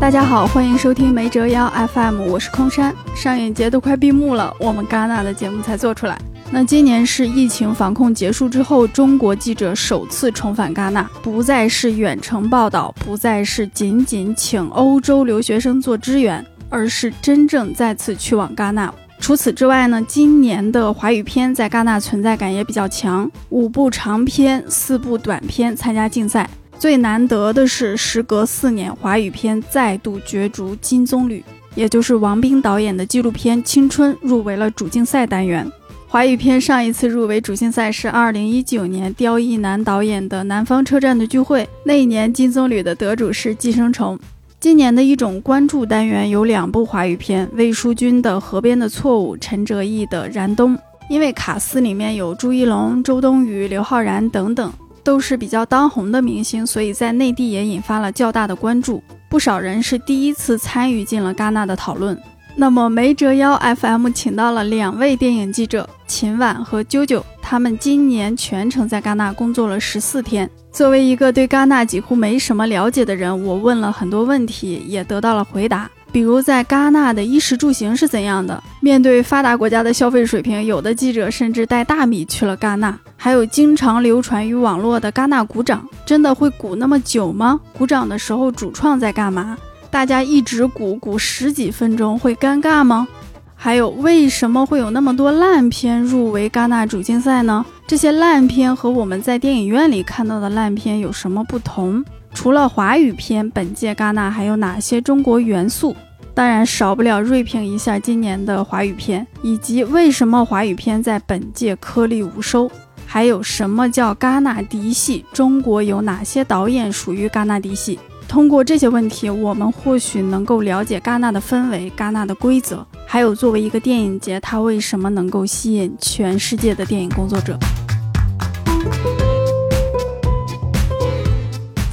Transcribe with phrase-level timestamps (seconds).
[0.00, 2.94] 大家好，欢迎收听没折腰 FM，我是空山。
[3.16, 6.16] 上影节都快闭幕了，我们戛纳的节目才做出来。
[6.52, 18.94] 那今年是疫情防控结束之后，中国记者首次重返戛纳，不再是远程报道，不再是仅仅请欧洲留学生做支援，而是真正再次去往戛纳。
[19.18, 26.48] 除此之外呢，今年的华语片在戛纳存在感也比较强，五部长片、四部短片参加竞赛。
[26.78, 31.42] 最难得的是，时隔四年，华语片再度角逐金棕榈，
[31.74, 35.68] 也就是王斌导演的纪录片《青春》入围了主竞赛单元。
[36.06, 44.16] 华语片上一次入围主竞赛是二零一九年刁亦男导演的《南方车站的聚会》，那一年金棕榈的得主是《寄生虫》。
[44.60, 50.76] 今年的一种关注单元有两部华语片：魏淑君的《河边的错误》，陈哲艺的《燃冬》。
[51.10, 54.72] 因为卡司里面有朱一龙、周冬雨、刘昊然等等。
[55.02, 59.02] 都是比较当红的明星，所以在内地也引发了较大的关注。
[59.28, 62.18] 不少人是第一次参与进了戛纳的讨论。
[62.56, 70.50] 那么没折腰 FM 请到了两位电影记者秦晚和啾啾，他们今年全程在戛纳工作了十四天。
[70.72, 75.88] 作为一个对戛纳几乎没什么了解的人，我问了很多问题，也得到了回答。
[76.10, 78.62] 比如在戛纳的衣食住行是怎样的？
[78.80, 82.98] 面对发达国家的消费水平，有的记者甚至带大米去了戛纳。
[83.16, 87.60] 还有经常流传于网络的戛纳鼓掌，真的会鼓那么久吗？
[87.76, 89.58] 鼓掌的时候主创在干嘛？
[89.90, 93.06] 大家一直鼓鼓十几分钟，会尴尬吗？
[93.54, 97.64] 还有为什么会有那么多烂片入围戛纳主竞赛呢？
[97.86, 102.04] 这些烂片和我们在电影院里看到的烂片有什么不同？
[102.34, 105.96] 除了华语片，本届戛纳还有哪些中国元素？
[106.34, 112.70] 当然少不了锐评一下今年的华语片，以及为什么华语片在本届颗粒无收？
[113.04, 115.24] 还有什么叫戛纳嫡系？
[115.32, 117.98] 中国有哪些导演属于戛纳嫡系？
[118.28, 127.58] 通过这些问题，我们或许能够了解戛纳的氛围、戛纳的规则，还有作为一个电影节，它为什么能够吸引全世界的电影工作者。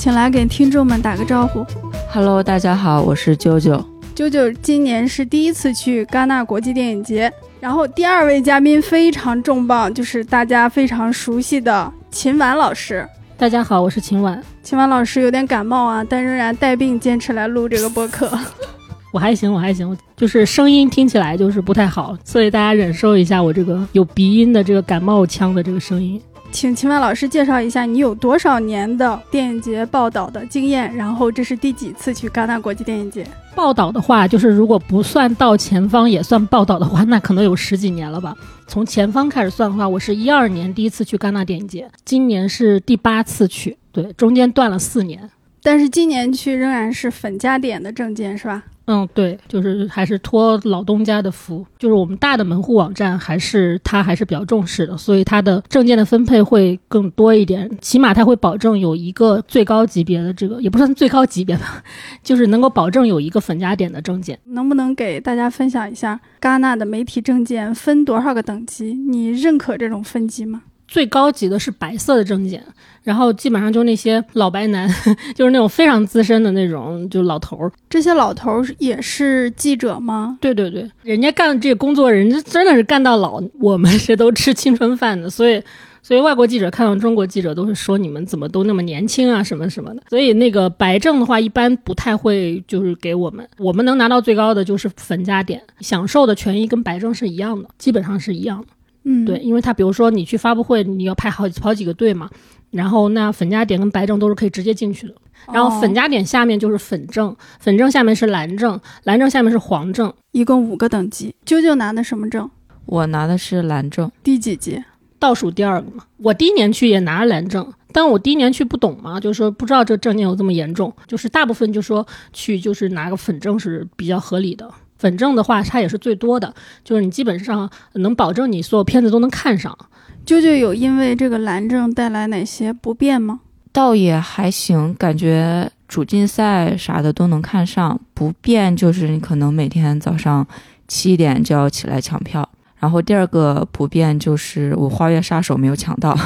[0.05, 1.65] 请来给听众们打个招呼。
[2.13, 3.83] Hello，大家好，我是啾啾。
[4.15, 13.03] 啾啾今年是第一次去戛纳国际电影节，然后第二位嘉宾非常重磅，就是大家非常熟悉的秦婉老师。
[13.35, 14.39] 大家好，我是秦婉。
[14.61, 18.29] 秦婉老师有点感冒啊，但仍然带病坚持来录这个播客。
[19.11, 26.21] 我还行，我还行，就是声音听起来就是不太好，所以大家忍受一下我这个有鼻音的这个感冒腔的这个声音。
[26.55, 30.95] 请秦晚老师介绍一下，你有多少年的电影节报道的经验？
[30.95, 38.33] 然后这是第几次去戛纳国际电影节报道的话，就是如果不算到前方也算报道的话，那可能有十几年了吧。
[38.67, 45.29] 从前方开始算的话，我是一二年第一次去戛纳电影节，今年是第八次去，对，中间断了四年。
[45.61, 48.63] 但是今年去仍然是粉加点的证件是吧？
[48.87, 61.83] 嗯，对，就是还是托老东家的福，就是我们大的门户网站还是他还是比较重视的，所以他的证件的分配会更多一点，起码他会保证有一个最高级别的这个，也不算最高级别吧，
[62.21, 64.37] 就是能够保证有一个粉加点的证件。
[64.45, 68.93] 能不能给大家分享一下戛纳的媒体证件分多少个等级？
[68.93, 70.61] 你认可这种分级吗？
[70.87, 72.63] 最高级的是白色的证件，
[73.03, 74.87] 然后基本上就那些老白男，
[75.35, 77.71] 就是那种非常资深的那种，就老头儿。
[77.89, 80.37] 这些老头儿也是记者吗？
[80.39, 83.41] 对对对，人家干这工作，人家真的是干到老。
[83.59, 85.61] 我们是都吃青春饭的，所以，
[86.01, 90.03] 所以外国记者看到中国记者都是说你们怎么都那么年轻啊，什么什么的。
[90.09, 98.67] 所以那个白证的话，一般不太会就是给我们，我们能拿到最高的就是粉加点，享受的权益跟白证是一样的，基本上是一样的。
[99.05, 102.29] 嗯，对，因为他比如说你去发布会，你要排好好几个队嘛，
[102.71, 105.13] 然后那粉加点跟白证都是可以直接进去的。
[105.53, 111.35] 然后粉加点下面就是粉证，粉证下面是蓝证，蓝证下面是黄证，一共五个等级。
[111.45, 112.49] 啾啾拿的什么证？
[112.87, 114.83] 我拿的是蓝证，第几级？
[115.19, 116.03] 倒数第二个嘛。
[116.17, 124.67] 我第一年去也拿了蓝证，但我第一年去不懂嘛，就是说不知道这证件有这么严重，就是大部分就说去就是拿个粉证是比较合理的。
[124.97, 126.53] 粉正的话，它也是最多的，
[126.83, 129.77] 就是你基本上能保证你所有片子都能看上。
[130.25, 133.41] 啾啾有因为这个蓝证带来哪些不便吗？
[133.71, 137.99] 倒也还行，感觉主竞赛啥的都能看上。
[138.13, 140.47] 不便就是你可能每天早上
[140.87, 142.47] 七点就要起来抢票。
[142.77, 146.17] 然后第二个不便就是我《花月杀手》没有抢到。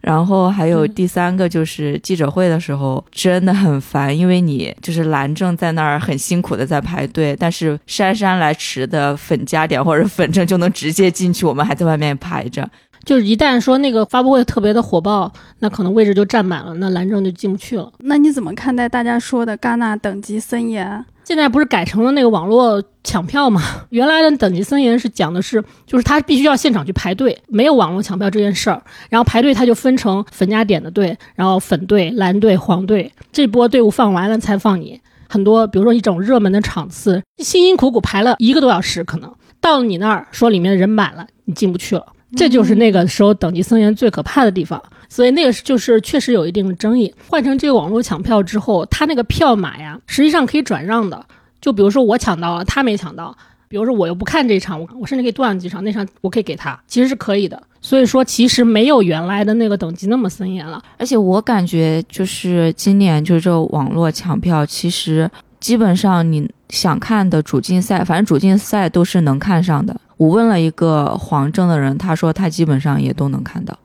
[0.00, 12.68] 然后还有第三个就是记者会的时候真的很烦，因为你就是蓝正在那儿很辛苦的在排队，但是姗姗来迟的粉加点或者粉正就能直接进去，我们还在外面排着。
[13.04, 17.92] 就是一旦说那个发布会特别的火爆，那可能位置就占满了，那蓝证就进不去了。
[17.98, 21.04] 那你怎么看待大家说的戛纳等级森严？
[21.24, 23.60] 现在不是改成了那个网络抢票吗？
[23.90, 28.82] 原来的等级森严是讲的是，就是他必须要现场去排队，没有网络抢票这件事儿。
[29.10, 34.98] 然后排队他就分成粉加点的队，然后粉队、蓝队、黄队，这波队伍放完了才放你。
[35.28, 39.30] 很多比如说一种热门的场次，辛辛苦苦排了一个多小时，可能
[39.60, 42.06] 到了你那儿说里面的人满了，你进不去了。
[42.36, 44.82] 这就是那个时候等级森严最可怕的地方。
[45.08, 47.12] 所以那个就是确实有一定的争议。
[47.28, 51.24] 换成这个网络抢票之后，他那个票码呀，实际上可以转让的。
[51.60, 53.36] 就比如说我抢到了，他没抢到。
[53.70, 57.62] 比如说我又不看这场，我我甚至可以多抢几场，那场我可以给他，其实是可以的。
[57.82, 60.82] 所以说，其实没有原来的那个等级那么森严了。
[60.96, 65.30] 而且我感觉就是今年就是这网络抢票，其实
[65.60, 69.94] 基本上你想看的主竞赛，反正主竞赛都是能看上的。
[70.18, 73.78] 我问了一个黄证的人，他说他基本上也都能看到。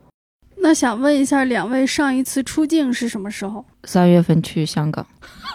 [0.58, 3.64] 那想问一下，两位上一次出境是什么时候？
[3.84, 5.06] 三月份去香港，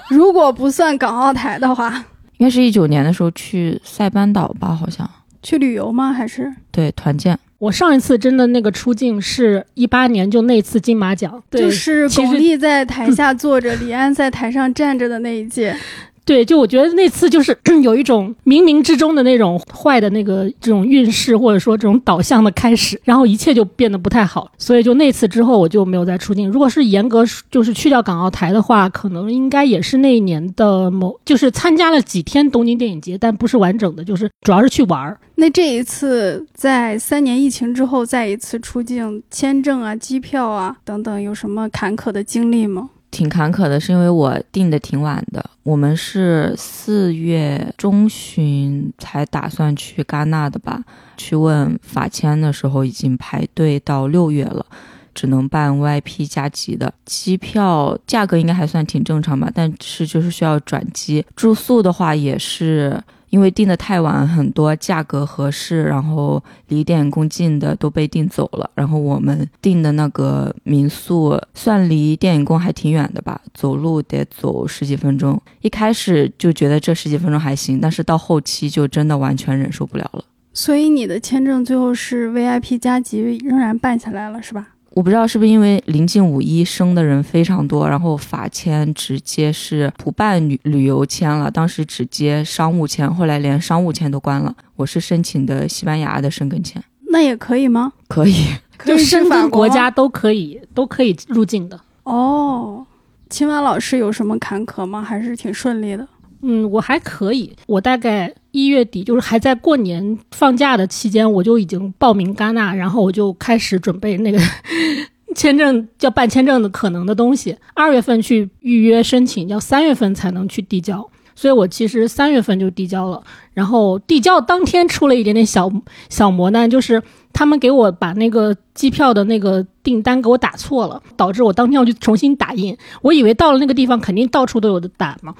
[0.08, 2.04] 如果不算港澳台的话，
[2.36, 4.74] 应该是一九年的时候去塞班岛吧？
[4.74, 5.08] 好像
[5.42, 6.12] 去旅游吗？
[6.12, 7.38] 还是对团建？
[7.58, 15.76] 我上一次真的那个出境是一八年，就那次金马奖，就是巩俐在台下坐着，李安在台上站着的那一届。
[16.28, 24.52] 对，就我觉得那次就是 有一种冥冥之中的那种坏的那个这种运势，或者说这种导向的开始，然后一切就变得不太好。
[24.58, 26.46] 所以就那次之后，我就没有再出境。
[26.50, 35.18] 如果是严格就是去掉港澳台的话，可能应该也是那一年的某，就是参加了几天东京电影节，但不是完整的，就是主要是去玩儿。
[35.36, 42.90] 那这一次在三年疫情之后再一次出境，签证啊、机票啊等等，有什么坎坷的经历吗？
[43.18, 45.44] 挺坎坷的，是因为我订的挺晚的。
[45.64, 50.80] 我们是四月中旬才打算去戛纳的吧？
[51.16, 54.64] 去问法签的时候，已经排队到六月了，
[55.12, 56.94] 只能办 VIP 加急的。
[57.04, 61.26] 机票价格应该还算挺正常吧，但是就是需要转机。
[61.34, 63.02] 住宿的话也是。
[63.30, 68.70] 因为订的太晚，很多价格合适，然后离电影宫近的都被订走了。
[68.74, 75.40] 然后我们订的那个民宿算离电影宫还挺远的吧，走路得走十几分钟。
[75.60, 80.24] 一开始就觉得这十几分钟还行，但是到后期就真的完全忍受不了了。
[80.54, 84.68] 所以你的签证最后是 VIP 加急仍然办下来了，是吧？
[84.90, 94.52] 我不知道是不是因为临近五一生的人非常多，然后法签直接是不办旅旅游签了，当时只接商务签，后来连商务签都关了。
[94.74, 97.92] 我是申请的西班牙的申根签，那也可以吗？
[98.08, 98.46] 可以，
[98.84, 101.78] 就申根国家都可以，都可以入境的。
[102.02, 102.84] 哦，
[103.30, 105.02] 秦晚老师有什么坎坷吗？
[105.02, 106.08] 还是挺顺利的？
[106.42, 107.52] 嗯，我还可以。
[107.66, 114.38] 我大概一月底，就是还在过年放假的期间，我就已经报名戛纳，然后我就开始准备那个
[115.34, 117.56] 签证，要办签证的可能的东西。
[117.74, 121.08] 二月份去预约申请，要三月份才能去递交。
[121.34, 123.22] 所以我其实三月份就递交了，
[123.54, 125.70] 然后递交当天出了一点点小
[126.08, 127.00] 小磨难，就是
[127.32, 132.76] 他们给我把那个机票的那个订单给我打错了，导致我当天要去重新打印。
[133.02, 135.32] 我以为到了那个地方肯定到处都有的打嘛。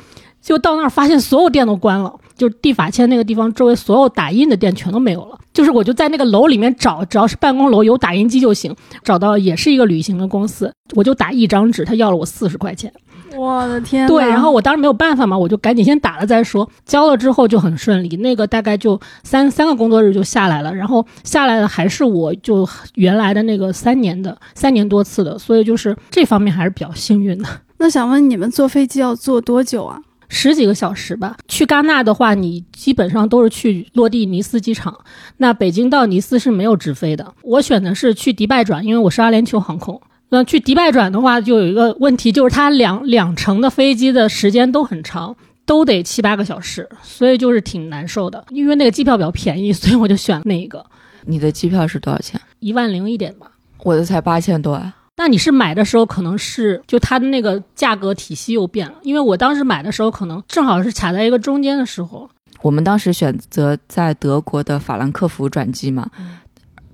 [0.49, 5.39] 就到那儿发现所有店都关了，就地法签那个地方周围所有打印的店全都没有了。
[5.53, 8.75] 就是我就在那个楼里面找，只要是办公楼有打印机就行。
[9.05, 12.91] 找到也是一个旅行的公司，我就打一张纸，他要了我四十块钱。
[13.37, 14.09] 我的天！
[14.09, 16.67] 对，然后我当时没有办法嘛，我就赶紧先打了再说。
[16.87, 20.75] 交了之后就很顺利，那个大概就三三个工作日就下来了。
[20.75, 27.47] 然后下来的还是我就原来的那个三年的三年多次的，所以就是这方面还是比较幸运的。
[27.77, 30.01] 那想问你们坐飞机要坐多久啊？
[30.29, 31.37] 十几个小时吧。
[31.49, 34.97] 去戛纳的话，你基本上都是去落地尼斯机场。
[35.39, 37.35] 那北京到尼斯是没有直飞的。
[37.43, 40.01] 我选的是去迪拜转，因为我是阿联酋航空。
[40.31, 48.45] 那去迪拜转的话，就有一个问题，就是它两两程的飞机的时间都很长，都得七八个小时，所以就是挺难受的。
[48.51, 50.85] 因为那个机票比较便宜，所以我就选那一个。
[51.25, 52.39] 你的机票是多少钱？
[52.61, 53.51] 一万零一点吧。
[53.83, 54.95] 我的才八千多啊。
[55.19, 62.31] 那你是买的时候可能是就它的那个价格体系又变了，因为我当时买的时候可能正好是卡在一个中间的时候。
[62.63, 66.09] 我们当时选择在德国的法兰克福转机嘛，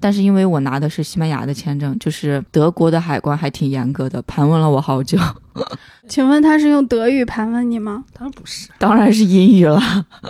[0.01, 5.19] 但是因为我拿的是西班牙的签证，就是德国的海关还挺严格的，盘问了我好久。
[6.09, 8.05] 请问他是用德语盘问你吗？
[8.13, 9.81] 当然不是，当然是英语了。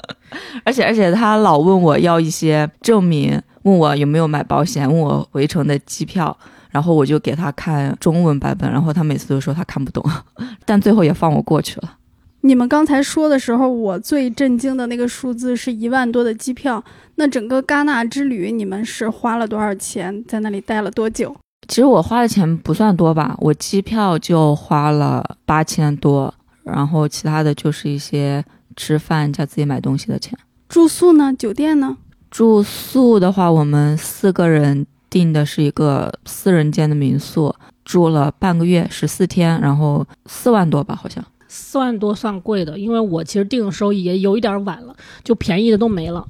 [0.63, 6.37] 而且而且他老问我要一些证明，问我有没有买保险，问我回程的机票。
[6.75, 10.05] 然后我就给他看中文版本，然后他每次都说他看不懂，
[10.67, 11.99] 但最后也放我过去了。
[12.41, 16.83] 你们刚才说的时候，我最震惊的那个数字是一万多的机票。
[17.15, 20.25] 那整个戛纳之旅，你们是花了多少钱？
[20.27, 21.35] 在那里待了多久？
[21.69, 28.45] 其实我花的钱不算多吧，我机票就花了八千多，然后其他的就是一些
[28.77, 30.37] 吃饭加自己买东西的钱。
[30.69, 31.33] 住宿呢？
[31.33, 31.97] 酒店呢？
[32.31, 37.55] 住宿的话，我们四个人订的是一个四人间的民宿，
[37.85, 41.25] 住了半个月，十四天，然后四万多吧，好像。
[41.47, 46.27] 四万多算贵的，因为我其实订的时候也有一点晚了，就便宜的都没了。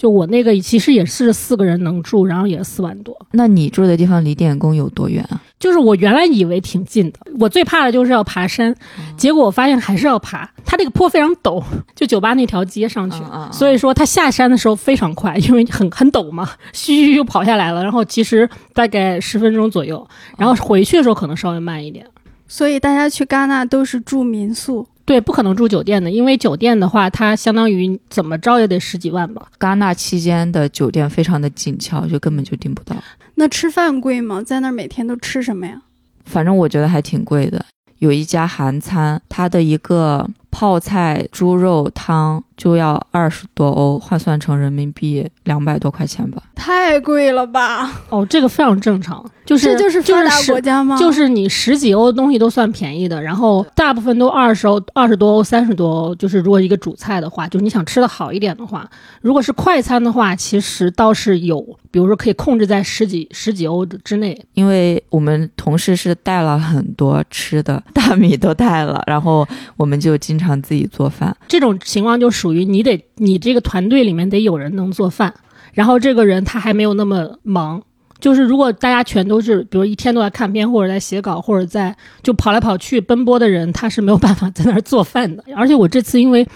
[0.00, 3.14] 就我那个其实也是四个人能住，然后也是四万多。
[3.32, 5.38] 那你住的地方离电工有多远啊？
[5.58, 8.74] 就是我原来以为挺近的，我最怕的就是要爬山，
[9.18, 10.50] 结果我发现还是要爬。
[10.64, 11.62] 它这个坡非常陡，
[11.94, 13.18] 就酒吧那条街上去，
[13.52, 17.82] 所以说它下山的时候非常快，因为很很陡嘛，嘘嘘又跑下来了。
[17.82, 22.06] 然后其实大概十分钟左右，然后回去的时候可能稍微慢一点。
[22.48, 24.86] 所以大家去戛纳都是住民宿。
[25.10, 29.48] 对，不可能住酒店的，因为酒店的话，它相当于怎么着也得十几万吧。
[29.58, 32.94] 戛纳期间的酒店非常的紧俏，就根本就订不到。
[33.34, 34.40] 那吃饭贵吗？
[34.40, 35.82] 在那儿每天都吃什么呀？
[36.26, 37.66] 反正我觉得还挺贵的。
[37.98, 42.42] 有一家韩餐，它的一个泡菜猪肉汤。
[42.60, 47.90] 就要二十多欧，换算成人民币两百多块钱吧，太贵了吧？
[48.10, 50.94] 哦，这个非常正常，就是这就是发达国家吗？
[50.98, 56.14] 就是你十几欧的东西都算便宜的，然后大部分都二十欧、二十多欧、三十多欧。
[56.16, 58.86] 就是如果一个主菜的话，就是你想吃的好一点的话，
[59.22, 61.58] 如果是快餐的话，其实倒是有，
[61.90, 64.38] 比如说可以控制在十几十几欧的之内。
[64.52, 71.36] 因为我们同事是带了很多吃的，大米都带了，然后我们就经常自己做饭。
[71.46, 72.50] 这种情况就属。
[72.52, 75.32] 于你得，你这个团队里面得有人能做饭，
[75.72, 77.80] 然后这个人他还没有那么忙。
[78.18, 85.44] 就是如果大家全都是，比如一天都在看片或者在写稿或者在就跑来跑去奔波的人，他是没有办法在那儿做饭的。
[85.54, 86.46] 而且我这次因为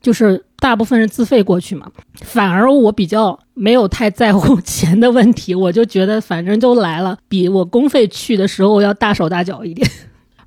[0.00, 1.90] 就是大部分是自费过去嘛，
[2.22, 9.86] 反而我比较没有太在乎钱的问题，我就觉得反正都来了，比我公费去的时候要大手大脚一点。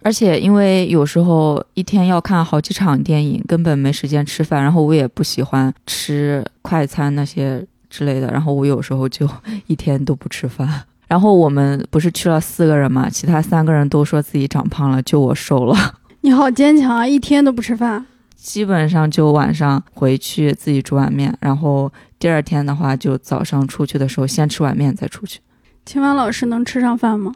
[0.03, 4.61] 而且因为有时候一天要看好几场电影，根本没时间吃饭。
[4.61, 8.27] 然后我也不喜欢吃快餐那些之类的。
[8.27, 9.27] 然后我有时候就
[9.67, 10.69] 一天都不吃饭。
[11.07, 15.75] 然后我们不是去了四个人嘛，其他三个人都说自己长胖了，就我瘦了。
[16.21, 18.05] 你好坚强啊，一天都不吃饭。
[18.35, 25.39] 基本上就晚上回去自己煮碗面，然后第二天的话就早上出去的时候先吃碗面再出去。
[25.85, 27.31] 秦晚老师能吃上饭吗？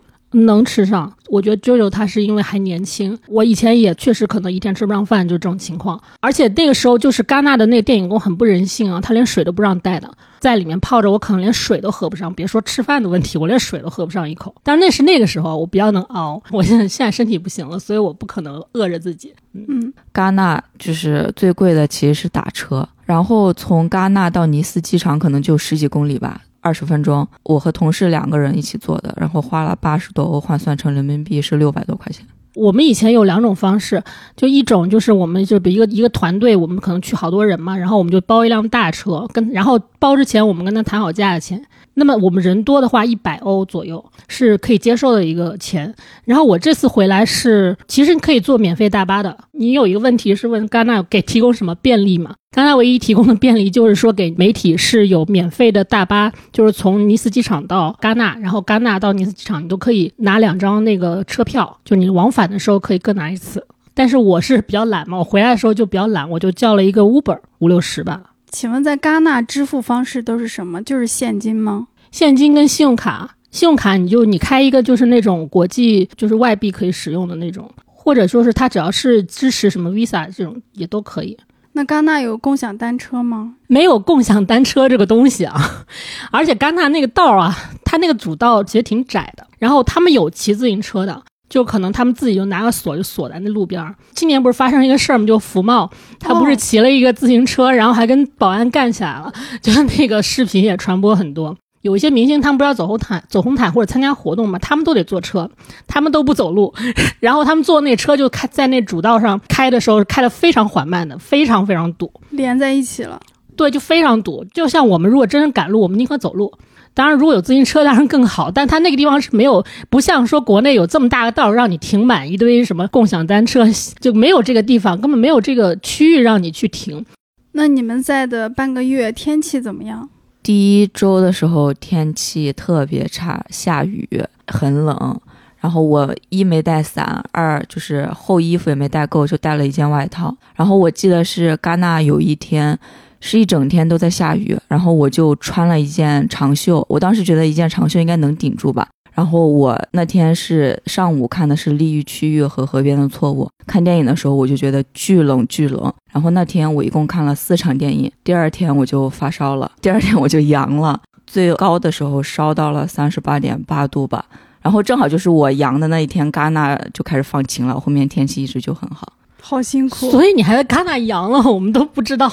[0.46, 3.18] 能吃上，我觉得舅舅他是因为还年轻。
[3.28, 6.02] 我以前也确实可能一天吃不上饭，就这种情况。
[6.20, 14.54] 而且那个时候就是戛纳的那个电影宫很不人性啊，他连水都不让带的，在里面泡着，我可能连水都喝不上，别说吃饭的问题，我连水都喝不上一口。
[14.64, 16.42] 但是那是那个时候，我比较能熬。
[16.52, 19.34] 我现在现在身体不行了，所以我不可能饿着自己。
[19.54, 26.42] 嗯，戛纳就是最贵的，其实是打车，然后从戛纳到尼斯机场可能就十几公里吧。
[26.68, 32.26] 二十分钟，我和同事两个人一起做的，然后花了八十多欧，换算成人民币是六百多块钱。
[32.56, 34.04] 我们以前有两种方式，
[34.36, 41.64] 就一种就是我们就比一个一个团队，我们可能去好多人嘛，然后我们就包一辆大车，跟然后包之前我们跟他谈好价钱。
[42.00, 45.92] 那么我们人多的话，一百欧左右是可以接受的一个钱。
[46.26, 49.36] 然后我这次回来是，其实你可以坐免费大巴的。
[49.54, 52.36] 你有一个问题是问戛纳给提供什么便利吗？
[52.56, 63.66] 戛纳唯一提供的便利就是说给媒体是有免费的大巴，就是从尼斯机场到戛纳，然后戛纳到尼斯机场你都可以拿两张那个车票，就你往返的时候可以各拿一次。
[63.96, 68.22] 但是我是比较懒嘛，我回来的时候就比较懒，我就叫了一个 Uber 五六十吧。
[68.58, 70.82] 请问在戛纳支付方式都是什么？
[70.82, 71.90] 就是现金吗？
[72.10, 81.38] 现金跟信用卡，信用卡你就你开一个就是那种国际就是外币可以使用的那种，或者说是它只要是支持什么 Visa 这种也都可以。
[81.74, 83.54] 那戛纳有共享单车吗？
[83.68, 85.86] 没有共享单车这个东西啊，
[86.34, 91.24] 而且戛纳那个道啊，它那个主道其实挺窄的，然后他们有骑自行车的。
[91.50, 93.96] 就可能他们自己就拿个锁就锁在那路边儿。
[94.14, 95.26] 今年不是发生一个事儿吗？
[95.26, 95.90] 就福茂，
[96.20, 101.56] 他不是骑了一个自行车，然后还跟保安干起来了， 就是那个视频也传播很多。
[101.82, 105.50] 有一些明星他们不是要走红毯、走红毯或者参加活动嘛，他们都得坐车，
[105.88, 106.74] 他们都不走路，
[107.22, 113.22] 然后他们坐那车就开在那主道上开的时候开的非常缓慢的，非常非常堵，连在一起了。
[113.56, 114.46] 对，就非常堵。
[114.54, 116.52] 就像我们如果真是赶路，我们宁可走路。
[116.98, 118.50] 当然，如果有自行车，当然更好。
[118.50, 123.64] 但它那个地方是没有，不像说国内有这么大个道让你停满一堆什么共享单车，
[124.00, 127.06] 就没有这个地方，根本没有这个区域让你去停。
[127.54, 130.10] 那你们在的半个月天气怎么样？
[130.42, 134.10] 第一周的时候天气特别差，下雨，
[134.48, 135.22] 很冷。
[135.60, 140.36] 然后我一没带伞，二就是厚衣服也没带够，就带了一件外套。
[140.56, 142.78] 然后我记得是戛纳有一天
[143.20, 148.88] 是一整天都在下雨，然后我就穿了一件长袖，我当时觉得一件长袖应该能顶住吧。
[149.14, 155.92] 然后我那天是上午看的是《利益区域和河边的错误》，看电影的时候我就觉得巨冷巨冷。
[156.12, 164.24] 然后那天我一共看了四场电影，第二天我就发烧了，第二天我就阳了，最高的时候烧到了三十八点八度吧。
[164.62, 169.14] 然后正好就是我阳的那一天，戛纳就开始放晴了，后面天气一直就很好。
[169.42, 170.12] 好辛苦。
[170.12, 172.28] 所以你还在戛纳阳了，我们都不知道。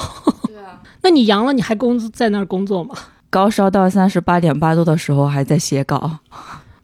[0.47, 2.95] 对啊， 那你阳了，你还工在那儿工作吗？
[3.31, 6.19] 高烧到三十八点八度的时候还在写稿。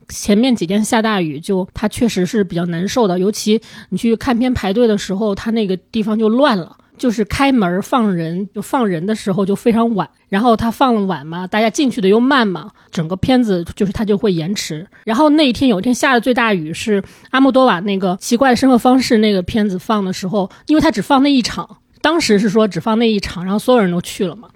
[0.08, 3.16] 前面几天下大雨，就它确实是比较难受的。
[3.18, 3.60] 尤其
[3.90, 6.76] 你去看片排队的时候，它那个地方就乱了。
[7.00, 14.86] 就是开门放人，就放人的时候就非常晚，然后他放了晚嘛，大家进去的又慢嘛，整个片子就是他就会延迟。
[15.04, 24.49] 然后那一天有一天下的最大雨是阿莫多瓦那个奇怪的生活方式那个片子放的时候，因为他只放那一场，当时是说只放那一场，然后所有人都去了嘛。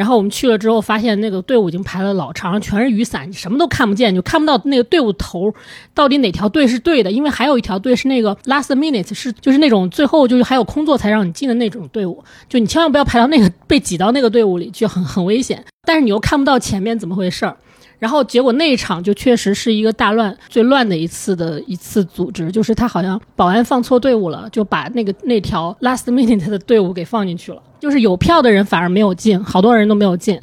[0.00, 5.52] 然后我们去了之后，发现那个队伍已经排了老长，全是雨伞，你什么都看不见，就看不到那个队伍头
[5.92, 7.12] 到底哪条队是对的。
[7.12, 15.62] 因为还有一条队是那个 last minute，是就是那种最后就是还有空座才让你进的那种队伍，就你千万不要排到那个被挤到那个队伍里，去很很危险。
[15.86, 17.54] 但是你又看不到前面怎么回事儿。
[18.00, 30.40] 然后结果那一场就确实是一个大乱，最乱的一次的一次组织，就是他好像保安放错队伍了，就把那个那条 last minute 的队伍给放进去了，就是有票的人反而没有进，好多人都没有进。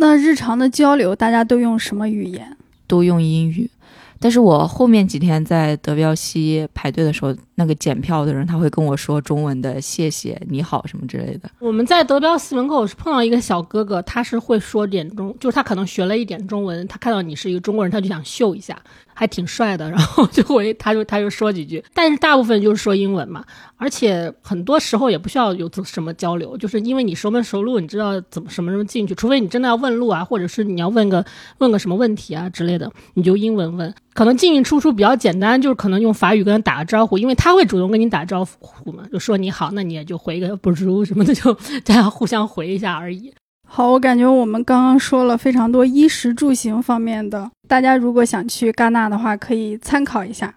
[0.00, 2.56] 那日常的交流，大家都用什么语言？
[2.86, 3.70] 都用英语。
[4.20, 11.50] 但是我后面几天在德彪西排队的时候，那个检票的人他会跟我说中文的谢谢、你好什么之类的。
[11.58, 18.76] 我们在德彪西门口是碰到一个小哥哥，他是会说点中，就是他可能学了一点中文，他看到你是一个中国人，他就想秀一下。
[19.18, 23.44] 还挺帅的， 然后就会，他就他就说几句，但是大部分就是说英文嘛，
[23.76, 31.24] 而且很多时候也不需要有什么交流，就是因为你熟门熟路，你知道怎么什么什么进去，除非你真的要问路啊，或者是你要问个
[31.58, 41.52] 问个什么问题啊之类的，你就英文问，可能进进出出比较简单，就是可能用法语跟他打个招呼，因为他会主动跟你打招呼嘛，就说你好，那你也就回个不如什么的，就
[41.84, 43.34] 大家互相回一下而已。
[43.70, 50.52] 好，我感觉我们刚刚说了非常多衣食住行方面的，大家如果想去戛纳的话，可以参考一下。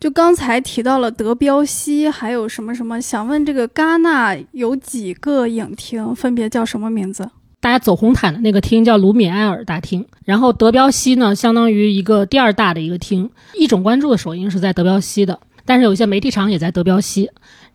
[0.00, 3.00] 就刚才提到了德彪西，还有什么什么？
[3.00, 7.30] 想问这个戛纳有几个影厅，分别叫什么名字？
[7.60, 13.30] 大家走红毯的那个厅叫卢米埃尔大厅，然后德彪西呢，相当于一个第二大的一个厅。
[13.54, 17.30] 一种关注的首映是在德彪西的，但是有些媒体场也在德彪西。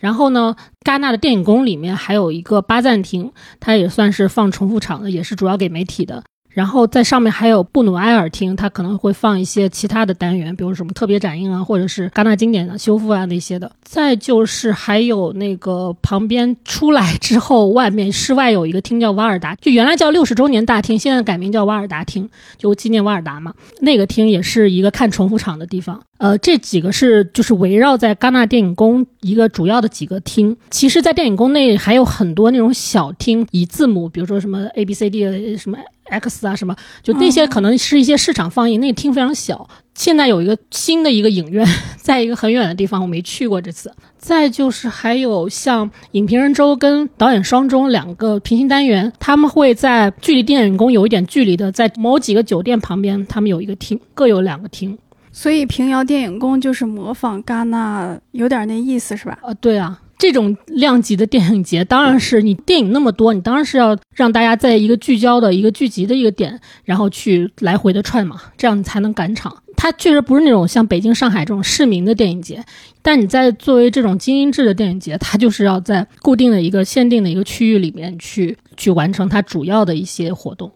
[0.06, 6.24] 然后呢，戛纳的电影宫里面还有一个巴赞厅，它也算是放重复场的，也是主要给媒体的。
[6.56, 13.70] 然后在上面还有布努埃尔厅，它可能会放一些其他的单元，比如什么特别展映啊，或者是戛纳经典的修复啊那些的。
[13.84, 23.54] 再就是还有那个旁边出来之后，外面室外有一个厅叫瓦尔达，就原来叫六十周年大厅，现在改名叫瓦尔达厅，就纪念瓦尔达嘛。
[23.82, 26.02] 那个厅也是一个看重复场的地方。
[26.18, 30.56] 呃，这几个是就是围绕在戛纳电影宫一个主要的几个厅。
[30.72, 35.78] 其实，在电影宫内还有很多那种小厅，以字母，比如说什么 A B C D 什么。
[36.10, 39.68] X 啊，什么就那些可能是一些市场放映，那个厅非常小。
[39.94, 41.66] 现在有一个新的一个影院，
[41.98, 43.92] 在一个很远的地方，我没去过这次。
[44.18, 54.98] 再就是还有像影评人周跟导演双周两个平行单元，他们会在距离电影宫有一点距离的，在某几个酒店旁边，他们有一个厅，各有两个厅。
[55.32, 59.38] 所以平遥电影宫就是模仿戛纳，有点那意思是吧？
[59.42, 60.00] 啊，对啊。
[60.18, 69.56] 这种量级的电影节，当然是你电影那么多，你当然是要让大家在一个聚焦的一个聚集的一个点，然后去来回的串嘛，这样你才能赶场。
[69.78, 72.64] 它确实不是那种像北京、上海这种市民的电影节，
[73.02, 80.72] 但你在作为这种精英制的电影节，它就是要在固定的一个限定的一个区域里面去去完成它主要的一些活动。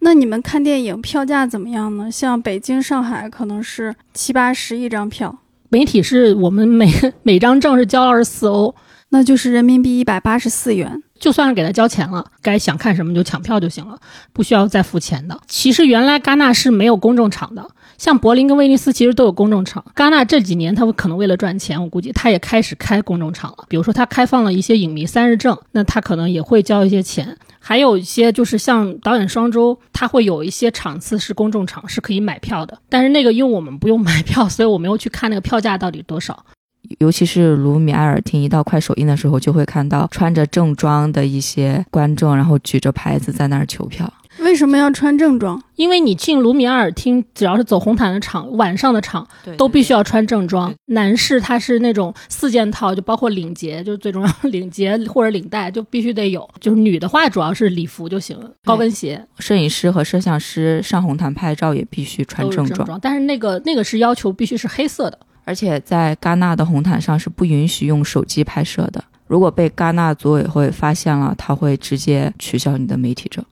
[0.00, 2.10] 那你们看电影票价怎么样呢？
[2.10, 5.40] 像北京、上海可能是七八十一张票。
[5.68, 8.74] 媒体是我们每 每张证是交二十四欧，
[9.10, 11.02] 那就是人民币一百八十四元。
[11.18, 13.98] 就算是给他交钱了，该想看什么就抢票就行了，
[14.32, 15.36] 不需要再付钱的。
[15.48, 19.84] 其实原来戛纳是没有公众场的，像柏林跟威尼斯其实都有公众场。
[19.96, 23.64] 戛纳这几年他可能为了赚钱，我估计他也开始开公众场了。
[23.68, 27.36] 比如说他开放了一些影迷三日证，那他可能也会交一些钱。
[27.68, 32.78] 还有一些就是像导演双周，他会有一些场次是公众场，是可以买票的。
[32.88, 36.46] 但是那个因为我们不用买票，所以我没有去看那个票价到底多少。
[36.98, 44.10] 尤其是卢米埃尔厅一到快首映的时候，就会看到穿着正装的一些观众，然后举着牌子在那儿求票。
[44.48, 45.62] 为什么要穿正装？
[45.76, 50.74] 因为你进卢米埃尔厅，只要是走红毯的场，晚上的场对都必须要穿正装。
[50.86, 56.48] 男士他是那种四件套，就包括领结，就是最重要领结或者领带就必须得有。
[56.60, 62.98] 就是女的话，主要是礼服就行了，高跟鞋摄影师和摄像师上红毯拍照也必须穿正装，正装。
[63.02, 65.18] 但是那个那个是要求必须是黑色的。
[65.44, 69.04] 而且在戛纳的红毯上是不允许用手机拍摄的。
[69.26, 73.44] 如果被戛纳组委会发现了，他会直接取消你的媒体证。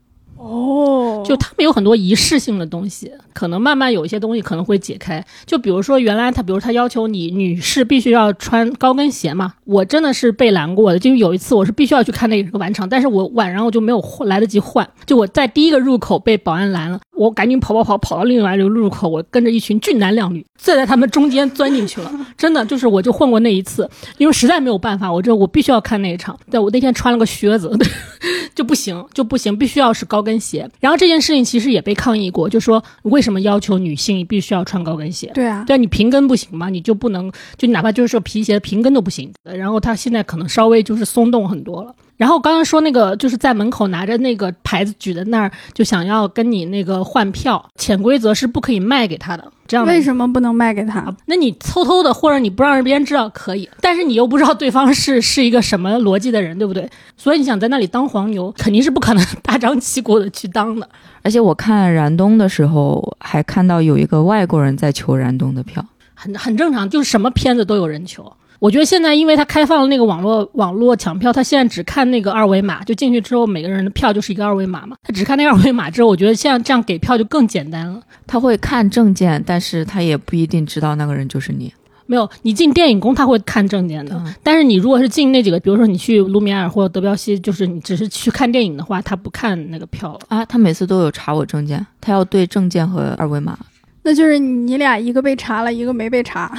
[1.26, 5.24] 就他们有很多仪式性的东西，可能慢慢有一些东西可能会解开。
[5.44, 10.98] 就比如说，原来他，比如他要求你女士必须要穿高跟鞋嘛，我真的是被拦过的。
[10.98, 22.10] 就有一次，我是必须要去看那个晚场，但是我晚上我就没有来得及换，就我在第一个入口被保安拦了，我赶紧跑跑跑跑到另外一个入口，我跟着一群俊男靓女，再在他们中间钻进去了。
[22.36, 26.38] 真的就是我就混过那一次，因为实在没有办法，我这我必须要看那一场。
[26.50, 27.70] 但我那天穿了个靴子，
[28.54, 30.68] 就不行就不行，必须要是高跟鞋。
[30.80, 35.30] 然后这件事情其实也被抗议过，就说为什么要求女性必须要穿高跟鞋？
[35.34, 36.68] 对啊，对啊，你平跟不行吗？
[36.68, 39.32] 你就不能就哪怕就是说皮鞋平跟都不行。
[39.42, 41.94] 然后他现在可能稍微就是松动很多了。
[42.16, 49.52] 然后刚刚说那个就是在门口拿着那个牌子举在那儿，就想要跟你那个换票，潜规则是不可以卖给他的。
[49.66, 51.16] 这样为什么不能卖给他啊？
[51.26, 56.88] 那你偷偷的，或者你不让别人知道可以，但是你又不知道对方是是一个什么逻辑的人，对不对？
[57.16, 60.88] 所以你想在那里当黄牛，肯定是不可能 大张旗鼓的去当的。
[61.22, 68.32] 而且我看燃冬的时候，还看到有一个外国人在求燃冬的票，很很正常，就是什么片子都有人求。
[68.66, 78.02] 我觉得现在因为它开放了那个网络网络抢票，他现在只看那个二维码，就进去之后每个人的票就是一个二维码嘛，他只看那个二维码之后，我觉得现在这样给票就更简单了。
[78.26, 81.72] 他会看证件，但是他也不一定知道那个人就是你。
[82.06, 90.20] 没有，你进电影宫他会看证件的，嗯但是你如果是进那几个，比如说你去卢米埃尔或者德彪西，就是你只是去看电影的话，他不看那个票了。
[90.26, 93.56] 啊，他每次都有查我证件，他要对证件和二维码。
[94.02, 96.52] 那就是你俩一个被查了，一个没被查。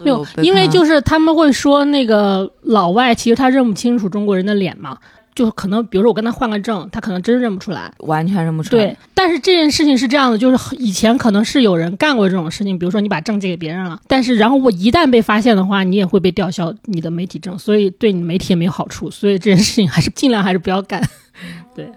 [0.00, 4.98] 没有，因为就是他们会说那个老外其实他认不清楚中国人的脸嘛，
[5.34, 7.90] 就可能比如说我跟他换个证，他可能真认不出来。
[7.98, 8.84] 完全认不出来。
[8.84, 21.02] 对，但是这件事情是这样的，就是以前可能是有人干过这种事情，比如说你把证借给别人了，但是然后我一旦被发现的话，你也会被吊销你的媒体证，所以对你媒体也没有好处，所以这件事情还是尽量还是不要干。
[21.74, 21.90] 对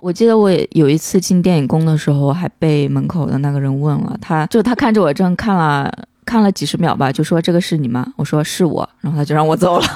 [0.00, 5.90] 我记得我有一次进电影宫的时候，还被门口的那个人问了，他就他看着我证看了
[6.24, 8.12] 看了几十秒吧，就说这个是你吗？
[8.16, 9.86] 我说是我，然后他就让我走了。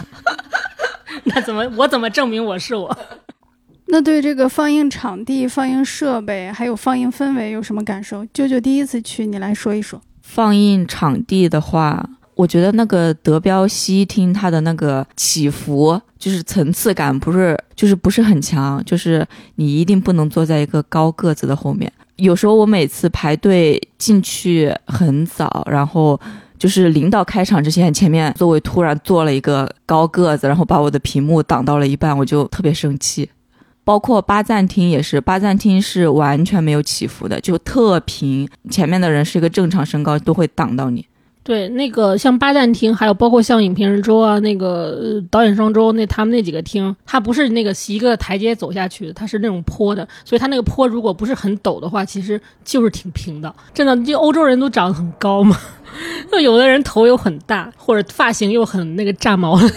[1.24, 2.98] 那怎么我怎么证明我是我？
[3.90, 8.24] 那对这个放映场地、放映设备还有放映氛围有什么感受？
[8.34, 10.00] 舅舅第一次去，你来说一说。
[10.20, 21.90] 放映场地的话，我觉得那个德彪西厅它的那个起伏，就是层次感不是就是不是很强，就是你一定不能坐在一个高个子的后面。
[22.18, 26.20] 有时候我每次排队进去很早，然后
[26.58, 33.30] 就是临到开场之前，前面座位突然坐了一个高个子，然后把我的屏幕挡到了一半，我就特别生气。
[33.84, 41.06] 包括巴赞厅也是，巴赞厅是完全没有起伏的，就特平，前面的人是一个正常身高，都会挡到你。
[41.48, 53.50] 对，那个像八旦厅，还有包括像影评人周啊，那个、导演双周那他们那几个厅，它不是那个一个台阶走下去的，它是那种坡的，所以它那个坡如果不是很陡的话，其实就是挺平的。
[53.72, 55.56] 真的，就欧洲人都长得很高嘛，
[56.30, 59.58] 那 有的人头又很大，或者发型又很那个炸毛。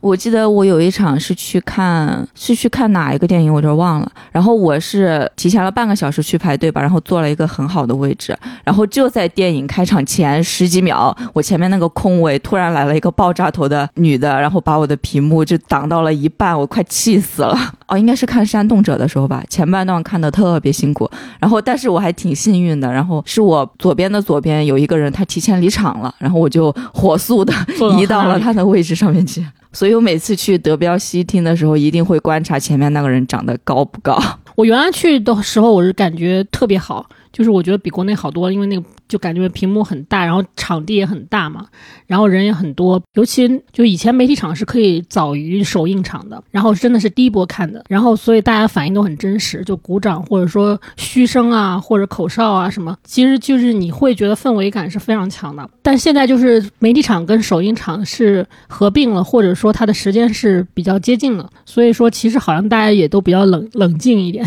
[0.00, 4.12] 我记得我有一场是去看，是去看哪一个电影，我这忘了。
[4.30, 8.36] 然后我是提前了半个小时去排队吧，然后坐了一个很好的位置。
[8.64, 17.58] 然后就在电影开场前十几秒，我前面那个空位突然来了一个爆炸头的女的，然后把我的屏幕就挡到了一半，我快气死了。
[17.88, 21.10] 哦，应该是看《煽动者》的时候吧，前半段看的特别辛苦。
[21.40, 27.52] 然后但是我还挺幸运的，然后是我左边的左边有一个人他提前离场了，然后我就火速的
[27.98, 29.44] 移到了他的位置上面去。
[29.72, 34.18] 所以我每次去德彪西厅的时候，一定会观察前面那个人长得高不高。
[34.54, 41.66] 我原来去的时候，我是感觉特别好，就是我觉得比国内好多了，因为那个就感觉屏幕很大，然后场地也很大嘛，
[42.06, 43.00] 然后人也很多。
[43.14, 55.68] 尤其就以前媒体场是可以早于首映场的，然后真的是第一波看的，然后所以大家反应都很真实，就鼓掌或者说嘘声啊，或者口哨啊什么，其实就是你会觉得氛围感是非常强的。
[55.82, 64.46] 但现在就是媒体场跟首映场是合并了，或者说它的时间是比较接近了，所以说其实好像大家也都比较冷冷静一点。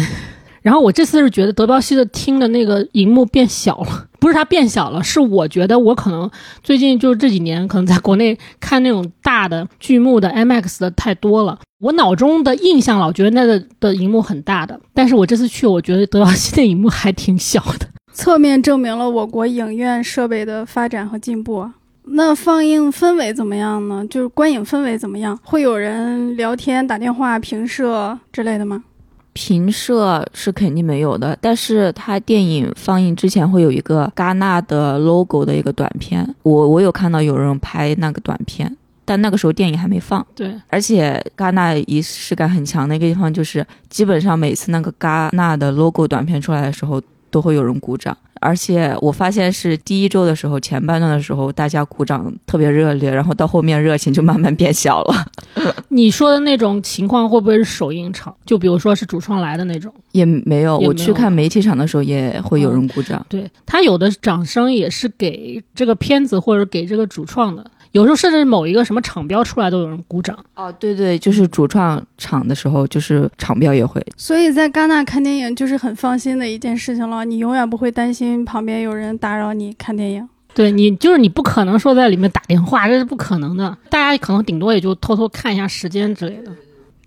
[0.62, 6.30] 然后我这次是觉得德彪西的厅的那个荧幕变小了， 不是它变小了，是我觉得我可能
[6.64, 17.88] 最近就是这几年可能在国内看那种大的剧目的 IMAX 的太多了，我脑中的印象老觉得那个的荧幕很大的，但是我这次去，我觉得德彪西的荧幕还挺小的。
[18.14, 21.68] 侧面证明了我国影院设备的发展和进步。
[22.04, 24.06] 那放映氛围怎么样呢？
[24.10, 25.40] 就是观影氛围怎么样？
[25.44, 28.84] 会有人聊天、打电话、评射之类的吗？
[29.34, 40.26] 评射是肯定没有的，但是它电影放映之前会有一个戛纳的 logo 的一个短片，我我有看到有人拍那个短片，但那个时候电影还没放。
[40.36, 48.16] 对，而且戛纳仪式感很强的一个地方就是，基本上每次那个戛纳的 logo 短片出来的时候，都会有人鼓掌。
[48.40, 55.26] 而且我发现是第一周的时候，前半段的时候大家鼓掌特别热烈，然后到后面热情就慢慢变小了。
[55.90, 58.36] 你说的那种情况会不会是首映场？
[58.44, 59.94] 就比如说是主创来的那种？
[60.14, 63.24] 也没有，没有我去看媒体场的时候也会有人鼓掌。
[63.30, 70.38] 对他有的掌声也是给这个片子或者给这个主创的，有时候甚至某一个什么厂标出来都有人鼓掌。
[70.56, 74.02] 哦，对对，就是主创场的时候，就是厂标也会。
[74.16, 80.28] 所以在戛纳看电影就是很放心的一件事情了，你永远不会担心旁边有人打扰你看电影。
[80.54, 83.78] 对你就是你不可能说在里面打电话，这是不可能的。
[83.90, 86.52] 大家可能顶多也就偷偷看一下时间之类的。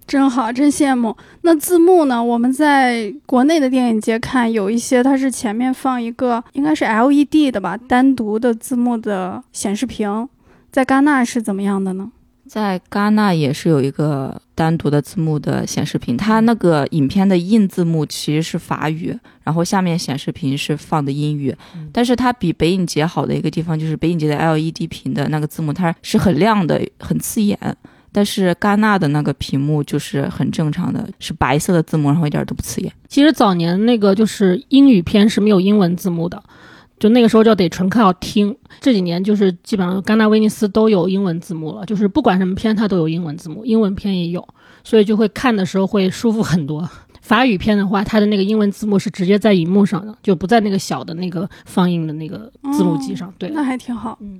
[0.07, 1.17] 真好，真羡慕。
[1.43, 2.23] 那字幕呢？
[2.23, 10.29] 我们在国内的电影节看，有一些它是前面放一个应该是 LED 的吧，单独的字幕的显示屏。
[10.75, 12.11] 在戛纳是怎么样的呢？
[12.49, 21.55] 在戛纳也是有一个单独的字幕的显示屏，它那个影片的硬字幕其实是法语，然后下面显示屏是放的英语。
[21.93, 27.57] 但是它比北影节好的一个地方就是北影节的 LED 屏的那个字幕它是很亮的，很刺眼。
[28.11, 32.93] 但是戛纳的那个屏幕就是很正常的，是白色的字幕，然后一点都不刺眼。
[33.07, 36.43] 其实早年那个就是英语片是没有英文字幕的，
[36.99, 38.57] 就那个时候就得纯靠听。
[38.81, 44.47] 这几年就是基本上戛纳、威尼斯都有英文字幕了，就是不管什么片它都有英文字幕，英文片也有，
[44.83, 46.89] 所以就会看的时候会舒服很多。
[47.21, 53.33] 法语片的话，它的那个英文字幕是直接在荧幕上的，就不在那个小的那个放映的那个字幕机上。
[53.39, 54.19] 对，那还挺好。
[54.21, 54.39] 嗯，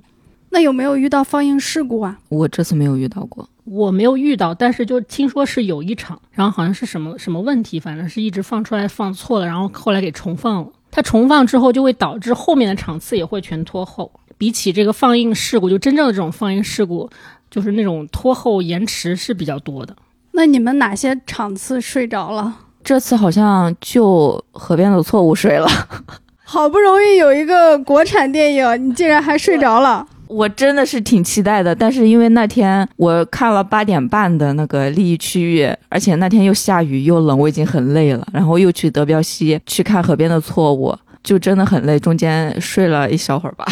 [0.51, 2.19] 那有没有遇到放映事故啊？
[2.29, 3.49] 我这次没有遇到过。
[3.63, 10.69] 我没有遇到，但是就听说是有一场，然后好像是什么什么问题，反正是一直放出来放错了，然后后来给重放了。
[10.95, 14.09] 它重放之后就会导致后面的场次也会全拖后。
[14.37, 17.09] 比起这个放映事故，就真正的这种放映事故，
[17.51, 19.93] 就是那种拖后延迟是比较多的。
[20.31, 22.59] 那你们哪些场次睡着了？
[22.81, 25.67] 这次好像就河边的错误睡了。
[26.45, 30.07] 好不容易有一个国产电影，你竟然还睡着了。
[30.27, 43.65] 我真的是挺期待的，但是因为那天我看了八点半的那个利益区域，而且那天又下雨又冷，我已经很累了，然后又去德彪西去看河边的错误，就真的很累，中间睡了一小会儿吧。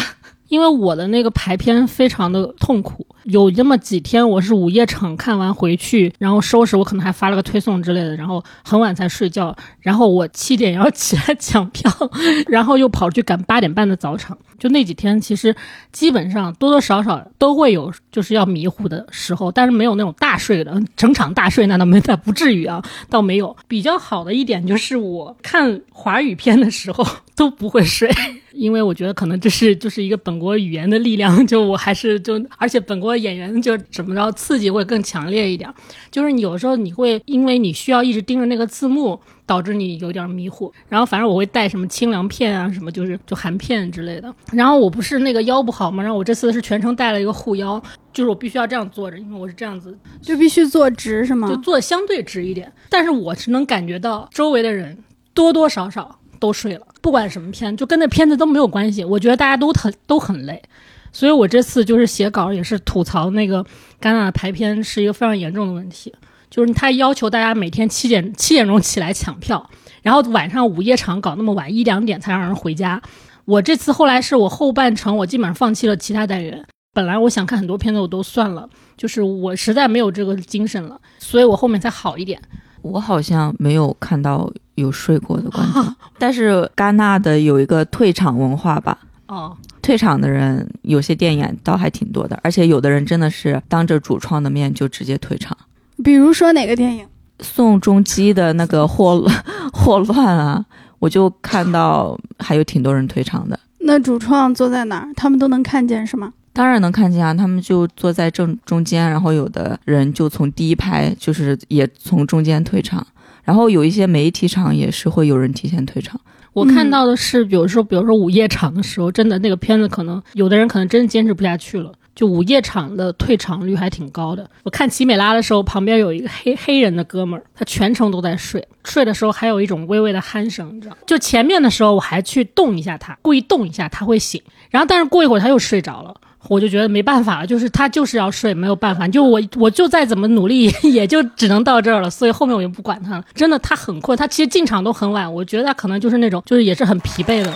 [0.48, 11.90] 因为我的那个排片非常的痛苦，有这么几天我是午夜场看完回去，然后收拾，我可能还发了个推送之类的，然后很晚才睡觉，然后我七点要起来抢票，
[12.46, 15.54] 然后又跑去赶八点半的早场，就那几天其实
[15.92, 23.56] 基本上多多少少都会有就是要迷糊的时候，但是没有那种大睡的，整场大睡那倒没，那不至于啊，倒没有。
[23.66, 28.10] 比较好的一点就是我看华语片的时候都不会睡。
[28.54, 35.72] 因为我觉得可能这是 就是一个本国语言的力量，就我还是就，而且本国演员就怎么着刺激会更强烈一点，
[36.10, 40.72] 就是你有时候你会因为你需要一直盯着那个字幕，导致你有点迷糊。
[40.88, 44.34] 然后反正我会带什么清凉片啊，什么就是就含片之类的。
[44.52, 51.48] 然后我不是那个腰不好嘛，然后我这次是全程带了一个护腰，就是我必须要这样坐着，因为我是这样子，就必须坐直是吗？
[51.48, 52.72] 就坐相对直一点。
[52.88, 54.96] 但是我是能感觉到周围的人
[55.32, 56.20] 多多少少。
[56.44, 59.02] 都睡了，不管什么片，就跟那片子都没有关系。
[59.02, 60.62] 我觉得大家都很都很累，
[61.10, 63.64] 所以我这次就是写稿也是吐槽那个
[64.00, 66.12] 戛纳的排片是一个非常严重的问题，
[66.50, 69.70] 就是他要求大家每天七点七点钟起来抢票，
[70.02, 73.00] 然后晚上午夜场搞那么晚一两点才让人回家。
[73.46, 82.40] 我这次后来是我后半程我基本上放弃了其他单元，本来我想看很多片子我都算了，就是我实在没有这个精神了，所以我后面才好一点。
[82.82, 88.98] 我好像没有看到有睡过的观众， 但是戛纳的有一个退场文化吧。
[89.26, 95.56] 哦，退场的人有些电影倒还挺多的，而且有的人真的是当着主创的面就直接退场。
[96.02, 97.06] 比如说哪个电影？
[97.40, 100.64] 宋仲基的那个霍乱 霍乱啊，
[100.98, 103.58] 我就看到还有挺多人退场的。
[103.80, 105.08] 那主创坐在哪儿？
[105.16, 106.32] 他们都能看见是吗？
[106.52, 113.04] 当然能看见啊，他们就坐在正中间，然后有的人就从第一排，就是也从中间退场，
[113.44, 116.20] 然后有一些媒体场也是会有人提前退场。
[116.52, 121.92] 我看到的是，比如说，比如说午夜场的时候，真的那个片子可能有的人可能真的坚持不下去了。
[122.14, 124.48] 就午夜场的退场率还挺高的。
[124.62, 130.96] 我看奇美拉的时候，旁边有一个黑黑人的哥们儿，他全程都在睡，睡的时候还有一种微微的鼾声，你知道？
[131.04, 136.14] 就前面的时候我还去动一下他，故意动一下他会醒，然后但是过一会儿他又睡着了。
[136.48, 139.08] 我就觉得没办法了，就是他就是要睡，没有办法。
[139.08, 142.10] 就我我就再怎么努力， 也就只能到这儿了。
[142.10, 143.24] 所以后面我就不管他了。
[143.34, 145.32] 真的，他很困，他其实进场都很晚。
[145.32, 147.52] 我觉得他可能就是那种，就是也是很疲惫的。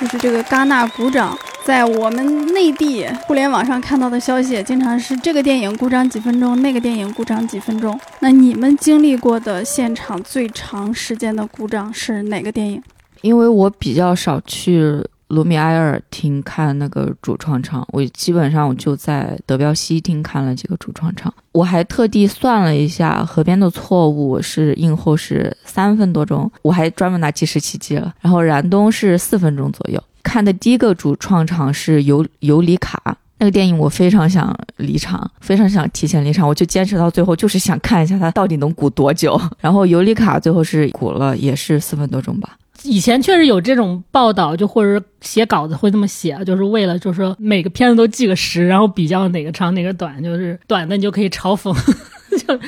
[0.00, 8.00] 就是这个戛纳鼓掌，在我们内地互联网上看到的消息，经常是这个电影鼓掌几分钟，那个电影鼓掌几分钟。
[8.20, 12.82] 那你们经历过的现场最长时间的鼓掌是哪个电影？
[13.22, 21.32] 因为我比较少去卢米埃尔厅看那个主创场，我基本上我就在德彪西厅看了几个主创场。
[21.52, 28.12] 我还特地算了一下，《河边的错误》是映后是三分多钟，我还专门拿计时器记了。
[28.20, 30.02] 然后燃冬是四分钟左右。
[30.22, 39.40] 看的第一个主创场是尤尤里卡那个电影，我非常想离场，非常想提前离场，我就坚持到最后，就是想看一下它到底能鼓多久。
[39.60, 42.56] 然后尤里卡最后是鼓了，也是四分多钟吧。
[42.82, 51.74] 以前确实有这种报道，就或者是写稿子会这么写，就是为了就是说每个片子都记个时，然后比较哪个长哪个短，就是短的你就可以嘲讽。
[52.38, 52.58] 就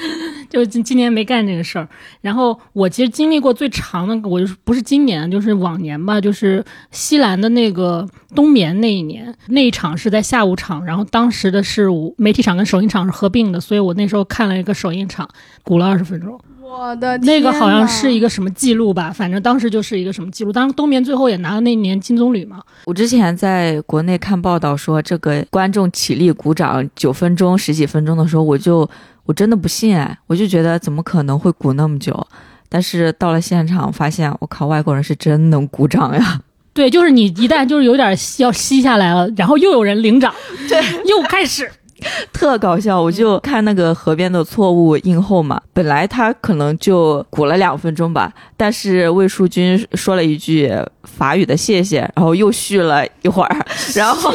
[0.51, 1.89] 就今今年没干这个事儿。
[2.21, 15.29] 然后我其实经历过最长的，我就是不是今年，就是往年吧，就是西兰的那个冬眠那一年，那一场是在下午场，然后当时的是媒体场跟首映场是合并的，所以我那时候看了一个首映场，
[15.63, 16.39] 鼓了二十分钟。
[16.65, 20.51] 我的那个好像是一个什么记录吧，反正当时就是一个什么记录。
[20.51, 22.63] 当时冬眠最后也拿了那年金棕榈嘛。
[22.87, 28.89] 我之前在国内看报道说，这个观众起立鼓掌九分钟、十几分钟的时候，我就
[29.25, 32.27] 我真的不信哎，我就觉得怎么可能会鼓那么久？
[32.69, 36.41] 但是到了现场发现，我靠，外国人是真能鼓掌呀！
[36.73, 40.33] 对，就是你一旦就是有点要吸下来了，然后又有人领掌，
[40.69, 41.71] 对，又开始。
[42.33, 50.69] 特搞笑，我就看那个河边的错误映后嘛，本来他可能就鼓了两分钟吧，但是魏淑君说了一句
[51.05, 54.33] 法语的谢谢，然后又续了一会儿，然后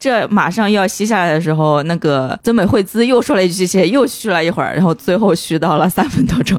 [0.00, 6.58] 这马上要吸下来的时候，那个曾美惠孜又说了一句谢谢，又续了一会儿，然后最后续到了三分多钟。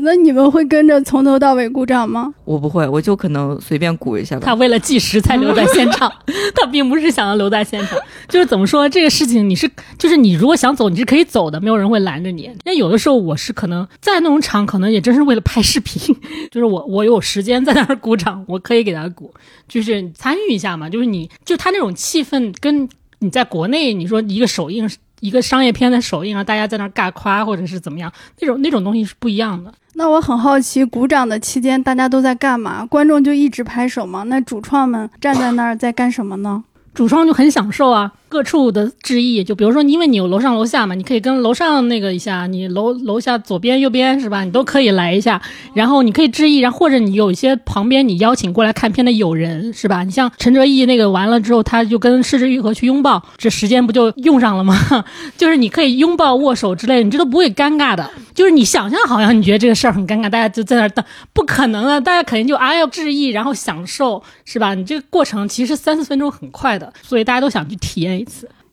[0.00, 2.32] 那你们会跟着从头到尾鼓掌吗？
[2.44, 4.42] 我不会，我就可能随便鼓一下吧。
[4.44, 6.10] 他为了计时才留在现场，
[6.54, 7.98] 他并不是想要留在现场。
[8.28, 12.50] 就是怎么说这个事情，你是就是你如果想走，你是可以走的，没有人会拦着你。
[12.64, 16.16] 那有的时候我是可能在那种场，可能也真是为了拍视频，
[16.50, 19.32] 就是我我有时间在那儿鼓掌，我可以给他鼓，
[19.68, 20.88] 就是参与一下嘛。
[20.88, 24.88] 就是你就他那种气氛，跟你在国内你说一个首映。
[25.20, 29.72] 一个商业片的首映啊，大家在那尬夸或者是怎么样，那种那种东西是不一样的。
[29.94, 32.84] 那我很好奇，鼓掌的期间大家都在干嘛？
[32.86, 34.22] 观众就一直拍手吗？
[34.24, 36.64] 那主创们站在那儿在干什么呢？
[36.94, 38.12] 主创就很享受啊。
[38.32, 44.42] 各处的致意，就比如说，因为你有楼上楼下嘛，你可以跟楼上那个一下，你楼楼下左边右边是吧？
[44.42, 45.38] 你都可以来一下，
[45.74, 50.02] 然后你可以致意，然后或者你有一些旁边你邀请过来看片的友人是吧？
[50.02, 55.04] 你像陈哲艺那个完了之后，他就跟失之愈合去拥抱，这时间不就用上了吗？
[55.36, 58.10] 就是你可以拥抱握手之类，你这都不会尴尬的。
[58.32, 62.00] 就是你想象好像你觉得这个事儿很尴尬，大家就在那等，不可能啊！
[62.00, 64.72] 大家肯定就啊要致意，然后享受是吧？
[64.72, 68.21] 你这个过程其实三四分钟很快的，所以大家都想去体验。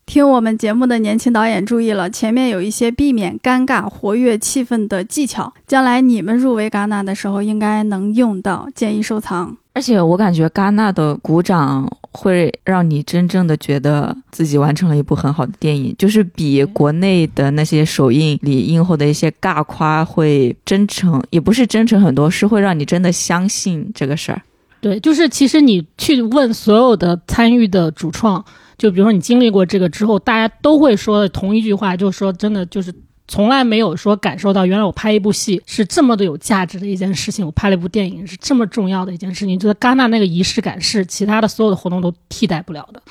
[0.05, 9.55] 听我们节目的年轻导演注意了，前面有一些避免尴尬、活跃气氛的技巧，将来你们入围戛纳的时候应该能用到，建议收藏。
[9.73, 24.41] 而且我感觉戛纳的鼓掌会让你真正的觉得自己完成了一部很好的电影，就是比国内的那些首映礼映后的一些尬夸会真诚，也不是真诚很多，是会让你真的相信这个事儿。
[24.81, 28.43] 对，就是其实你去问所有的参与的主创。
[28.77, 32.93] 就比如说你经历过这个之后，大家都会说同一句话，就是说真的就是
[33.27, 39.59] 从来没有说感受到原来我拍一部戏是这么的有价值的一件事情，我拍了一部电影是这么重要的一件事情。
[39.59, 43.01] 就在戛纳那个仪式感是其他的所有的活动都替代不了的，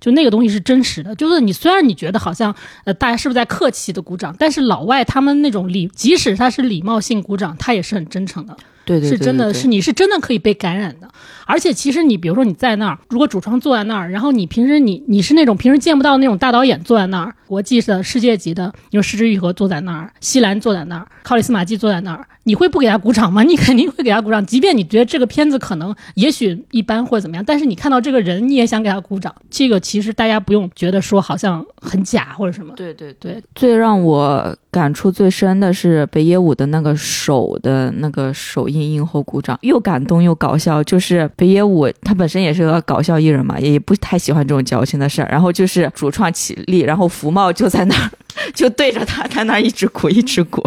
[0.00, 1.14] 就那个东西是真实的。
[1.14, 8.56] 就是你虽然你觉得好像呃大家是不是在客气的鼓掌，但是老外他们那种礼，即使他是礼貌性鼓掌，他也是很真诚的。
[8.88, 11.08] 对对，是真的是你是真的可以被感染的，
[11.48, 23.42] 而且其实你比如说你在那儿，如果主创坐在那儿，然后你平时你你是那种平时见不到那种大导演坐在那儿，国际的世界级的，你说失之愈合坐在那儿，西兰坐在那儿，考里斯马基坐在那儿，你会不给他鼓掌吗？
[23.42, 29.34] 你肯定会给他鼓掌，即便你觉得这个片子可能也许一般或者怎么样，但是你看到这个人，你也想给他鼓掌。
[29.48, 32.74] 这个其实大家不用觉得说好像很假或者什么。
[32.76, 40.84] 对对对，最让我感触最深的是北野武的那个手的那个手印印后鼓掌，又感动又搞笑。
[40.84, 45.28] 就是北野武他本身也是个搞笑艺人嘛，也不太喜欢这种矫情的事儿。
[45.30, 48.10] 然后就是主创起立，然后福茂就在那儿，
[48.52, 50.60] 就对着他，在那儿一直鼓一直鼓。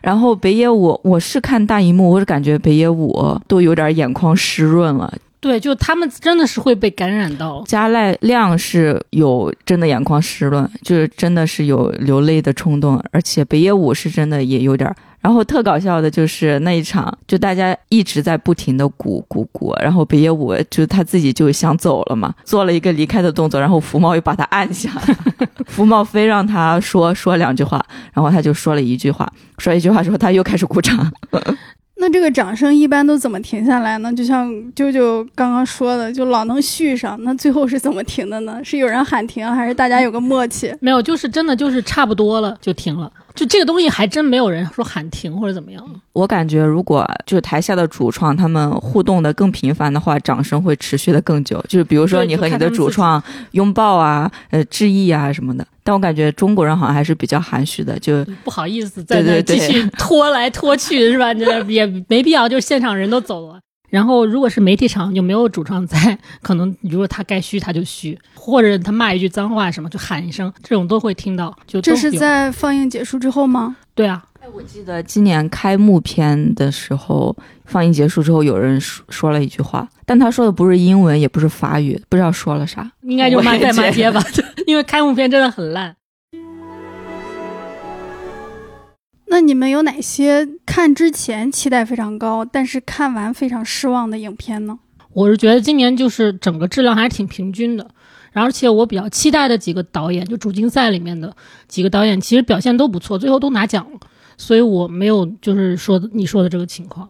[0.00, 5.12] 然后北野武，我是看大荧幕，我是感觉北野武都有点眼眶湿润了。
[5.40, 7.64] 对，就他们真的是会被感染到。
[7.66, 14.94] 加濑亮是有真的眼眶湿润，就是真的是有流泪的冲动，而且北野武是真的也有点儿。
[15.22, 24.90] 然后特搞笑的就是那一场，就大家一直在不停的鼓鼓鼓，然后北野武就他自己就想走了嘛，做了一个离开的动作，然后福茂又把他按下，
[25.66, 27.80] 福茂非让他说说两句话，
[28.12, 31.12] 然后他就说了一句话，说一句话之后他又开始鼓掌。
[31.96, 34.12] 那这个掌声一般都怎么停下来呢？
[34.12, 37.16] 就像舅舅刚刚说的，就老能续上。
[37.22, 38.58] 那最后是怎么停的呢？
[38.64, 40.74] 是有人喊停，还是大家有个默契？
[40.80, 43.08] 没有，就是真的就是差不多了就停了。
[43.34, 45.84] 就这个东西还真没有人说喊停或者怎么样。
[46.12, 51.62] 我感觉如果就是台下的主创他们互动的更频繁的话，掌声会持续的更久。
[51.68, 53.22] 就是比如说你和你的主创
[53.52, 55.66] 拥抱啊、呃致意啊什么的。
[55.84, 61.34] 但我感觉中国人好像还是比较含蓄的，就不好意思在那继续拖来拖去，是吧？
[61.34, 63.58] 这也没必要，就是现场人都走了。
[63.92, 71.54] 然后如果是媒体场，就没有主创在， 可能如果他该嘘他就嘘，或者他骂一句脏话什么就喊一声，这种都会听到。
[71.66, 73.76] 就这是在放映结束之后吗？
[73.94, 74.24] 对啊。
[74.40, 77.36] 哎，我记得今年开幕片的时候，
[77.66, 84.24] 放映结束之后，有人说说了一句话，但他说的不是英文，也不是法语，不知道说了啥，应该就骂在骂街吧，
[84.66, 85.94] 因为开幕片真的很烂。
[89.32, 94.78] 那你们有哪些看之前期待非常高，但是看完非常失望的影片呢？
[95.14, 97.90] 我是觉得今年就是整个质量还是挺平均的，
[98.34, 101.34] 而且我比较期待的几个导演，就主竞赛里面的
[101.66, 103.98] 几个导演，其实表现都不错，最后都拿奖了。
[104.36, 107.08] 所以我没有就是说你说的这个情况。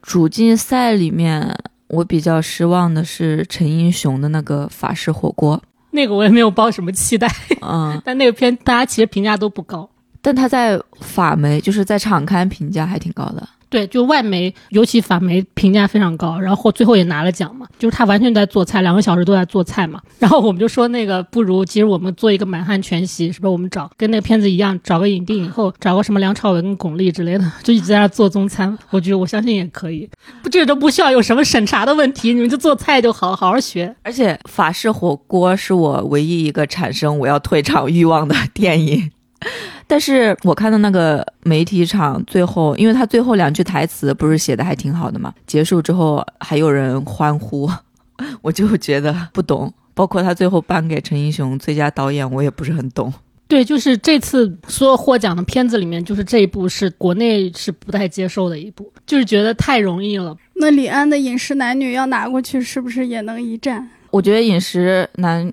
[0.00, 1.52] 主竞赛里面，
[1.88, 5.60] 我比较失望的是陈英雄的那个法式火锅，
[5.90, 7.28] 那个我也没有抱什么期待。
[7.60, 9.90] 嗯，但那个片大家其实评价都不高，
[10.26, 13.48] 但他在法媒就是在场刊评价还挺高的。
[13.68, 17.64] 对，就外媒，尤其法媒评价非常高，然后最后也拿了奖嘛。
[17.78, 20.00] 就是他完全在做菜，两个小时都在做菜嘛。
[20.18, 23.52] 然后我们就说那个不如，其实我们做一个满汉全席，是不是？
[23.52, 28.76] 我们找跟那个片子一样，找个影帝以后，找个什么梁朝伟跟巩俐之类的，就一直在那做中餐。
[28.90, 30.08] 我觉得我相信也可以，
[30.42, 33.94] 不，这都不需要有什么审查的问题，你们就做菜就好，好好学。
[34.02, 39.10] 而且法式火锅是我唯一一个产生我要退场欲望的电影。
[39.86, 47.70] 但是我看到那个媒体场最后，因为他最后两句台词不是写的还挺好的嘛，结束之后还有人欢呼，
[48.42, 49.72] 我就觉得不懂。
[49.94, 53.10] 包括他最后颁给陈英雄最佳导演，我也不是很懂。
[53.48, 60.36] 对，就是这次所有获奖的片子里面，就是这一部是国内是不太接受的一部，就是觉得太容易了。
[60.56, 63.88] 那李安的《饮食男女》要拿过去，是不是也能一战？
[64.10, 65.50] 我觉得《饮食男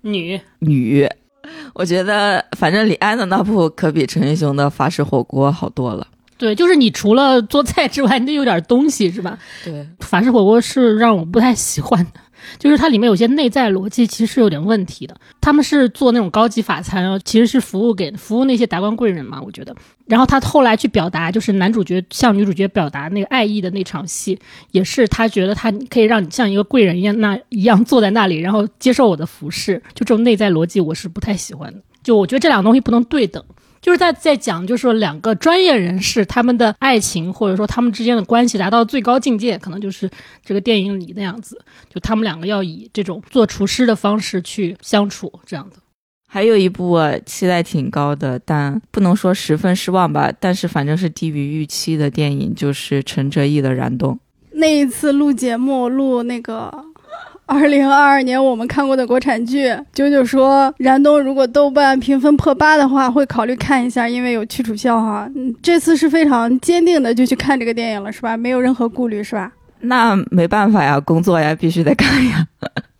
[0.00, 1.04] 女女》。
[1.74, 6.06] 我觉得，反正李安的那部可比陈奕迅的法式火锅好多了。
[6.38, 9.38] 对，就是你除了做菜之外，你得有点东西，是吧？
[9.64, 12.20] 对，法式火锅是让我不太喜欢的。
[12.58, 15.16] 就是它里面有些内在逻辑其实是有点问题的。
[15.40, 19.74] 他们是做那种高级法餐，其实是服务给服务那些达官贵人嘛，我觉得。
[20.06, 24.38] 然后他后来去表达，就是男主角向女主角表达那个爱意的那场戏，
[24.72, 29.76] 也是他觉得他可以让你像一个贵人一样那一样坐在那里，然后接受我的服侍。
[29.94, 31.80] 就这种内在逻辑，我是不太喜欢的。
[32.02, 33.42] 就我觉得这两个东西不能对等。
[33.82, 40.08] 就是在在讲，就是说两个专业人士他们的爱情，或者说他们之间的关系达到最高境界，可能就是
[40.44, 41.60] 这个电影里那样子。
[41.92, 45.76] 就他们两个要以这种做厨师的方式去相处，这样的。
[46.28, 54.14] 还有一部我期待挺高的，但不能说十分失望吧，但是反正是低于预期的电影，就是陈哲艺的《燃冬》。
[54.52, 56.91] 那一次录节目录那个。
[57.52, 65.28] 二零二二年我们看过的国产剧，九九说《燃冬》如果豆瓣评分破八的话，会考虑看一下，因为有屈楚萧哈。
[65.34, 68.34] 嗯，这次是非常坚定的就去看这个电影了，是吧？
[68.38, 69.52] 没有任何顾虑，是吧？
[69.80, 72.46] 那没办法呀，工作呀，必须得看呀。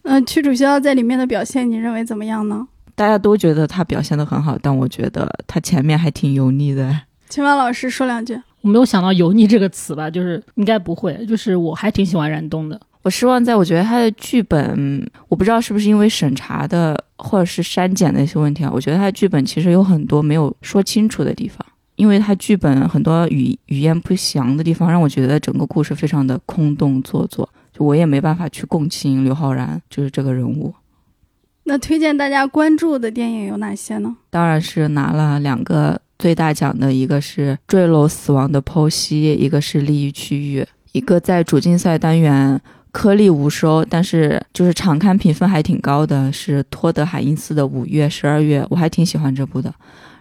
[0.03, 2.69] 嗯，屈楚萧在里面的表现，你认为怎么样呢？
[2.95, 6.95] 大家都觉得他表现的很好，但我觉得他前面还挺油腻的。
[7.31, 8.39] 秦王老师说两句。
[8.61, 12.79] 我没有想到“油腻”这个词吧，就是应该不会，就是我还挺喜欢燃冬的。
[13.03, 18.71] 我失望在，我觉得他的剧本，我不知道是不是因为审查的或者是删减的一些问题啊。
[18.73, 30.73] 我觉得他的剧本其实有很多没有说清楚的地方，因为他剧本很多语语言不详的地方，让我觉得整个故事非常的空洞做作，就我也没办法去共情刘昊然就是这个人物。
[31.65, 34.17] 那推荐大家关注的电影有哪些呢？
[34.31, 40.61] 当然是拿了两个最大奖的，一个是《坠楼死亡的剖析》，一个是《利益区域》，
[40.93, 42.61] 一个在主竞赛单元
[42.93, 49.73] 颗粒无收，但是就是场刊评分还挺高的，是托德海因斯的《五月十二月》，我还挺喜欢这部的。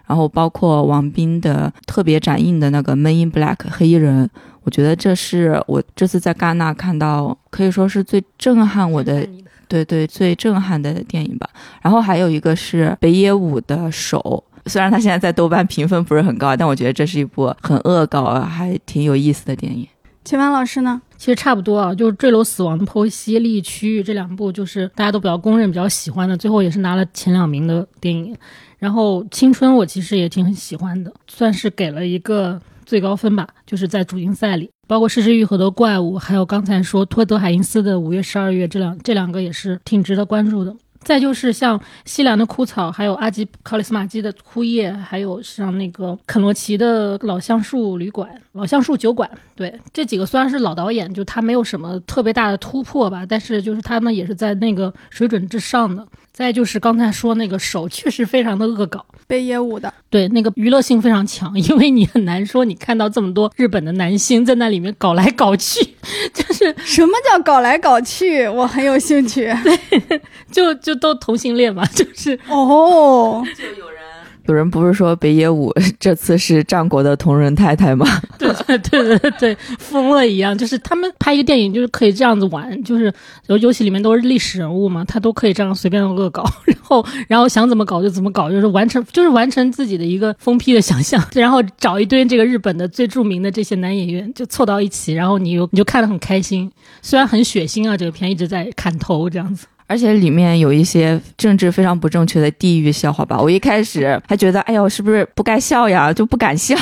[0.06, 4.28] 然后包括王斌的特别展映的那个《Men in Black》黑衣人，
[4.62, 9.26] 我觉得这是我这次在戛纳看到可以说是最震撼我的。
[9.68, 11.48] 对对，最震撼的电影吧。
[11.80, 19.88] 然后还有一个是北野武的《手》，虽然他现在在豆瓣评分不是很高，但我觉得这是一部很恶搞、还挺有意思的电影。
[20.24, 21.02] 秦凡老师呢？
[21.16, 28.36] 其实差不多啊，就是《坠楼死亡的剖析》《利益区域》这两部，就是大家都比较公认、比较喜欢的，最后也是拿了前两名的电影。
[28.78, 34.70] 然后《青春》我其实也挺喜欢的，算是给了一个最高分吧，就是在主竞赛里。
[34.88, 40.74] 包括《失之愈合的怪物》，还有刚才说托德海因斯的《五月十二月》，这两这两个也是挺值得关注的。
[41.02, 56.06] 再就是像西兰的枯草，还有阿吉考里斯马基的枯叶，还有像那个肯罗奇的老橡树旅馆、老橡树酒馆，对这几个虽然是老导演，就他没有什么特别大的突破吧，但是就是他们也是在那个水准之上的。
[56.32, 65.84] 再就是刚才说那个手确实非常的恶搞，北野武的，对那个娱乐性非常强，因为你很难说你看到这么多日本的男星在那里面搞来搞去，
[66.32, 70.20] 就是什么叫搞来搞去，我很有兴趣，对，
[70.50, 74.01] 就就都同性恋嘛，就是哦，就有人。
[74.46, 78.06] 有人不是说北野武 这次是战国的同人太太吗？
[78.38, 83.12] 对对对对对，疯了一样，就是他们拍一个电影就是可以这样子玩，就是
[83.46, 96.70] 游游戏里面都是历史人物嘛，他都可以这样随便恶搞， 然后然后想怎么搞就怎么搞，就是完成就是完成自己的一个疯批的想象，然后找一堆这个日本的最著名的这些男演员就凑到一起，然后你又你就看得很开心，
[97.00, 99.66] 虽然很血腥啊，这个片一直在砍头这样子。
[99.92, 106.74] 而且里面有一些政治非常不正确的地域笑话吧，我一开始还觉得，哎呦，是不是不该笑呀，就不敢笑。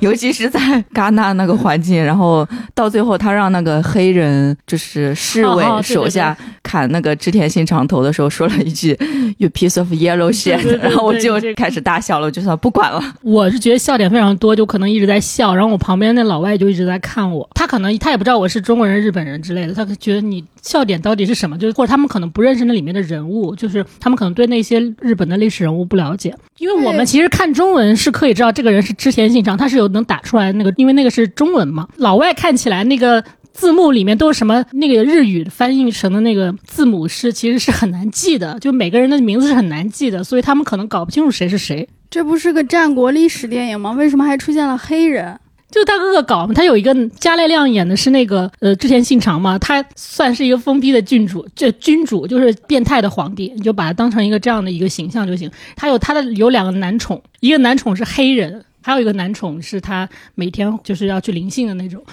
[0.00, 0.60] 尤其是在
[0.92, 8.96] 戛纳那个环境，然后到最后他让那个黑人就是侍卫手下砍那个织田信长头的时候，说了一句
[9.38, 13.02] “you piece of yellow shit”，然后我就开始大笑了，我就算不管了。
[13.22, 21.56] 我是觉得笑点非常多，就可能一直在笑，然后我旁边那老外就一直在看我，他可能他也不知道我是中国人、日本人之类的，他觉得你笑点到底是什么？
[21.56, 29.61] 就是或者他们可能不认识那里面的人物，就是他们可能对那些日本的历史人物不了解，因为我们其实看中文是可以知道这个人是织田信长。
[29.62, 31.86] 他是有能打出来那个，因为那个是中文嘛。
[31.98, 34.64] 老外看起来那个字幕里面都是什么？
[34.72, 41.88] 那个日语翻译成的那个字母是其实是很难记的，就每个人的名字是很难记的，所以他们可能搞不清楚谁是谁。
[42.10, 43.92] 这不是个战国历史电影吗？
[43.92, 45.38] 为什么还出现了黑人？
[45.70, 46.52] 就他恶搞嘛。
[46.52, 55.50] 他有一个加奈亮演的是那个呃织田信长嘛，他算是一个疯批的君主，这君主就是变态的皇帝，你就把他当成一个这样的一个形象就行。
[55.76, 58.64] 他有他的有两个男宠，一个男宠是黑人。
[58.81, 62.03] 还有一个男宠是他每天就是要去灵性的那种，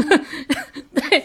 [0.93, 1.23] 对。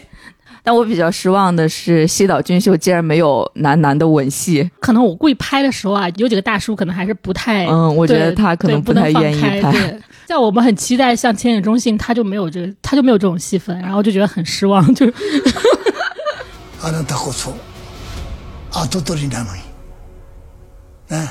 [0.65, 4.71] 但我比较失望的是西岛俊秀竟然没有男男的吻戏。
[4.79, 7.65] 可能我故意拍的时候啊，有几个大叔可能还是不太……
[7.67, 9.99] 嗯，我觉得他可能不太愿意拍。
[10.25, 14.81] 在我们很期待像千野中信，他就没有这个，他就没有这种戏份，然后就觉得很失望。
[14.95, 15.05] 就。
[16.81, 17.51] あなたこそ
[18.71, 19.61] 後取りなのに。
[21.09, 21.27] ね。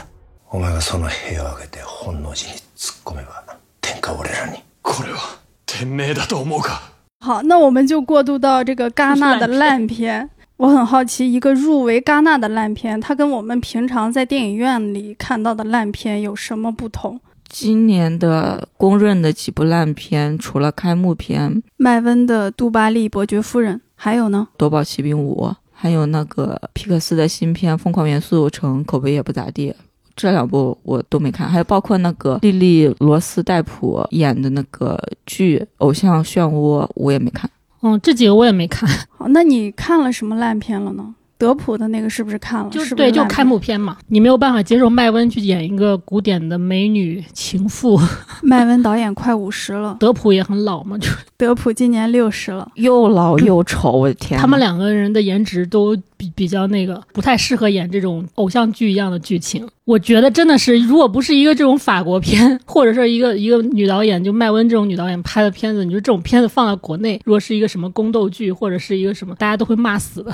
[0.51, 3.43] お前がその部屋を開けて本能寺に 突っ込めば
[3.81, 4.63] 天下俺らに。
[4.83, 6.81] これは天命だと思うか。
[7.21, 10.29] 好，那我们就过渡到这个戛纳的烂片。
[10.57, 17.21] 我很好奇，一个入围戛纳的烂片，它跟我们平常在电影院里看到的烂片有什么不同？
[17.49, 29.75] 今年的公认的几部烂片，除了开幕片，麦温的《杜巴利伯爵夫人》，还有呢，《夺宝奇兵五》，还有那个皮克斯的新片《疯狂元素城》，口碑也不咋地。
[30.18, 37.50] 这两部我都没看，还有包括那个莉莉罗斯戴普演的那个剧《偶像漩涡》，我也没看。
[37.82, 38.90] 嗯，这几个我也没看。
[39.16, 41.14] 好，那你看了什么烂片了呢？
[41.38, 42.70] 德普的那个是不是看了？
[42.70, 43.98] 就是对，就开幕片嘛。
[44.08, 48.00] 你没有办法接受麦温去演一个古典的美女情妇。
[48.42, 54.40] 麦温导演快五十了，德普也很老嘛，就德普今年六十了，又老又丑，我的天！
[54.40, 59.68] 他们两个人的颜值都比比较那个，不太适合演这种偶像剧一样的剧情。
[59.86, 70.34] 我觉得真的是，如果不是一个这种法国片，或者是一个 一个女导演，就麦温这种女导演拍的片子，你说这种片子放在国内，如果是一个什么宫斗剧，或者是一个什么，大家都会骂死的。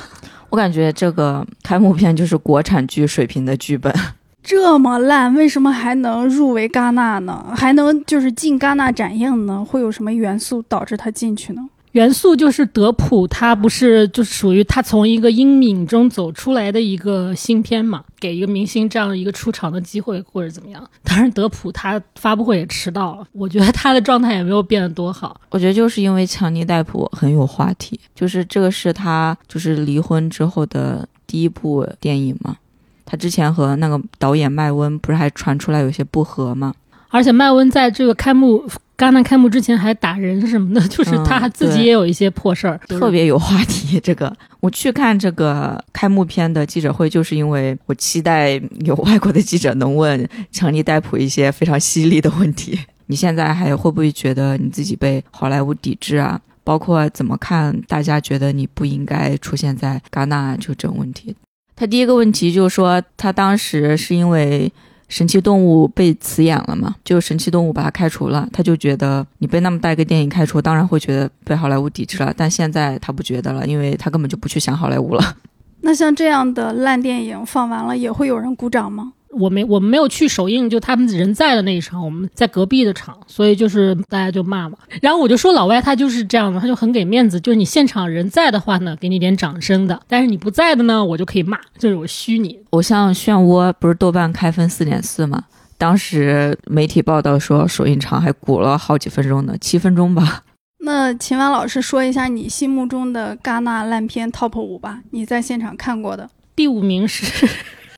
[0.54, 3.92] 我感觉这个开幕片就是国产剧水平的剧本，
[4.44, 7.44] 这么烂，为什么还能入围戛纳呢？
[7.56, 9.66] 还能就是进戛纳展映呢？
[9.66, 11.68] 会有什么元素导致他进去呢？
[11.94, 20.84] 元素就是德普，他不是就属于他从一个阴影中走出来的一个新片嘛，给一个明星这样一个出场的机会或者怎么样。
[21.04, 25.40] 当然，德普他发布会也迟到了，我觉得他的状态也没有变得多好。
[25.52, 32.58] 我觉得就是因为强尼戴普很有话题，就是这个是他就是离婚之后的第一部电影嘛。
[33.06, 36.74] 他之前和那个导演麦温不是还传出来有些不和吗？
[37.14, 38.68] 而且麦温在这个开幕。
[38.96, 44.00] 戛纳开幕之前还打人什么的，就是他自己也有一些破事儿，特别有话题。
[44.00, 48.52] 这个我去看这个开幕片的记者会，就是因为我期待
[48.86, 52.80] 有外国的记者能问强尼戴普一些非常犀利的问题。
[53.08, 56.40] 你现在还会不会觉得你自己被好莱坞抵制啊？
[56.64, 61.36] 包括怎么看大家觉得你不应该出现在戛纳就这种问题？
[61.76, 64.72] 他第一个问题就是说，他当时是因为。
[65.14, 66.96] 神奇动物被辞演了嘛？
[67.04, 72.34] 就神奇动物把他开除了，他就觉得你被那么大一个电影开除，当然会觉得被好莱坞抵制了。
[72.36, 75.38] 但现在他不觉得了，因为他根本就不去想好莱坞了。
[75.82, 79.14] 那像这样的烂电影放完了，也会有人鼓掌吗？
[79.34, 84.78] 我没我们没有去首映，就他们人在的那一场，我们在隔壁的场，所以就是大家就骂嘛。
[85.02, 92.60] 然后我就说老外他就是这样的，他就很给面子，就是你现场人在的话呢，给你点掌声的；但是你不在的呢，我就可以骂，就是我虚拟。
[92.70, 95.44] 偶像漩涡不是豆瓣开分四点四吗？
[95.78, 100.44] 当时媒体报道说首映场还鼓了好几分钟呢，七分钟吧。
[100.86, 106.30] 那秦岚老师说一下你心目中的戛纳烂片 TOP 五吧，你在现场看过的。
[106.56, 107.48] 第五名是。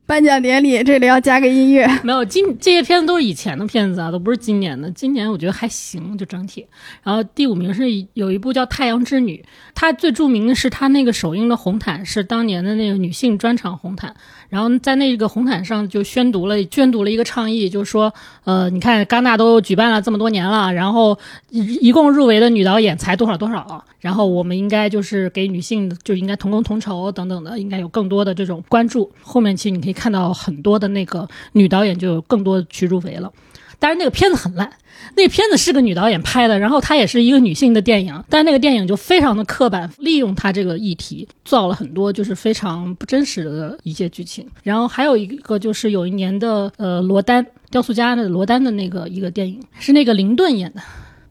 [0.07, 4.89] 颁奖典礼这里要加个音乐，没有今这些片子都是以前的片子啊，都不是今年的。
[4.91, 6.63] 今年我觉得还行，就整体。
[7.01, 9.43] 然后第五名是有一部叫《太阳之女》，
[9.73, 14.15] 它最著名的是它那个首映的红毯是当年的那个女性专场红毯。
[14.47, 21.17] 然后在那个红毯上就宣读了宣读了一个倡议，就是说，呃，你看戛纳都举办了这么多年了，然后
[21.49, 29.11] 一共入围的女导演才多少多少，然后我们应该就是给女性就应该同工同酬等等的，应该有更多的这种关注。
[29.19, 33.31] 后面其实你可以看到很多的那个女导演就有更多去入围了。
[33.77, 34.71] 但是那个片子很烂，
[35.17, 44.47] 那片子是个女导演拍的，然后它也是一个女性的电影，但是那个电影就非常的刻板，利用它这个议题造了很多就是非常不真实的一些剧情。
[44.63, 50.81] 然后还有一个就是有一年的呃罗丹雕塑家的罗丹的那个一个电影是那个林顿演的，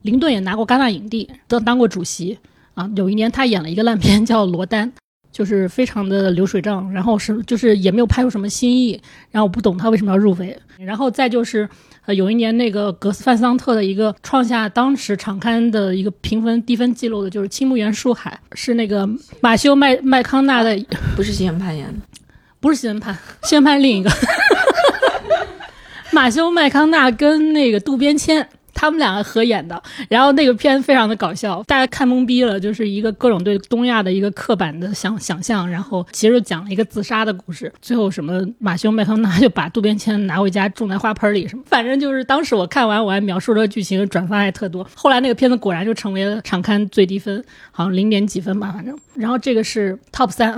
[0.03, 2.39] 林顿也拿过戛纳影帝，都当过主席
[2.75, 2.89] 啊。
[2.95, 4.93] 有一年他演了一个烂片叫罗丹。
[5.35, 8.93] 就是非常的流水账，然后是就是也没有拍出什么新意，
[9.33, 11.69] 然后我不懂他为什么要入围，然后再就是，
[12.07, 19.09] 呃，有一年那个格斯范桑特的一个创下当时场刊的一个评分低分记录的，就是《青木原树海》，是那个
[19.41, 20.79] 马修麦麦康纳的，
[21.17, 21.95] 不是西恩潘演的，
[22.61, 24.11] 不是西恩潘，西恩潘另一个，
[26.13, 28.49] 马修麦康纳跟那个渡边谦。
[28.85, 50.55] 他们两个合演的，然后那个片非常的搞笑，大家看懵逼了，就是一个各种对东亚的一个刻板的想想象，然后其实讲了一个自杀的故事，最后什么马修麦康纳就把渡边谦拿回家种在花盆里什么，反正就是当时我看完我还描述这个剧情，转发还特多，后来那个片子果然就成为了场刊最低分，好像零点几分吧，反正，然后这个是 top 三，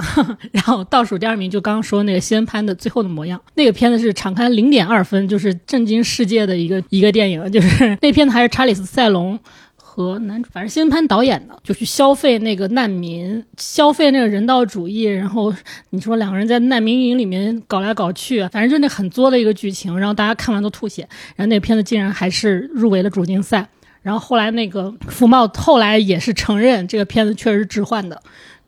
[0.51, 7.87] 然后倒数第二名就刚刚说那个西恩潘的最后的模样， 那个片子是场刊零点二分，就是震惊世界的一个一个电影，就是。
[8.01, 9.39] 那片子还是查理斯·塞隆
[9.77, 15.03] 和男主，反正新潘导演的，就去消费那个难民，消费那个人道主义。
[15.03, 15.53] 然后
[15.91, 19.99] 你说两个人在难民营里面搞来搞去，反正就那很作的一个剧情。
[19.99, 21.07] 然后大家看完都吐血。
[21.35, 23.69] 然后那片子竟然还是入围了主竞赛。
[24.01, 28.19] 然后后来那个福茂后来也是承认这个片子确实是置换的，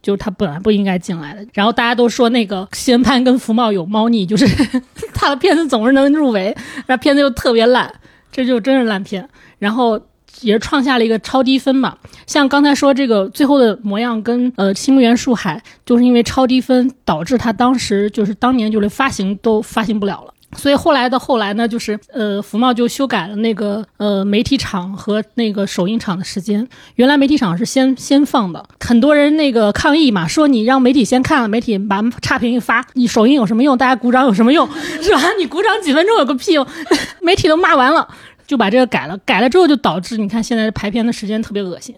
[0.02, 1.46] 就是他本来不应该进来的。
[1.54, 4.46] 然后大家都说那个新潘跟福茂有猫腻，就是
[5.14, 6.54] 他的片子总是能入围，
[6.86, 7.90] 那片子又特别烂。
[8.30, 10.00] 这就真是烂片，然后
[10.40, 11.96] 也创下了一个超低分嘛。
[12.26, 20.34] 像刚才说这个最后的模样跟呃《青木原树海》，就是因为超低分导致他当时就是当年就连发行都发行不了了。
[20.56, 26.66] 所以后来的后来呢，就是呃福茂就修改了那个呃媒体场和那个首映场的时间。
[26.94, 33.76] 原来媒体场是先先放的，很多人那个抗议嘛，说你让媒体先看了，媒体把差评一发，你首映有什么用？
[33.76, 34.68] 大家鼓掌有什么用？
[35.02, 35.20] 是吧？
[35.38, 36.66] 你鼓掌几分钟有个屁用？
[37.20, 38.08] 媒体都骂完了。
[38.46, 41.94] 就把这个改了，改了之后就导致你看现在排片的时间特别恶心，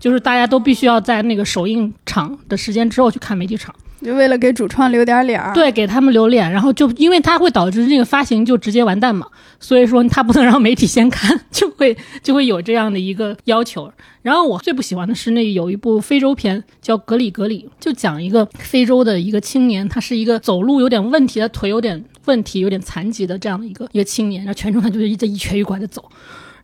[0.00, 3.72] 就是大家都必须要在那个首映场的时间之后去看媒体场。
[4.04, 9.26] 就为了给主创留点脸儿，对，给他们留脸，然后就因为它会导致这个发行就直接完蛋嘛，
[9.60, 13.90] 所以说他不能让媒体先看，就会 就会有这样的一个要求。
[14.22, 26.04] 然后我最不喜欢的是那有一部非洲片叫《格里格里》，就讲一个非洲的一个青年，他是一个走路有点问题的腿有点问题、有点残疾的这样的一个一个青年，然后全程他就是一瘸一拐的走。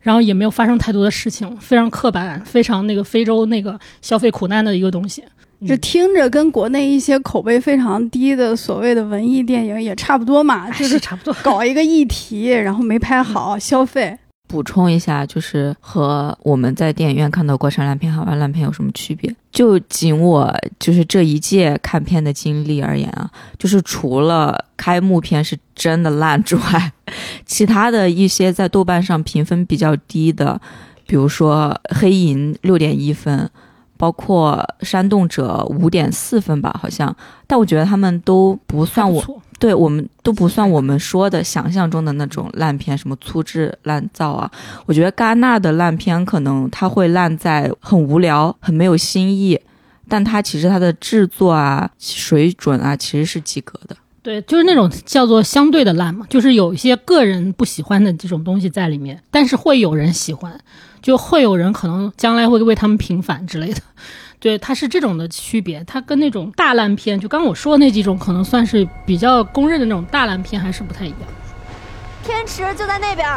[0.01, 5.21] 然后也没有发生太多的事情，非常刻板，非常那个非洲那个消费苦难的一个东西。
[5.67, 11.33] 这听着跟国内一些口碑非常低的所谓的文艺电影也差不多嘛，就是差不多。
[11.43, 14.17] 搞一个议题，然后没拍好， 消费。
[14.47, 19.31] 补充一下，就是和我们在电影院看到国产烂片、海外烂片有什么区别？
[19.51, 23.29] 就仅我就是这一届看片的经历而言啊，
[23.59, 26.91] 就是除了开幕片是真的烂之外，
[27.45, 30.59] 其他的一些在豆瓣上评分比较低的，
[31.05, 33.47] 比如说《黑银》六点一分。
[33.99, 37.13] 包括《煽动者》五点四分吧，好像，
[37.45, 39.21] 但我觉得他们都不算我，
[39.59, 44.49] 对我们都不算我们说的想象中的那种烂片，什么粗制滥造啊。
[44.85, 49.59] 我觉得戛纳的烂片可能它会烂在很无聊、很没有新意，
[50.07, 53.93] 但它其实它的制作啊、水准啊其实是及格的。
[54.23, 60.57] 对，就是那种叫做相对的烂嘛，就是有一些个人不喜欢的这种东西在里面，但是会有人喜欢。
[61.01, 63.81] 就会有人可能将来会为他们平反之类的，
[64.39, 65.83] 对，它是这种的区别。
[65.85, 71.19] 它跟那种大烂片，就刚我说的那几种，可能算是比较公认的那种大烂片，还是不太一样。
[72.23, 73.27] 天池就在那边。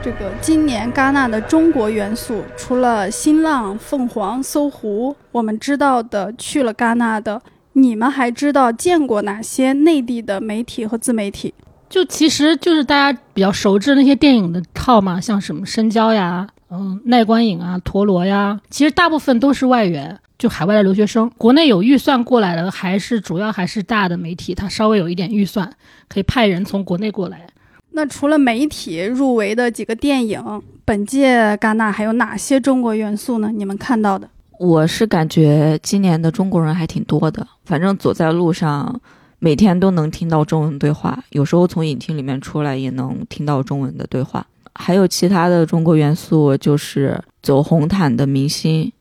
[0.00, 7.42] 这个今年戛纳的中国元素，除了新浪、凤凰、搜狐，我们知道的去了戛纳的，
[7.72, 11.52] 你们还知道见过哪些内地的媒体和自媒体？
[11.88, 21.28] 就其实就是大家比较熟知那些电影的套嘛，像什么深交呀、嗯耐观影啊、陀螺呀，其实大部分都是外援，就海外的留学生。
[21.36, 25.72] 国内有预算过来的，还是主要还是大的媒体，它稍微有一点预算，
[26.08, 27.46] 可以派人从国内过来。
[27.98, 30.40] 那除了媒体入围的几个电影，
[30.84, 33.50] 本届戛纳还有哪些中国元素呢？
[33.52, 34.30] 你们看到的？
[34.60, 39.00] 我是感觉今年的中国人还挺多的，反正走在路上，
[39.40, 44.46] 每天都能听到中文对话，有时候从影厅里面出来也能听到中文的对话。
[44.76, 48.92] 还有其他的中国元素，就是走红毯的明星，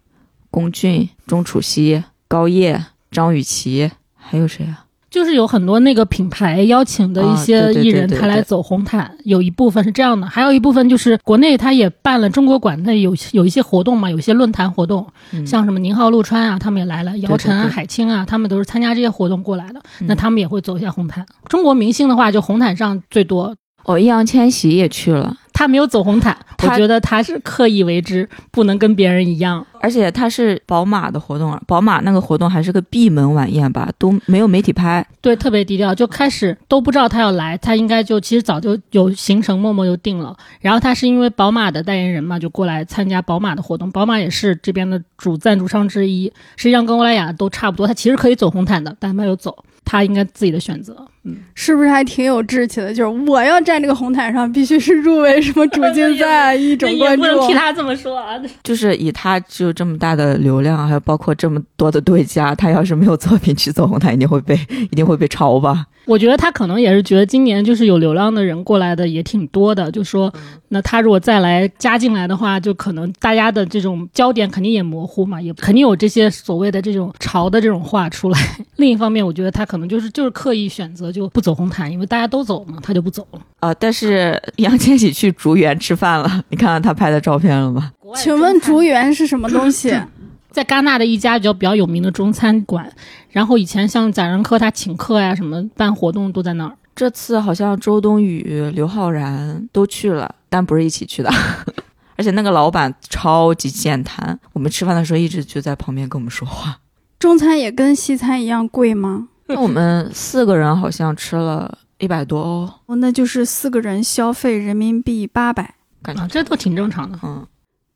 [0.49, 4.86] 龚俊、钟楚曦、高叶、张雨绮，还有谁啊？
[5.09, 15.07] 就是有很多那个品牌邀请的一些艺人，他来走红毯，有一部分是这样的，还有一部分就是国内他也办了中国馆内有有一些活动嘛，有一些论坛活动，
[15.45, 21.25] 像什么宁浩、陆川啊，他们也来了，姚晨啊、海清啊，他们都是参加这些活动过来的，那他们也会走一下红毯。
[21.47, 23.55] 中国明星的话，就红毯上最多。
[23.85, 25.33] 哦，易烊千玺也去了。
[25.57, 29.65] 他没有走红毯，我觉得他是刻意为之，不能跟别人一样。
[29.81, 35.03] 而且他是宝马的活动，宝马那个活动还是个闭门晚宴吧，都没有媒体拍。
[35.19, 40.37] 对，特别低调，就开始都不知道他要来，他应该就其实早就有行程，默默就定了。
[40.61, 43.91] 然后他是因为宝马的代言人嘛，就过来参加宝马的活动。
[43.91, 47.87] 宝马也是这边的主赞助商之一，实际上跟欧莱雅都差不多。
[47.87, 49.57] 他其实可以走红毯的，但他没有走。
[49.89, 50.93] 他应该自己的选择，
[51.27, 52.93] 嗯，是不是还挺有志气的？
[52.93, 57.21] 就是我要站这个红毯上，必须是入围什么主竞赛 一种关注。
[57.21, 58.39] 不能替他这么说啊！
[58.63, 64.55] 就是以他就这么大的流量，还有包括这么多的对家，他要是没有作品去走红毯，一定会被
[64.91, 65.85] 一定会被抄吧？
[66.05, 70.33] 我觉得他可能也是觉得今年就是有流量的人过来的也挺多的，就说
[70.69, 78.39] 那他如果再来加进来的话，就可能大家的这种焦点肯定也模糊嘛，也肯定有这些所谓的这种潮的这种话出来。
[78.77, 83.41] 另一方面，我觉得他可能就是就是刻意选择就不走红毯，因为大家都走嘛，他就不走了。
[83.59, 87.91] 啊，但是杨千玺去竹园吃饭了，你看到他拍的照片了吗？
[88.15, 89.89] 请问竹园是什么东西？
[90.49, 92.91] 在戛纳的一家比较比较有名的中餐馆，
[93.29, 96.75] 然后以前像贾樟柯他请客呀，什么办活动都在那儿。
[96.95, 101.29] 这次好像周冬雨、刘昊然都去了，但不是一起去的。
[102.17, 106.79] 而且那个老板超级健谈，我们吃饭的时候一直就在旁边跟我们说话。
[107.19, 109.27] 中餐也跟西餐一样贵吗？
[109.55, 117.17] 那我们四个人好像吃了一百多欧，哦，那就是四个人消费人民币八百，感觉这都挺正常的。
[117.23, 117.47] 嗯。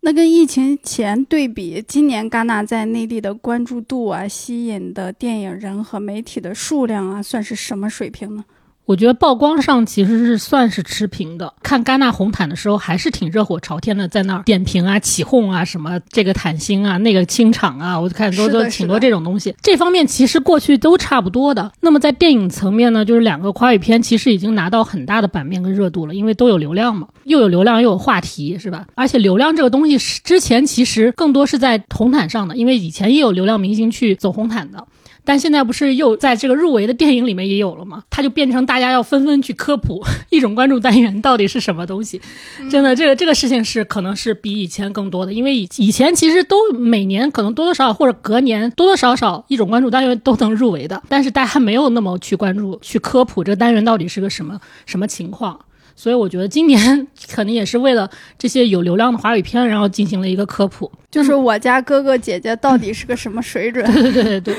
[0.04, 8.43] 那跟疫情前对比，今年戛纳在内地的关注度啊，吸引的电影人和媒体的数量啊，算是什么水平呢？
[8.86, 11.54] 我觉得曝光上其实是算是持平的。
[11.64, 19.56] 看戛纳红毯的时候，还是挺热火朝天的，在那儿点评啊、起哄啊，什么这个毯星啊、那个清场啊，我就看都都挺多这种东西。
[19.62, 21.72] 这方面其实过去都差不多的。
[21.80, 28.86] 那么在电影层面呢，就是两个华语片其实已经拿到很大的版面跟热度了，因为都有流量嘛，又有流量又有话题，是吧？
[28.96, 34.86] 而且流量这个东西是之前其实更多是在红毯上的，因为以前也有流量明星去走红毯的。
[35.24, 38.04] 但现在不是又在这个入围的电影里面也有了吗？
[38.10, 42.20] 它就变成大家要纷纷去科普 一种关注单元到底是什么东西。
[42.70, 55.60] 真的，这个这个事情是可能是比以前更多的，因为以以前其实都每年可能多多少少或者隔年多多少少一种关注单元都能入围的，但是大家没有那么去关注去科普这个单元到底是个什么什么情况。
[55.94, 58.10] 所以我觉得今年可能也是为了
[58.40, 60.92] 这些有流量的华语片，然后进行了一个科普。
[61.12, 63.86] 就是我家哥哥姐姐到底是个什么水准？
[63.94, 64.56] 对对对对对。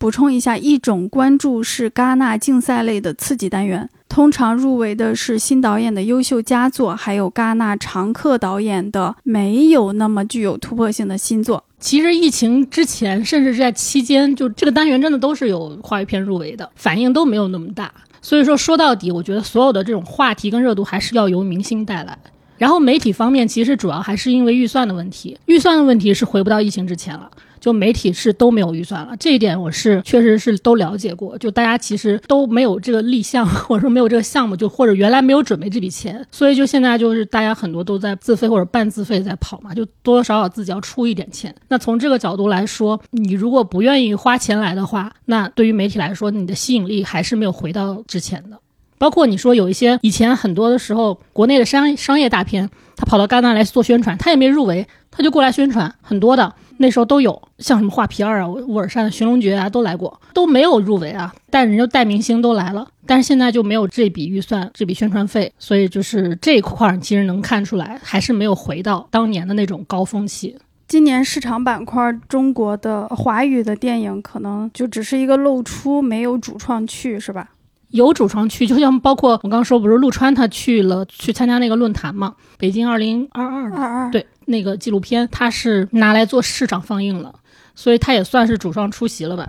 [0.00, 11.62] 补充一下，一种关注是戛纳竞赛类的刺激单元，通常入围的是新导演的优秀佳作，还有戛纳常客导演的没有那么具有突破性的新作。
[11.78, 17.92] 其实疫情之前，甚至是在期间，就这个单元真的都是有话语片入围的，反应都没有那么大。
[18.22, 22.16] 所以说，说到底，我觉得所有的这种话题跟热度还是要由明星带来。
[22.56, 27.30] 然后媒体方面，其实主要还是因为预算的问题，预算的问题是回不到疫情之前了。
[27.60, 31.36] 就媒体是都没有预算了，这一点我是确实是都了解过。
[31.38, 41.54] 就大家其实都没有这个立项， 或者说没有这个项目，就或者原来没有准备这笔钱，所以就现在就是大家很多都在自费或者半自费在跑嘛，就多多少少自己要出一点钱。
[41.68, 48.58] 那从这个角度来说，你如果不愿意花钱来的话，那对于媒体来说，你的吸引力还是没有回到之前的。
[48.98, 56.52] 包括你说有一些以前很多的时候，国内的商商业大片，他跑到戛纳来做宣传，他也没入围，他就过来宣传，很多的。
[56.82, 70.56] 那时候都有，像什么画皮二啊、乌尔善的寻龙诀啊都来过，都没有入围啊，但人家带明星都来了，但是现在就没有这笔预算、这笔宣传费，所以就是这一块其实能看出来，还是没有回到当年的那种高峰期。
[70.88, 77.50] 今年市场板块，中国的华语的电影可能就只是一个露出，没有主创去，是吧？
[77.90, 82.34] 有主创去，就像包括我刚刚说，不是陆川他去了去参加那个论坛嘛？
[82.58, 84.26] 北京二零二二二二对。
[84.46, 87.32] 那个纪录片，他是拿来做市场放映了，
[87.76, 89.48] 所以他也算是主创出席了吧？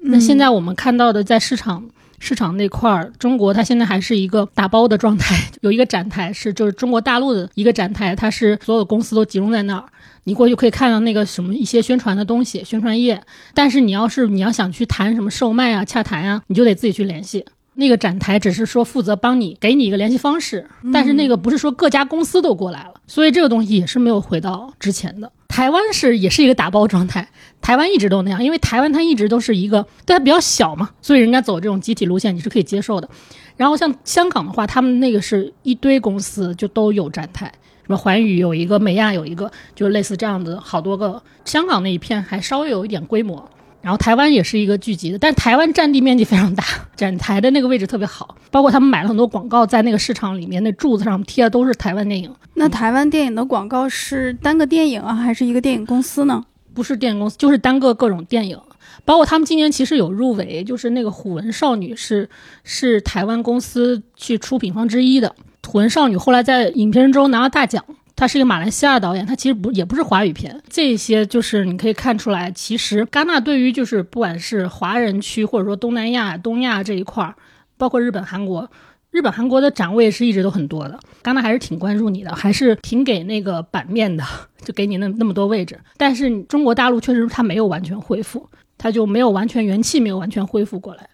[0.00, 1.84] 那现在我们看到的，在市场
[2.18, 9.84] 市场那块儿，中国它现在还是一个打包的状态， 有一个展台是就是中国大陆的一个展台，它是所有公司都集中在那儿，
[10.24, 13.22] 你过去可以看到那个什么一些宣传的东西、宣传页，
[13.54, 17.44] 但是你要是你要想去谈什么售卖啊、洽谈啊，你就得自己去联系。
[17.74, 25.30] 那个展台只是说负责帮你给你一个联系方式，但是那个不是说各家公司都过来了，所以这个东西也是没有回到之前的。
[25.48, 27.28] 台湾是也是一个打包状态，
[27.60, 33.08] 台湾一直都那样，因为台湾它一直都是一个，它比较小嘛，所以人家走这种集体路线你是可以接受的。
[33.56, 41.22] 然后像香港的话，他们那个是一堆公司就都有展台，什么环宇有一个，美亚有一个，就类似这样的好多个。
[41.44, 43.48] 香港那一片还稍微有一点规模。
[43.84, 46.64] 然后台湾也是一个聚集的，但台湾占地面积非常大，
[46.96, 52.34] 展台的那个位置特别好，包括他们买了很多广告，在那个市场里面那柱子上贴的都是台湾电影。
[52.54, 56.42] 那台湾电影的广告是单个电影啊，还是一个电影公司呢？
[56.72, 58.58] 不是电影公司，就是单个各种电影，
[59.04, 62.26] 包括他们今年其实有入围，就是那个《虎纹少女》是
[62.62, 65.28] 是台湾公司去出品方之一的，
[65.70, 67.84] 《虎纹少女》后来在影片中拿了大奖。
[68.16, 77.34] 他是一个马来西亚导演，他其实不也不是华语片，这些就是你可以看出来，其实戛纳对于就是不管是华人区或者说东南亚、东亚这一块儿，
[77.76, 78.70] 包括日本、韩国，
[79.10, 84.24] 日本、韩国的展位是一直都很多的，戛纳还是挺关注你的，还是挺给那个版面的，
[84.64, 85.78] 就给你那那么多位置。
[85.96, 88.48] 但是中国大陆确实它没有完全恢复，
[88.78, 91.08] 它就没有完全元气没有完全恢复过来。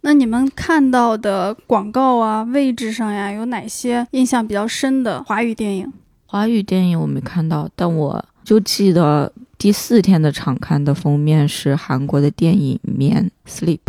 [0.00, 5.92] 那你们看到的广告啊，位置上呀，有哪些印象比较深的华语电影？
[6.30, 13.80] 华语电影我没看到，但我就记得第四天的场刊的封面是韩国的电影《眠》（Sleep），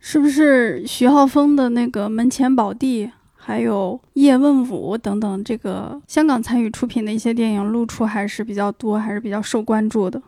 [0.00, 3.06] 是不是徐浩峰的那个《门前宝地》，
[3.36, 5.44] 还有《叶问五》等等？
[5.44, 10.20] 这个香港参与出品的一些电影露出还是比较多，还是比较受关注的。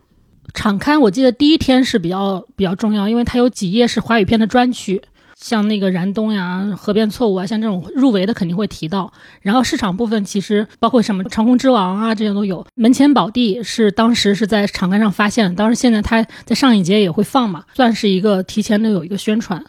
[0.55, 5.03] 场刊我记得第一天是比较比较重要，因为它有几页是华语片的专区。
[5.43, 9.12] 像那个燃冬呀、河边错误啊，像这种入围的肯定会提到。
[9.40, 12.64] 然后市场部分其实包括什么长空之王啊，这些都有。
[12.76, 19.62] 门前宝地是当时是在场刊上发现的，当时现在它在上影节也会放嘛，算是一个提前的有一个宣传。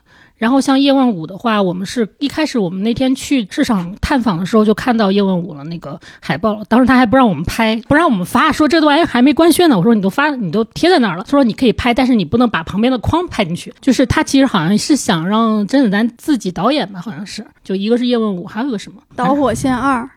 [0.43, 6.65] 然后像叶问五的话，我们是一开始我们那天去市场探访的时候就看到叶问五了那个海报了。
[6.67, 9.77] 当时他还不让我们拍，不让我们发，说这都还还没官宣呢。
[9.77, 11.23] 我说你都发，你都贴在那儿了。
[11.23, 13.73] 他说你可以拍，但是你不能把旁边的框拍进去。
[13.79, 17.45] 就是他其实好像是想让甄子丹自己导演吧，好像是。
[17.63, 20.09] 就一个是叶问五，还有个什么导火线二。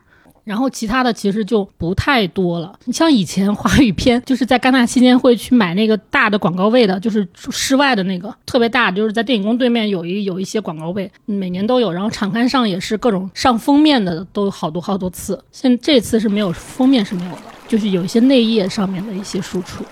[0.46, 2.72] 然后其他的其实就不太多了。
[2.84, 11.92] 你像以前华语片，就是在戛纳期间会去买那个大的广告位的，就是室外的那个特别大，就是在电影宫对面有一有一些广告位，每年都有。
[11.92, 15.42] 然后场刊上也是各种上封面的都有好多好多次。
[15.50, 19.84] 现这次是没有封面是没有的，就是有一些内页上面的一些输出。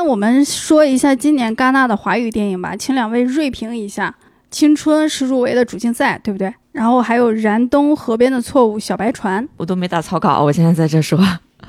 [0.00, 4.16] 那我们说一下今年戛纳的华语电影吧，请两位锐评一下。
[4.50, 6.54] 《青春》是入围的主竞赛，对不对？
[6.72, 11.20] 然后还有《燃冬河边的错误》《小白船》，我都没打草稿，我现在在这说。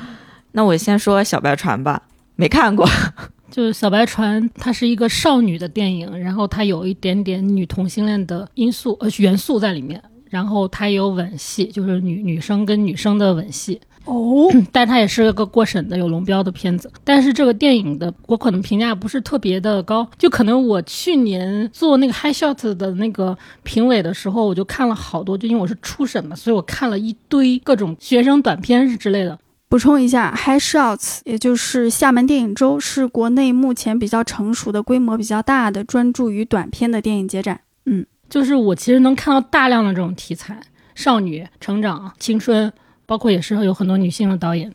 [0.53, 2.03] 那我先说《小白船》吧，
[2.37, 2.87] 没看过。
[3.51, 13.81] 就是《小白船》，它是一个少女的电影，然后它有一点点女同性恋的因素呃元素在里面，然后它有吻戏，就是女女生跟女生的吻戏。
[14.05, 29.37] 哦， 但它也是个过审的有龙标的片子，但是这个电影的我可能评价不是特别的高，就可能我去年做那个 High Shot 的那个评委的时候，我就看了好多，就因为我是初审嘛，所以我看了一堆各种学生短片之类的。
[29.69, 37.61] 补充一下，High Shots 也就是厦门电影周，是国内目前比较成熟的、规模比较大的、专注于短片的电影节展。
[37.85, 40.59] 嗯，就是我其实能看到大量的这种题材，
[40.93, 42.73] 少女成长、青春。
[43.11, 44.71] 包括也是有很多女性的导演，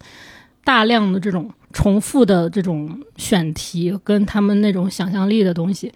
[0.63, 5.91] 大量的这种重复的这种选题跟他们那种想象力的东西。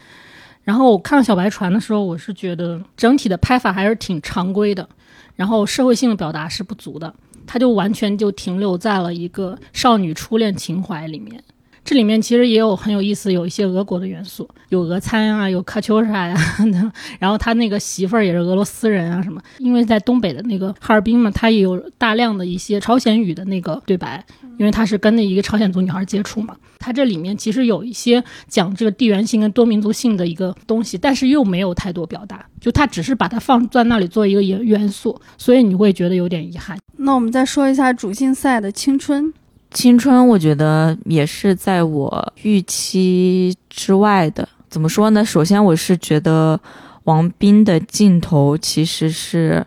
[0.64, 4.88] 然后我看《小白船》的时候，我是觉得整体的拍法还是挺常规的，
[5.36, 7.14] 然后社会性的表达是不足的，
[7.47, 11.45] 它就完全就停留在了一个少女初恋情怀里面。
[11.91, 16.36] 这里面其实也有很有意思，有一些俄国的元素，有俄餐啊，有喀秋莎呀，
[17.18, 19.43] 然后他那个媳妇儿也是俄罗斯人啊什么。
[19.59, 24.24] 因为在东北的那个哈尔滨嘛，他也有大量的一些朝鲜语的那个对白，
[24.57, 26.55] 因为他是跟那一个朝鲜族女孩接触嘛。
[26.78, 36.78] 他这里面其实有一些讲这个地缘性跟多民族性的一个东西，但是又没有太多表达，就他只是把它放在那里做一个元元素，所以你会觉得有点遗憾。
[36.99, 39.34] 那我们再说一下主竞赛的青春。
[39.70, 44.48] 青春，我觉得也是在我预期之外的。
[44.68, 45.24] 怎么说呢？
[45.24, 46.58] 首先，我是觉得
[47.04, 49.64] 王斌的镜头其实是，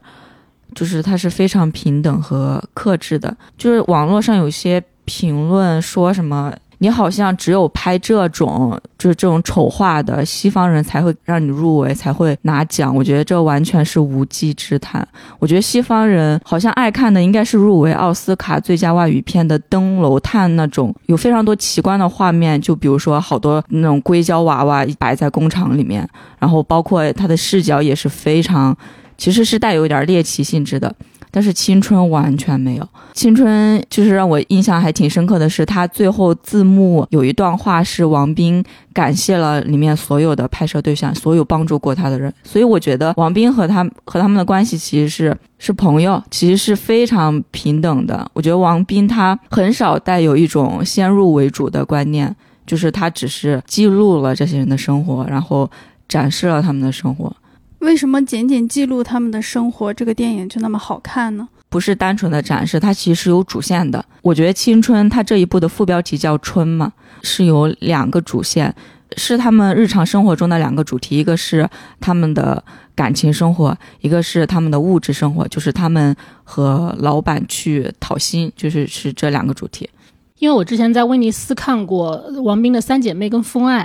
[0.76, 3.36] 就是他是非常平等和克制的。
[3.58, 6.54] 就是网络上有些评论说什么。
[6.84, 12.94] 你好像只有拍这种就是这种丑化的西方人才会让你入围，才会拿奖。
[12.94, 15.08] 我觉得这完全是无稽之谈。
[15.40, 26.06] 我觉得西方人好像爱看的应该是入围奥斯卡最佳外语片的《登楼探》那种，有非常多奇观的画面，就比如说好多那种硅胶娃娃摆在工厂里面，
[26.38, 28.76] 然后包括它的视角也是非常，
[29.18, 30.94] 其实是带有一点猎奇性质的。
[31.36, 38.64] 但是青春完全没有，青春就是让我印象还挺深刻的是，他最后字幕有一段话是王斌
[38.94, 42.32] 感谢了里面所有的拍摄对象，所有帮助过他的人。
[42.44, 48.30] 所以我觉得王斌和他和他们的关系其实是 是朋友，其实是非常平等的。
[48.34, 52.36] 我觉得王斌他很少带有一种先入为主的观念，
[52.68, 55.68] 就是他只是记录了这些人的生活，然后
[56.08, 57.36] 展示了他们的生活。
[57.84, 61.48] 为什么仅仅记录他们的生活，这个电影就那么好看呢？
[61.68, 64.04] 不是单纯的展示，它其实是有主线的。
[64.22, 68.74] 我觉得《青春》它这一部的副标题叫“春”嘛，是有两个主线，
[69.18, 71.70] 是他们日常生活中的两个主题，一个是
[72.00, 72.64] 他们的
[72.96, 79.90] 感情生活，一个是他们的物质生活，就是他们和老板去讨薪，就是是这两个主题。
[80.38, 83.84] 因为我之前在威尼斯看过王斌的《三姐妹》跟《风爱》。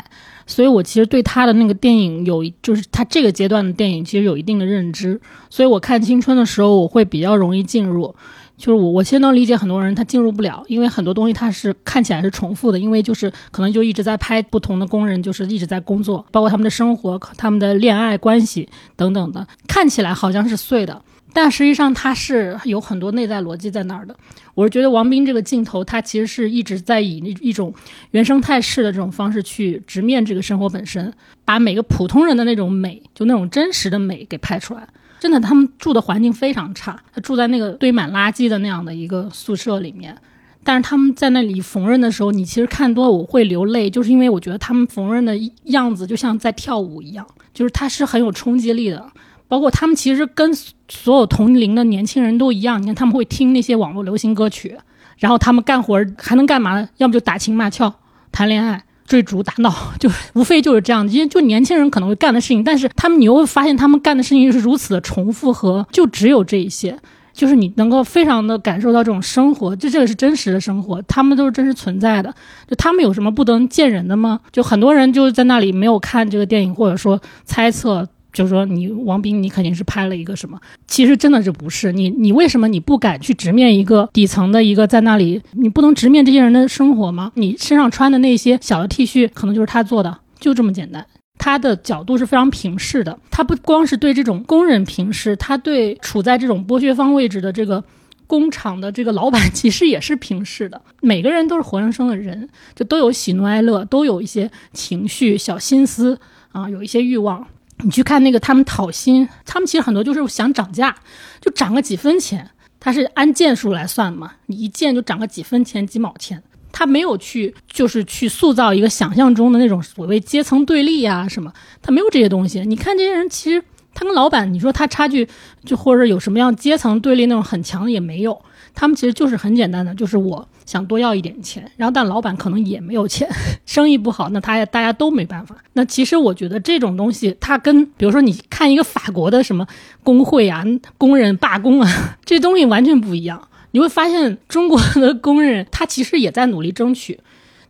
[0.48, 5.20] 所以，我其实对他的那个电影有，就是他这个阶段的电影，其实有一定的认知。
[5.48, 8.12] 所以我看青春的时候，我会比较容易进入。
[8.56, 21.00] 就是我，我先能理解很多人他进入不了，因为很多东西他是看起来是重复的，因为就是可能就一直在拍不同的工人，就是一直在工作，包括他们的生活、他们的恋爱关系等等的，看起来好像是碎的。
[21.32, 24.16] 但实际上，它是有很多内在逻辑在那儿的。
[24.54, 27.72] 我是觉得王斌这个镜头，他其实是一直在以一种
[28.10, 31.12] 原生态式的这种方式去直面这个生活本身，
[31.44, 34.88] 把每个普通人的那种美，就那种真实的美给拍出来。
[35.20, 40.16] 真的，他们住的环境非常差，他住在那个堆满垃圾的那样的一个宿舍里面。
[40.64, 49.06] 但是他们在那里缝纫的时候，你其实看多我会流泪，就是因为我觉得他们缝纫的样子就像在跳舞一样，就是它是很有冲击力的。
[49.48, 50.54] 包括他们其实跟
[50.88, 54.76] 所有同龄的年轻人都一样，你看他们会听那些网络流行歌曲，
[55.18, 56.88] 然后他们干活还能干嘛呢？
[56.98, 57.92] 要么就打情骂俏、
[58.30, 61.08] 谈恋爱、追逐打闹， 就无非就是这样。
[61.08, 66.98] 因为就年轻人可能会干的事情，但是他们你又会发现他们干的事情是如此的重复和就只有这一些，
[67.32, 72.34] 就是你能够非常的感受到这种生活，就这个是真实的生活，他们都是真实存在的。
[72.68, 74.40] 就他们有什么不能见人的吗？
[74.52, 78.06] 就很多人就在那里没有看这个电影，或者说猜测。
[78.38, 80.56] 就是说，你王斌，你肯定是拍了一个什么？
[80.86, 85.42] 其实真的就不是你，你为什么你不敢去直面一个底层的一个在那里？
[85.54, 87.32] 你不能直面这些人的生活吗？
[87.34, 91.04] 你身上穿的那些小的 T 恤，可能就是他做的，就这么简单。
[91.36, 97.82] 他的角度是非常平视的，他不光是对这种工人平视，他对处在这种剥削方位置的这个
[98.28, 106.20] 工厂的这个老板其实也是平视的，每个人都是活生生的人，就都有喜怒哀乐，都有一些情绪、小心思
[106.52, 107.44] 啊，有一些欲望。
[107.82, 110.94] 你去看那个他们讨薪，他们其实很多就是想涨价，
[111.40, 112.50] 就涨个几分钱，
[112.80, 116.42] 他是按件数来算嘛，你一件就涨个几分钱、几毛钱。
[116.70, 122.60] 他没有去，就是去塑造一个想象中的那种所谓阶层对立呀什么，他没有这些东西。
[122.60, 123.60] 你看这些人，其实
[123.94, 125.26] 他跟老板，你说他差距
[125.64, 128.40] 就或者有什么样阶层对立那种很强的也没有。
[128.80, 133.28] 他们其实就是很简单的，就是我想多要一点钱，然后但老板可能也没有钱，
[133.66, 135.56] 生意不好，那他大家都没办法。
[135.72, 139.66] 那其实我觉得这种东西，它跟比如说你看一个法国的什么
[140.04, 140.64] 工会啊、
[140.96, 141.90] 工人罢工啊，
[142.24, 143.48] 这东西完全不一样。
[143.72, 147.18] 你会发现，中国的工人他其实也在努力争取，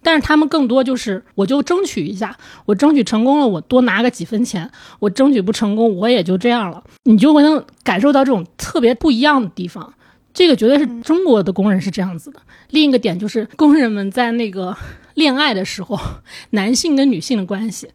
[0.03, 2.37] 但是他们更多就是我就争取一下，
[2.67, 6.85] 我争取成功了，我多拿个几分钱；我争取不成功，我也就这样了。
[7.05, 9.95] 你就会能感受到这种特别不一样的地方。
[10.39, 12.41] 这个绝对是中国的工人是这样子的。
[12.71, 14.77] 另一个点就是工人们在那个
[15.15, 15.99] 恋爱的时候，
[16.51, 17.89] 男性跟女性的关系，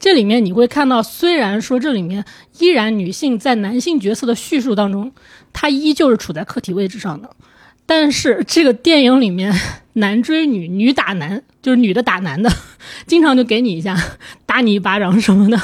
[0.00, 2.24] 这里面你会看到，虽然说这里面
[2.58, 5.12] 依然女性在男性角色的叙述当中，
[5.52, 7.30] 她依旧是处在客体位置上的。
[7.86, 9.54] 但是这个电影里面，
[9.94, 12.50] 男追女，女打男，就是女的打男的，
[13.06, 13.96] 经常就给你一下，
[14.46, 15.56] 打你一巴掌什么的，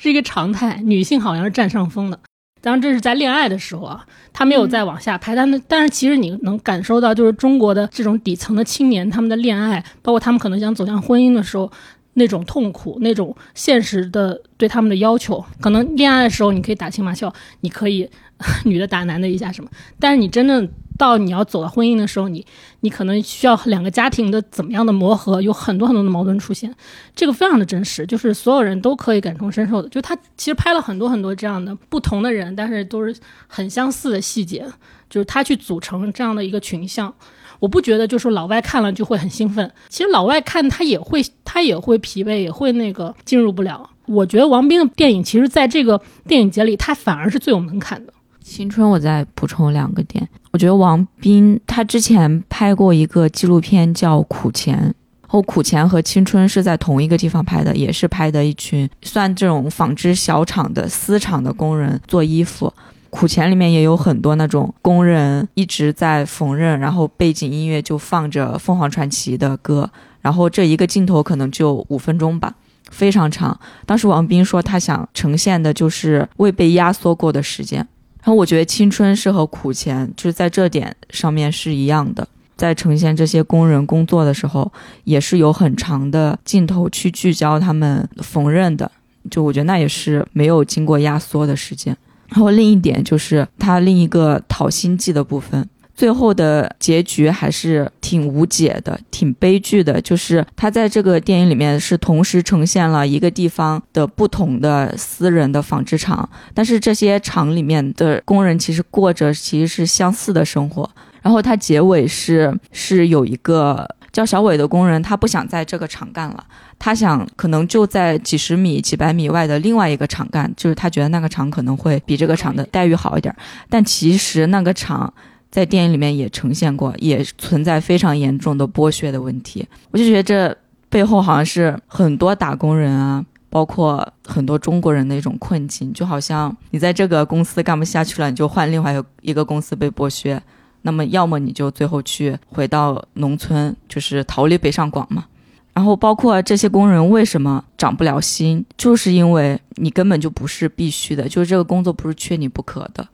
[0.00, 0.82] 是一个常态。
[0.82, 2.18] 女性好像是占上风的。
[2.60, 5.34] 当然，这是在恋爱的时候啊，他没有再往下拍。
[5.34, 11.70] 但但是其实你能感受到，就是中国的这种底层的青年，他们的恋爱，包括他们可能想走向婚姻的时候，
[12.14, 15.44] 那种痛苦，那种现实的对他们的要求。
[15.60, 18.08] 可能恋爱的时候你可以打情骂俏，你可以
[18.64, 20.68] 女的打男的一下什么，但是你真正。
[20.96, 22.44] 到你要走到婚姻的时候，你
[22.80, 26.74] 你可能需要两个家庭的怎么样的磨合，有很多很多的矛盾出现，
[27.14, 29.88] 这个非常的真实，就是所有人都可以感同身受的。
[29.88, 33.14] 就他其实拍了很多很多这样的不同的人，但是都是
[33.46, 34.66] 很相似的细节，
[35.08, 37.12] 就是他去组成这样的一个群像。
[37.58, 43.88] 我不觉得就是老外看了就会很兴奋，其实老外看他也会他也会疲惫，也会那个进入不了。
[44.04, 48.12] 我觉得王斌的电影其实在这个电影节里，他反而是最有门槛的。
[48.48, 50.26] 青春，我再补充两个点。
[50.52, 54.94] 我觉得王斌他之前拍过一个纪录片叫《苦钱》，
[55.26, 62.72] 后《苦钱》和《青春》是在同一个地方拍的，也是拍的一群算这种纺织小厂的丝厂的工人做衣服。
[63.10, 69.90] 《苦钱》里面也有很多那种工人一直在缝纫，然后背景音乐就放着凤凰传奇的歌，
[70.20, 72.54] 然后这一个镜头可能就五分钟吧，
[72.90, 73.58] 非常长。
[73.84, 77.86] 当时王斌说他想呈现的就是未被压缩过的时间。
[78.26, 84.72] 然后我觉得青春是和苦钱就是在这点上面是一样的，在呈现这些工人工作的时候，
[85.04, 88.90] 也是有很长的镜头去聚焦他们缝纫的，
[89.30, 91.96] 就我觉得那也是没有经过压缩的时间。
[92.26, 95.64] 然后另一点就是他另一个讨薪记的部分。
[95.96, 99.98] 最后的结局还是挺无解的，挺悲剧的。
[100.02, 110.88] 就是他在这个电影里面是同时呈现了一个地方的不同的私人的纺织厂，但是这些厂里面的工人其实过着其实是相似的生活。
[111.22, 116.44] 然后他结尾是是有一个叫小伟的工人，他不想在这个厂干了，
[116.78, 123.34] 他想可能就在几十米、几百米外的另外一个厂干，就是他觉得那个厂可能会比这个厂的待遇好一点。
[123.70, 125.10] 但其实那个厂。
[125.56, 129.66] 在电影里面也呈现过，也存在非常严重的剥削的问题。
[129.90, 130.54] 我就觉得这
[130.90, 135.90] 背后好像是很多打工人啊，包括很多中国人的一种困境。
[135.94, 140.38] 就好像你在这个公司干不下去了，你就换另外一个公司被剥削。
[140.82, 145.24] 那么要么你就最后去回到农村，就是逃离北上广嘛。
[145.72, 153.08] 然后包括这些工人为什么涨不了薪，就是因为你根本就不是必须的，就是这个工作不是缺你不可的。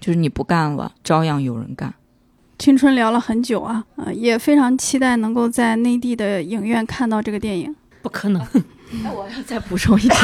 [0.00, 1.92] 就是你不干了，照样有人干。
[2.58, 7.74] 青春聊了很久啊，呃，也非常期待能够在内地的影院看到这个电影。
[8.02, 8.44] 不可能，
[9.04, 10.20] 那我要再补充一点，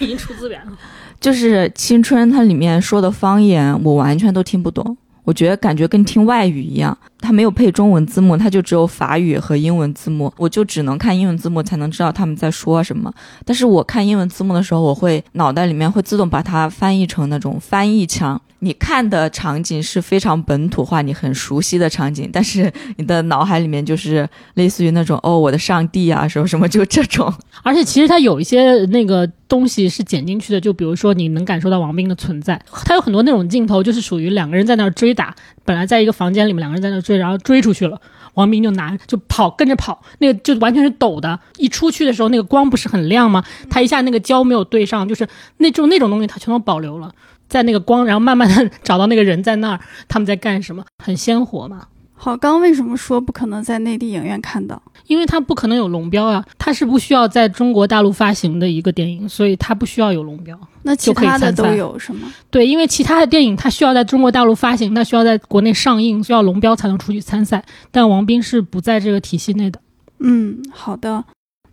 [0.00, 0.72] 已经出资源了。
[1.20, 4.96] 就是青春，它里面说的方言，我完全都听不懂。
[5.24, 13.12] 我觉得感觉跟听外语一样，它没有配中文字幕，它就只有法语和英文字幕，我就只能看英文字幕才能知道他们在说什么。
[13.44, 18.40] 但是我看英文字幕的时候，我会脑袋里面会自动把它翻译成那种翻译腔。
[18.60, 27.32] 你看的场景是非常本土化，你很熟悉的场景，但是你的脑海里面就是类似于那种哦，我的上帝啊，什么什么，就这种。
[27.62, 35.32] 而且其实它有一些那个东西是剪进去的，就比如说你能感受到王斌的存在，他有很多那种镜头，就是属于两个人在那儿追打，
[35.68, 38.00] 本来在一个房间里面两个人在那追，然后追出去了，
[38.32, 43.44] 王斌就拿就跑跟着跑，那个就完全是抖的，一出去的时候那个光不是很亮吗？
[43.68, 45.28] 他一下那个焦没有对上，就是
[45.58, 47.12] 那种那种东西他全都保留了。
[47.48, 51.88] 在那个光，然后慢慢的找到那个人在那儿，他们在干什么，很鲜活嘛。
[52.14, 54.82] 好，刚刚为什么说不可能在内地影院看到？
[55.08, 60.56] 因为它不可能有龙标啊，它是不需要在中国大陆发行的一个电影，所以它不需要有龙标。
[60.82, 62.32] 那其他的都有是吗？
[62.50, 67.62] 对，因为其他的电影它需要在中国大陆发行，它需要在国内上映，需要龙标才能出去参赛。
[67.90, 69.80] 但王斌是不在这个体系内的。
[70.20, 71.24] 嗯，好的。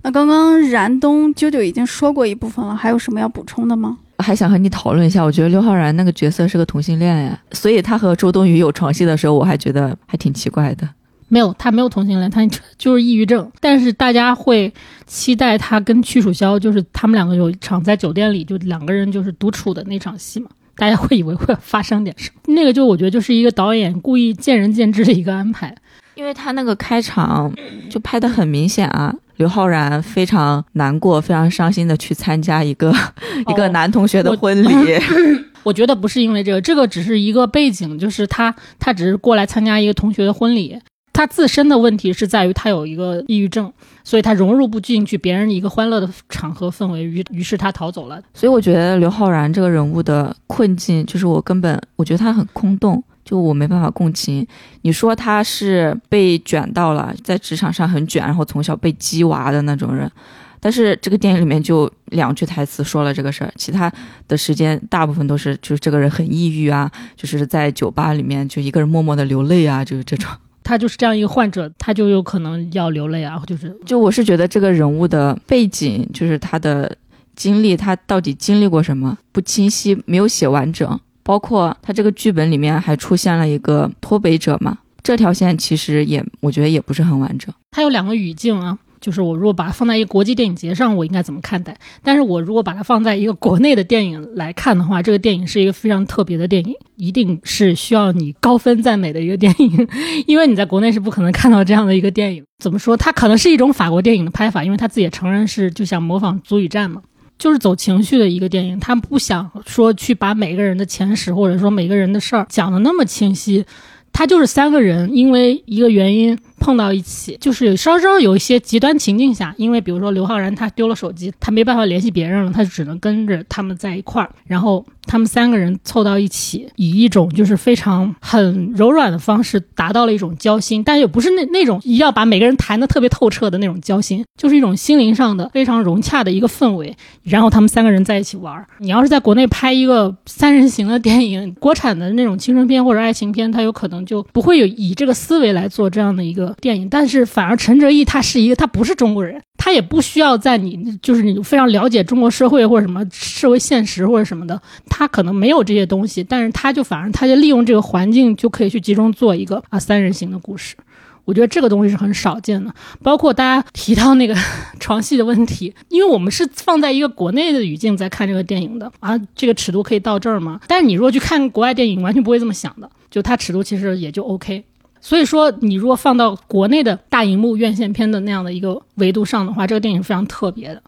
[0.02, 3.98] 那刚刚燃冬啾啾已经说过一部分了，还有什么要补充的吗？
[4.20, 10.88] 还想和你讨论一下，我觉得刘昊然那个角色是个同性恋呀，所以他和周冬雨有床戏的时候，我还觉得还挺奇怪的。
[11.36, 12.48] 没有，他没有同性恋，他
[12.80, 13.52] 就是抑郁症。
[13.60, 14.74] 但是大家会
[15.06, 22.54] 期待他跟屈楚萧，就是他们两个有一场在酒店里就两个人就是独处的那场戏嘛，大家会以为会发生点什么。
[22.54, 25.76] 那个就我觉得就是一个导演故意见仁见智的一个安排。
[26.14, 27.54] 因为他那个开场
[27.90, 32.94] 就拍的很明显啊，刘昊然非常难过、非常伤心的去参加一个、
[33.50, 34.98] 一个男同学的婚礼。
[35.64, 40.80] 我觉得不是因为这个，这个只是一个背景，就是他他只是过来参加一个同学的婚礼。
[41.16, 43.72] 他自身的问题是在于他有一个抑郁症，
[44.04, 48.22] 所以他融入不进去别人一个欢乐的场合氛围，于于是他逃走了。
[48.34, 54.46] 所以我觉得刘昊然这个人物的困境，就是我根本我觉得他很空洞，就我没办法共情。
[54.82, 60.12] 你说他是被卷到了，在职场上很卷，然后从小被鸡娃的那种人，
[60.60, 63.90] 但是这个电影里面就两句台词说了这个事儿，其他
[64.28, 70.30] 的时间大部分都是就是这个人很抑郁啊，就是在酒吧里面就一个人默默的流泪啊，就是这种。
[70.66, 76.94] 他就是这样一个患者，他就有可能要流泪啊，就是就我是觉得这个人物的背景，就是他的
[77.36, 81.00] 经历，他到底经历过什么不清晰，没有写完整。
[81.24, 87.54] 包括他这个剧本里面还出现了一个脱北者嘛，这条线其实也我觉得也不是很完整。
[87.72, 91.78] 他有两个语境啊，就是我如果把它放在一个国际电影节上，我应该怎么看待？
[92.04, 99.88] 但是我如果把它放在一个国内的电影来看的话，这个电影是一个非常特别的电影，一定是需要你高分赞美的一个电影，
[100.28, 102.44] 因为你在国内是不可能看到这样的一个电影。
[102.60, 102.96] 怎么说？
[102.96, 107.02] 它可能是一种法国电影的拍法，因为他自己也承认是就想模仿《足以战》嘛。
[107.38, 113.66] 就是走情绪的一个电影，他不想说去把每个人的前史或者说每个人的事儿讲的那么清晰，
[114.14, 138.66] 他就是三个人因为一个原因碰到一起，就是稍稍有一些极端情境下，因为比如说刘昊然他丢了手机，他没办法联系别人了，他就只能跟着他们在一块儿，然后他们三个人凑到一起，以一种就是非常很柔软的方式达到了一种交心，但又不是那那种要把每个人谈的特别透彻的那种交心，就是一种心灵上的非常融洽的一个氛围，然后他们三个人在一起玩儿。
[138.80, 146.90] 你要是在国内拍一个三人行的电影，国产的那种青春片或者爱情片，它有可能就不会有以这个思维来做这样的一个电影。
[146.90, 160.76] 但是反而陈哲艺他是一个，他不是中国人，他也不需要在你就是你非常了解中国社会或者什么社会现实或者什么的，他可能没有这些东西，但是他就反而他就利用这个环境就可以去集中做一个啊三人行的故事。
[161.24, 162.72] 我觉得这个东西是很少见的，
[163.02, 164.36] 包括大家提到那个
[164.80, 170.60] 床戏的问题，因为我们是放在一个国内的语境在看这个电影的啊，这个尺度可以到这儿吗？
[170.68, 174.64] 但是你如果去看国外电影，完全不会这么想的，就它尺度其实也就 OK。
[175.06, 180.82] 所以说，你如果放到国内的大荧幕院线片的那样的一个维度上的话，这个电影是非常特别的。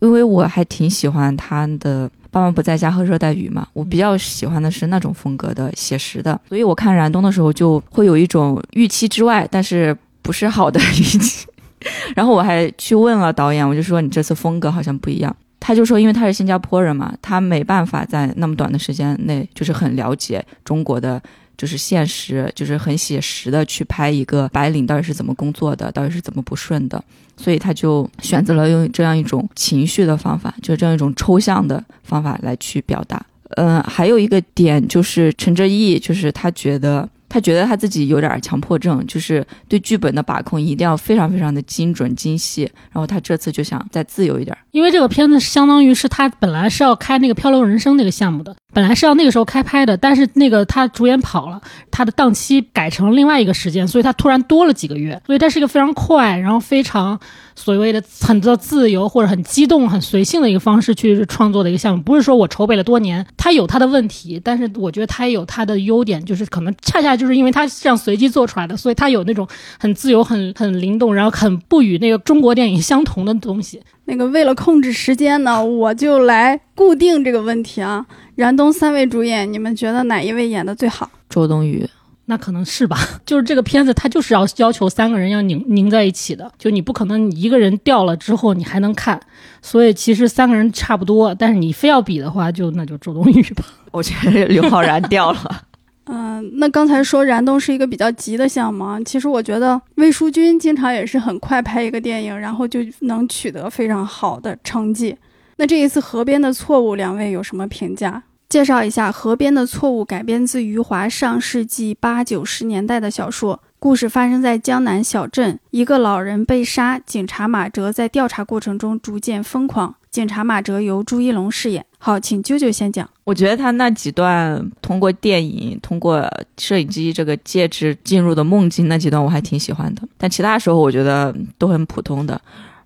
[0.00, 11.46] 因为我还挺喜欢他的《爸妈不在家》和《热带雨》嘛，我比较喜欢的是那种风格的写实的，所以我看燃冬的时候就会有一种预期之外，但是不是好的预期。
[12.16, 15.34] 然后我还去问了导演，我就说你这次风格好像不一样。
[15.60, 21.22] 他就说，因为他是新加坡人嘛，他没办法在那么短的时间内就是很了解中国的。
[21.56, 27.02] 就是现实，就是很写实的去拍一个白领到底是怎么工作的，到底是怎么不顺的，
[27.36, 33.24] 所以他就选择了用这样一种情绪的方法，就是这样一种抽象的方法来去表达。
[33.56, 44.56] 嗯，还有一个点就是陈哲艺，就是他觉得他觉得他自己有点强迫症，就是对剧本的把控一定要非常非常的精准精细，然后他这次就想再自由一点。
[44.72, 51.58] 因为这个片子相当于是他本来是要开那个《漂流人生》那个项目的，本来是要那个时候开拍的，但是那个他主演跑了，
[51.90, 57.18] 他的档期改成另外一个时间，所以他突然多了几个月，所以这是一个非常快，然后非常
[57.54, 62.02] 所谓的很多自由或者很激动、很随性的一个方式去创作的一个项目。
[62.02, 69.48] 不是说我筹备了多年，它有它的问题，但是我觉得它也有它的优点，就是可能恰恰就是因为它是这样随机做出来的，所以它有那种
[69.80, 73.80] 很自由、很很灵动，然后很不与那个中国电影相同的东西。
[74.04, 78.04] 那个为了控制时间呢，我就来固定这个问题啊。
[78.36, 81.10] 燃冬三位主演，你们觉得哪一位演的最好？
[81.30, 81.88] 周冬雨，
[82.26, 82.98] 那可能是吧。
[83.24, 89.18] 就是这个片子，它就是要要求三个人要拧拧在一起的，就你不可能你一个人掉了之后你还能看，
[89.62, 91.34] 所以其实三个人差不多。
[91.34, 93.64] 但是你非要比的话，就那就周冬雨吧。
[93.90, 95.62] 我觉得刘昊然掉了。
[96.04, 105.16] 嗯， 那刚才说燃冬是一个比较急的项目，其实我觉得魏淑君经常也是很快拍一个电影，然后就能取得非常好的成绩。
[105.58, 108.22] 那这一次《河边的错误》，两位有什么评价？
[108.48, 119.94] 介绍一下，《河边的错误》改编自余华上世纪八九十年代的小说，故事发生在江南小镇，一个老人被杀，警察马哲在调查过程中逐渐疯狂。
[120.10, 121.84] 警察马哲由朱一龙饰演。
[121.98, 123.08] 好，请啾啾先讲。
[123.24, 126.24] 我觉得他那几段通过电影、通过
[126.58, 130.02] 摄影机这个介质进入的梦境那几段，我还挺喜欢的。
[130.16, 132.40] 但其他时候我觉得都很普通的。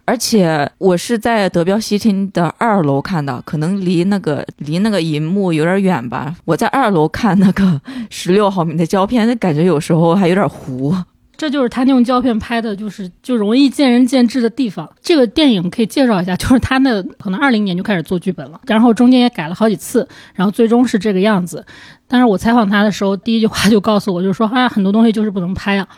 [0.05, 6.35] 而且我是在德彪西厅的二楼看的，可能离那个离那个银幕有点远吧。
[6.44, 10.94] 我在二楼看那个 十六毫米的胶片，那感觉有时候还有点糊。
[11.36, 14.86] 这就是他用胶片拍的，就是就容易见仁见智的地方。
[15.01, 21.64] 这个电影可以介绍一下，就是他那可能二零年就开始做剧本了，然后中间也改了好几次，然后最终是这个样子。
[22.06, 25.89] 但是我采访他的时候，第一句话就告诉我，就是说，哎，很多东西就是不能拍啊。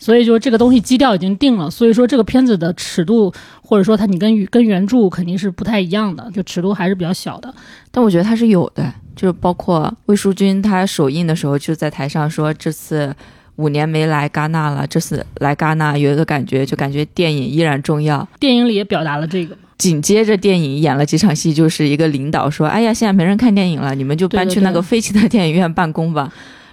[0.00, 3.32] 所以就这个东西基调已经定了，所以说这个片子的尺度，
[3.62, 7.54] 或者说它你跟跟原著肯定是不太一样的，就尺度还是比较小的。
[7.92, 13.14] 但我觉得它是有的，就是包括魏淑君她首映的时候就在台上说，这次
[13.56, 18.26] 五年没来戛纳了，这次来戛纳有一个感觉，就感觉电影依然重要。
[18.40, 19.54] 电影里也表达了这个。
[19.76, 26.32] 紧接着电影演了几场戏，就是一个领导说：“哎呀，现在没人看电影了，你们就搬去那个废弃的电影院办公吧。”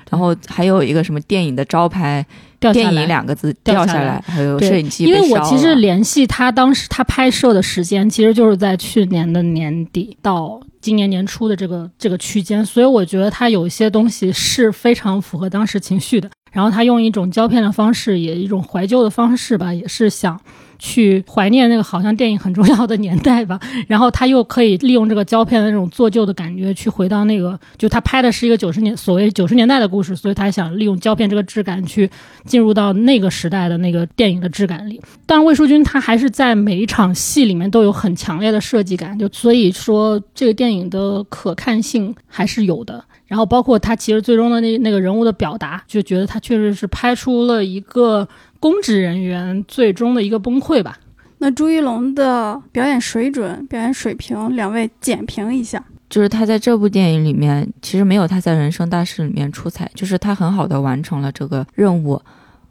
[0.10, 2.26] 然后还有一个什么电影的招牌。
[2.60, 16.30] 电影两个字掉下来，还有摄影机因为我其实联系他当时他拍摄的时间，其实就是在去年的年底到今年年初的这个这个区间，所以我觉得他有一些东西是非常符合当时情绪的。
[16.58, 20.40] 然后他用一种胶片的方式，也一种怀旧的方式吧，也是想。
[20.80, 23.60] 去怀念那个好像电影很重要的年代吧，
[23.90, 32.08] 然后他又可以利用这个胶片的那种做旧的感觉，去回到那个，就他拍的是一个九十年所谓九十年代的故事，所以他想利用胶片这个质感去
[32.46, 35.02] 进入到那个时代的那个电影的质感里。
[35.26, 43.04] 但魏淑君她还是在每一场戏里面都有很强烈的设计感，就所以说这个电影的可看性还是有的。
[43.28, 48.28] 然后包括他其实最终的那那个人物的表达，就觉得他确实是拍出了一个。
[48.60, 50.98] 公职人员最终的一个崩溃吧。
[51.38, 55.86] 那朱一龙的表演水准、表演水平，两位简评一下。
[56.10, 62.20] 就是他在这部电影里面，其实没有他在《人生大事》里面出彩，就是他很好的完成了这个任务，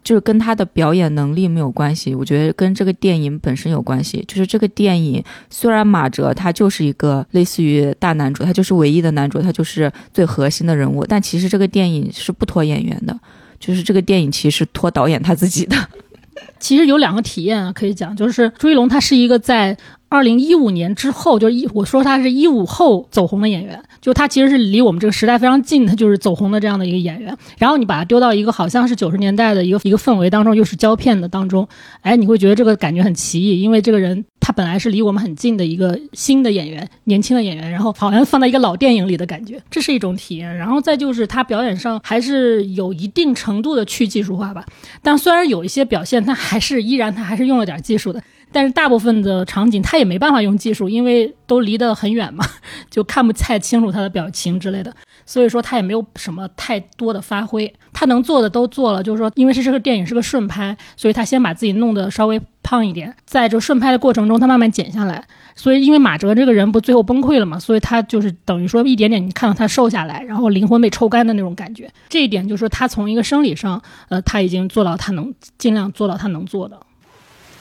[0.07, 2.15] 就是跟他的表演能力没有关系。
[2.15, 4.23] 我觉得跟这个电影本身有关系。
[4.25, 13.19] 就是这个电影虽然马哲他就是一个类似于大男主，他就是唯一的男主，他就是最核心的人物，但其实这个电影是不拖演员的。
[13.59, 15.75] 就是这个电影其实拖导演他自己的，
[16.57, 19.77] 其实有两个体验啊，可以讲，就是朱一龙他是一个在。
[20.09, 27.35] 二零一五年之后，就是一我说他是一五后走红的演员，就他其实是离我们这个时代非常近的，就是走红的这样的一个演员。
[27.57, 31.67] 然后你把他丢到一个好像是九十年代的一个一个氛围当中，又是胶片的当中，
[32.01, 40.55] 哎，你会觉得这个感觉很奇异，因为这个人他本来是离我们很近的一个新的演员，年轻的演员，然后好像放在一个老电影里的感觉，这是一种体验。
[40.55, 44.65] 然后再就是他表演上还是有一定程度的去技术化吧，
[45.01, 48.23] 但虽然有一些表现，他还是依然他还是用了点技术的。
[48.51, 52.45] 但是大部分的场景他也没办法用技术，因为都离得很远嘛，
[52.89, 54.93] 就看不太清楚他的表情之类的，
[55.25, 57.71] 所以说他也没有什么太多的发挥。
[57.93, 65.23] 他能做的都做了，就是说，因为是这个电影是个顺拍，所以他先把自己弄得稍微胖一点，在这顺拍的过程中，他慢慢减下来。
[65.55, 71.91] 所以因为马哲这个人不最后崩溃了嘛，所以他就是等于说一点点你看到他瘦下来，然后灵魂被抽干的那种感觉。
[72.07, 76.79] 这一点就是说他从一个生理上，呃，他已经做到他能尽量做到他能做的。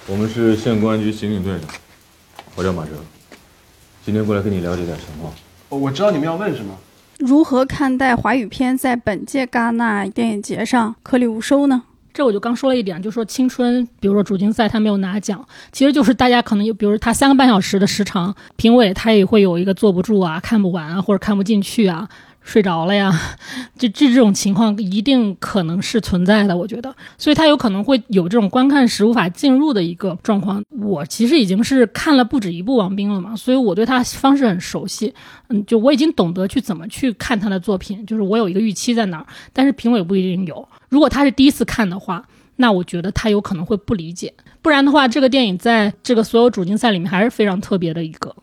[0.08, 1.62] 我们是县公安局刑警队的，
[2.54, 2.92] 我叫马哲，
[4.04, 5.32] 今天过来跟你了解点情况。
[5.68, 6.72] 哦我知道你们要问什么。
[7.18, 11.82] 如何看待华语片在本届戛纳电影节上颗粒无收呢？
[12.14, 22.08] 这我就刚说了一点，就说青春，比如说主竞赛他没有拿奖，其实就是大家可能有，比如他三个半小时的时长，评委他也会有一个坐不住啊，看不完啊，或者看不进去啊。
[22.47, 23.12] 睡着了呀，
[23.77, 30.62] 就 这这种情况一定可能是存在的，我觉得，所以他有可能会有这种观看时无法进入的一个状况。
[30.81, 35.12] 我其实已经是看了不止一部王冰了嘛，所以我对他方式很熟悉，
[35.48, 40.66] 嗯，就我已经懂得去怎么去看他的作品，就是我有一个预期在哪儿，但是评委不一定有。
[40.89, 42.24] 如果他是第一次看的话，
[42.56, 44.32] 那我觉得他有可能会不理解，
[44.62, 48.35] 不然的话，这个电影在这个所有主竞赛里面还是非常特别的一个。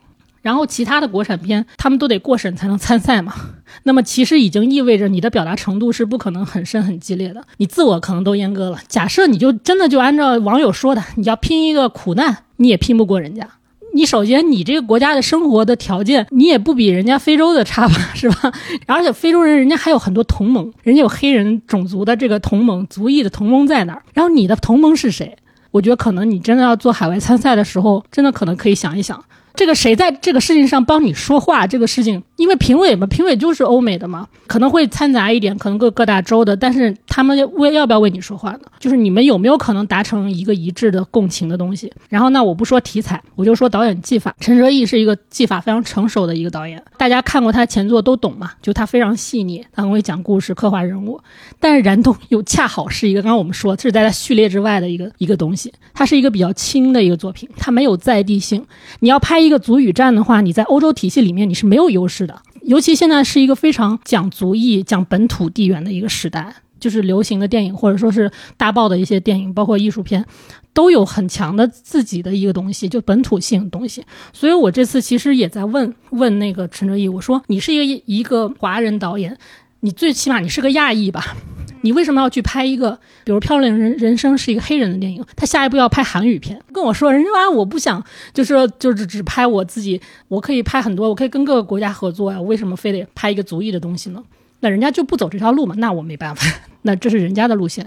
[0.43, 3.33] 然后其他的国产片他们都得过审才能参赛嘛。
[3.81, 8.79] 那么其实已经意味着你的表达程度是不可能很深很激烈的，你自我可能都阉割了。
[8.87, 13.47] 假设你就真的就按照网友说的，你要拼一个苦难，你也拼不过人家。
[13.95, 18.51] 你首先，你这个国家的生活的条件，你也不比人家非洲的差吧，是吧？
[18.87, 24.01] 而且非洲人人家还有很多同盟，人家有黑人种族的这个同盟、族裔的同盟在那儿。
[24.13, 25.37] 然后你的同盟是谁？
[25.69, 29.23] 我觉得可能你真的要做海外参赛的时候，真的可能可以想一想。
[29.55, 31.67] 这个谁在这个事情上帮你说话？
[31.67, 38.61] 这个事情，因为评委嘛，评委就是欧美的嘛，可能会掺杂一点，可能各各大洲的，但是他们为要不要为你说话呢？
[38.79, 41.91] 就是你们有没有可能达成一个一致的共情的东西？
[42.09, 44.35] 然后，那我不说题材，我就说导演技法。
[44.39, 51.19] 陈哲艺是一个技法非常成熟的一个导演，大家看过他前作都懂嘛，就他非常细腻，他很会讲故事、刻画人物。
[51.59, 58.65] 但是燃冬又恰好是一个，刚刚我们说这是在他序列之外的一个一个东西，它是一个比较轻的一个作品，它没有在地性。
[58.99, 59.42] 你要拍。
[59.45, 70.25] 一个族语战的话，你在欧洲体系里面你是没有优势的，尤其现在是一个非常讲族裔、讲本土地缘的一个时代，就是流行的电影或者说是大爆的一些电影，包括艺术片，
[70.73, 74.03] 都有很强的自己的一个东西，就本土性东西。
[74.31, 79.37] 所以我这次其实也在问问那个陈哲艺，我说你是一个一个华人导演，
[79.81, 81.35] 你最起码你是个亚裔吧？
[81.83, 88.03] 你为什么要去拍一个，比如《漂亮人人生》是一个黑人的电影，他下一步要拍韩语片，跟我说人家啊，我不想，
[88.33, 94.23] 就是就是只拍我自己，我可以拍很多，我可以跟各个国家合作呀，为什么非得拍一个族裔的东西呢？
[94.61, 96.45] 那人家就不走这条路嘛，那我没办法，
[96.83, 97.85] 那这是人家的路线。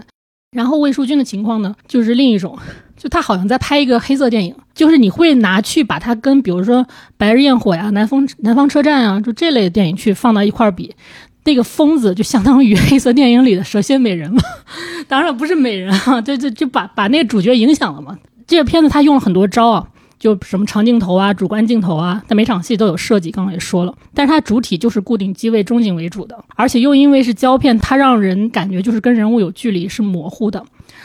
[0.56, 2.56] 然后魏淑君的情况呢，就是另一种，
[2.96, 6.82] 就他好像在拍一个黑色电影，就是你会拿去把它跟比如说
[7.16, 10.94] 《白日焰火》呀、《南方南方车站》啊，就这类的电影去放到一块儿比。
[11.46, 14.42] 那个疯子就相当于黑色电影里的蛇蝎美人嘛，
[15.08, 18.18] 当然不是美人啊， 就就就把把那个主角影响了嘛。
[18.46, 23.94] 这个片子他用了很多招啊，就什么长镜头啊、主观镜头啊，他每场戏都有设计，刚刚也说了。
[24.14, 30.64] 但是它主体就是固定机位、中景为主的，而且又因为是胶片，它让人感觉就是跟人物有距离，是模糊的。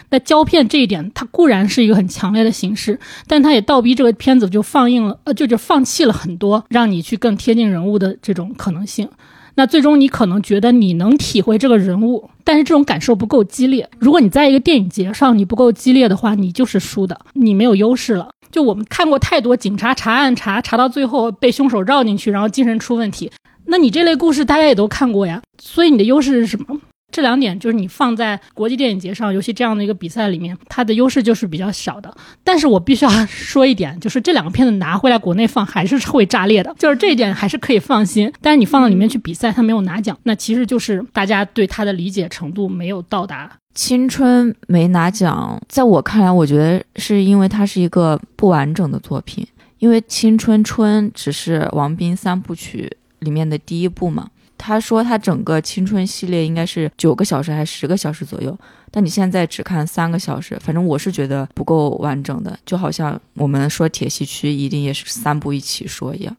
[0.09, 9.07] 那胶片这一点，它固然是一个很强烈的形式，但它也倒逼这个片子就放映了，呃，就就放弃了很多让你去更贴近人物的这种可能性。
[9.56, 13.90] 那最终你可能觉得你能体会这个人物，但是这种感受不够激烈。
[13.99, 18.30] 如果你在一个电影节上你不够激烈的话，你就是输的，你没有优势了。
[18.52, 23.32] 就我们看过太多警察查案查查到最后被凶手绕进去，然后精神出问题，
[23.65, 25.41] 那你这类故事大家也都看过呀。
[25.61, 26.80] 所以你的优势是什么？
[27.12, 32.14] 这两点就是你放在国际电影节上，尤其这样的一个比赛里面，它的优势就是比较小的。
[32.44, 38.32] 但是我必须要说一点，就是这两个片子拿回来国内放还是会炸裂的， 就是这一点还是可以放心。
[38.42, 43.52] 但是你放到里面去比赛，它没有拿奖，那其实就是大家对它的理解程度没有到达。
[43.74, 49.48] 青春没拿奖，在我看来，我觉得是因为它是一个不完整的作品，
[49.80, 54.28] 因为青春春只是王斌三部曲里面的第一部嘛。
[54.64, 58.56] 他说他整个青春系列应该是九个小时还是十个小时左右，
[58.92, 66.38] 但你现在只看三个小时，反正我是觉得不够完整的，就好像我们说铁西区一定也是三部一起说一样。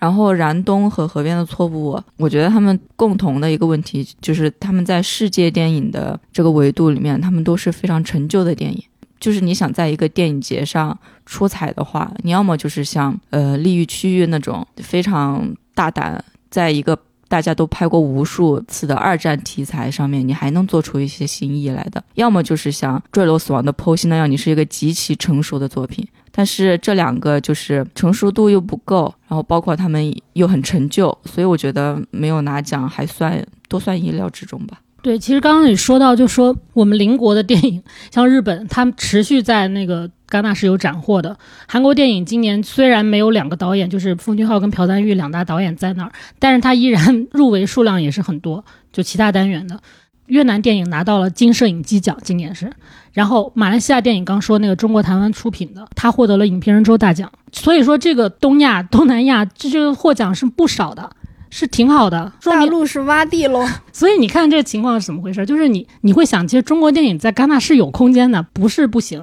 [0.00, 8.82] 然后燃冬和河边的错误，我觉得他们共同的一个问题就是他们在世界电影的这个维度里面，他们都是非常陈旧的电影。
[9.20, 16.98] 就是你想在一个电影节上出彩的话，你要么就是像呃利益区域那种非常大胆，在一个。
[17.30, 26.04] 大家都拍过无数次的二战题材，上面你还能做出一些新意来的，要么就是像《坠楼死亡的剖析》那样，你是一个极其成熟的作品。
[26.32, 34.80] 但是这两个就是成熟度又不够，然后包括他们又很陈旧，所以我觉得没有拿奖还算都算意料之中吧。
[35.02, 41.36] 对，其实刚刚你说到，就说我们邻国的电影，像日本，他们持续在那个戛纳是有斩获的。
[41.66, 48.62] 韩国电影今年虽然没有两个导演，就是奉俊昊跟朴赞玉两大导演在那儿，但是他依然 入围数量也是很多，
[48.92, 49.80] 就其他单元的。
[50.26, 52.70] 越南电影拿到了金摄影机奖，今年是。
[53.12, 57.32] 然后马来西亚电影刚说那个中国台湾出品的，他获得了影评人周大奖。
[57.50, 61.10] 所以说这个东亚、东南亚这这个获奖是不少的。
[61.50, 63.66] 是挺好的，大陆是洼地喽。
[63.92, 65.44] 所以你看这情况是怎么回事？
[65.44, 69.22] 就是你你会想，其实中国电影在戛纳是有空间的，不是不行。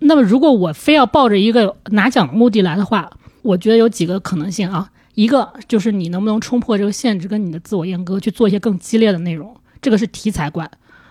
[0.00, 3.10] 那么如果我非要抱着一个拿奖的目的来的话，
[3.42, 4.90] 我觉得有几个可能性啊。
[5.14, 10.70] 一个就是你能不能冲破这个限制，跟你的自我阉割，去做一些更激烈的内容，这个是题材观。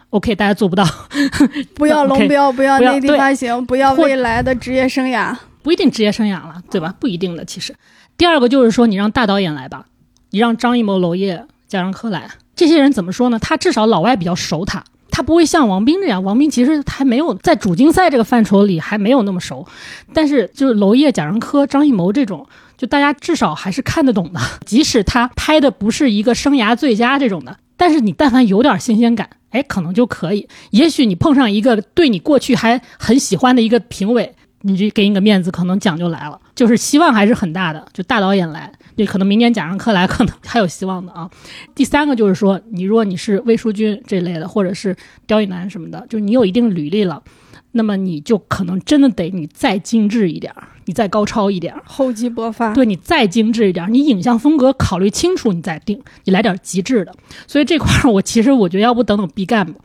[0.10, 0.84] OK，大家做不到。
[1.76, 6.96] 不要龙 标，不要内地发行，不要未来的职业生涯，不一定职业生涯了，对吧？
[7.00, 7.76] 不一定的，其实。
[8.18, 9.86] 第二个就是说，你让大导演来吧。
[10.32, 13.40] 你让张艺谋、娄烨、贾樟柯来，这些人怎么说呢？
[13.40, 19.66] 他至少老外比较熟他，他不会像王斌这样，王斌其实还没有在主竞赛这个范畴里还没有那么熟，
[20.14, 22.48] 但是就是娄烨、贾樟柯、张艺谋这种，
[22.78, 30.48] 就大家至少还是看得懂的，即使他拍的不是一个生涯最佳这种的，但是你但凡有点新鲜感，哎，可能就可以。
[30.72, 38.72] 也许你碰上一个对你过去还很喜欢的一个评委，你就给你个面子，可能奖就来了，就是希望还是很大的，就大导演来。
[39.00, 41.30] 对，可能明年贾樟柯来，可能还有希望的啊。
[41.74, 44.94] 第三个就是说，你如果你是魏淑君这类的，或者是
[45.26, 47.24] 刁亦男什么的，就是你有一定履历了，
[47.72, 52.74] 那么你就可能真的得你再精致一点儿，你再高超一点儿，厚积薄发。
[52.74, 57.16] 对你再精致一点儿，你影像风格考虑清楚，你再定，你来点极致的。
[57.48, 59.80] 所以这块儿，我其实我觉得要不等等毕赣吧。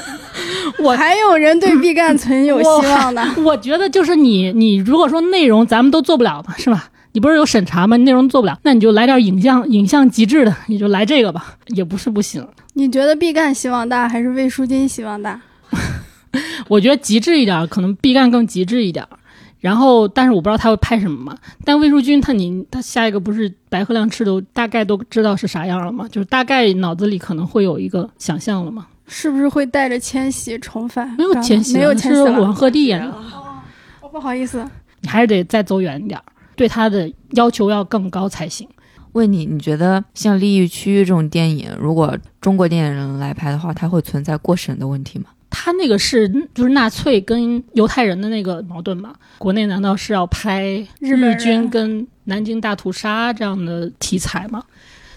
[0.84, 3.34] 我还有人对毕赣存有希望呢。
[3.38, 6.90] 我觉得就是你，你如果说内容咱们都做不了吧，是吧？
[7.16, 7.96] 你不是有审查吗？
[7.96, 12.46] 内容做不了，那你就来点影像，影像极致的，你就来这个吧，也不是不行。
[12.74, 15.40] 你觉得毕赣希望大还是魏淑君希望大？
[16.68, 19.02] 我觉得极致一点，可能毕赣更极致一点。
[19.60, 21.34] 然后，但是我不知道他会拍什么嘛。
[21.64, 26.06] 但魏淑君他你他下一个不是白鹤亮翅都大概都知道是啥样了吗？
[26.12, 28.86] 就是大概脑子里可能会有一个想象了吗？
[29.06, 31.08] 是不是会带着千玺重返？
[31.16, 33.10] 没有千玺，没有千玺是王鹤棣演的。
[34.02, 34.62] 哦，不好意思，
[35.00, 36.20] 你还是得再走远一点。
[36.56, 38.68] 对他的要求要更高才行。
[39.12, 45.26] 问你，你觉得像《利益区域》这种电影，如果中国电影人来拍的话，它会存在过审的问题吗？
[45.48, 49.14] 他那个是就是纳粹跟犹太人的那个矛盾嘛？
[49.38, 54.62] 国内难道是要拍日军跟南京大屠杀这样的题材吗？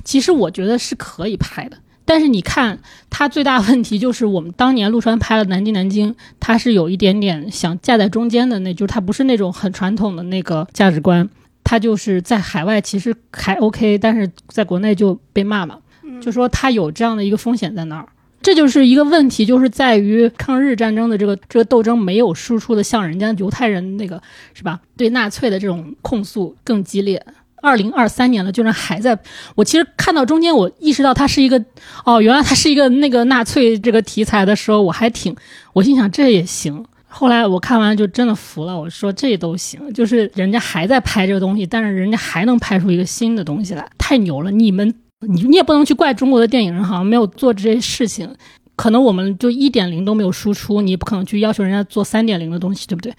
[0.06, 1.78] 其实我觉得是可以拍的。
[2.10, 2.80] 但是你看，
[3.12, 11.30] 他最大问题就是我们当年陆川拍了《南京南京》，他是有一点点想架在中间的，那就是他不是那种很传统的那个价值观，
[11.64, 15.78] 他就是在海外其实还 OK，但是在国内就被骂嘛，
[16.20, 18.10] 就说他有这样的一个风险在那儿，
[18.42, 24.20] 这就是一个问题，就是在于抗日战争的这个这个斗争没有输出的像人家犹太人那个
[24.56, 24.80] 是吧？
[24.98, 27.24] 对纳粹的这种控诉更激烈。
[27.62, 29.18] 二零二三年了，居然还在。
[29.56, 31.64] 我其实看到中间，我意识到它是一个，
[32.06, 35.36] 哦，原来它是一个那个纳粹这个题材的时候，我还挺，
[35.74, 36.86] 我心想这也行。
[37.12, 44.52] 后来我看完就真的服了，我说这都行，就是人家还在拍这个东西，但是人家还能拍出一个新的东西来，太牛了！
[44.52, 44.94] 你们，
[45.28, 48.32] 你你也不能去怪中国的电影人，好像没有做这些事情。
[48.76, 53.12] 可能我们就一点零都没有输出，你不可能去要求人家做三点零的东西，对不对？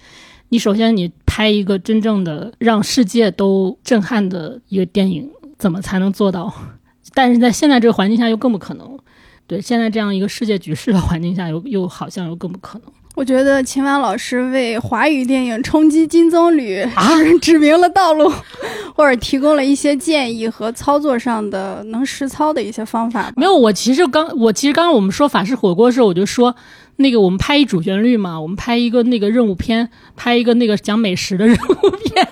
[0.51, 6.53] 你首先你拍一个真正的让世界都震撼的一个电影，怎么才能做到？
[7.15, 8.99] 但是在现在这个环境下又更不可能。
[9.47, 12.87] 对，现在这样一个世界局势的环境下，又又好像又更不可能。
[13.15, 16.85] 我觉得秦晚老师为华语电影冲击金棕榈
[17.39, 18.29] 指明了道路，
[18.93, 23.31] 或者提供了一些建议和操作上的能实操的一些方法。
[23.37, 26.53] 没有，我其实刚我其实刚刚我们说法式火锅的时候，我就说。
[26.97, 32.27] 那个我们拍一主旋律嘛，我们拍一个那个任务片，拍一个那个讲美食的任务片，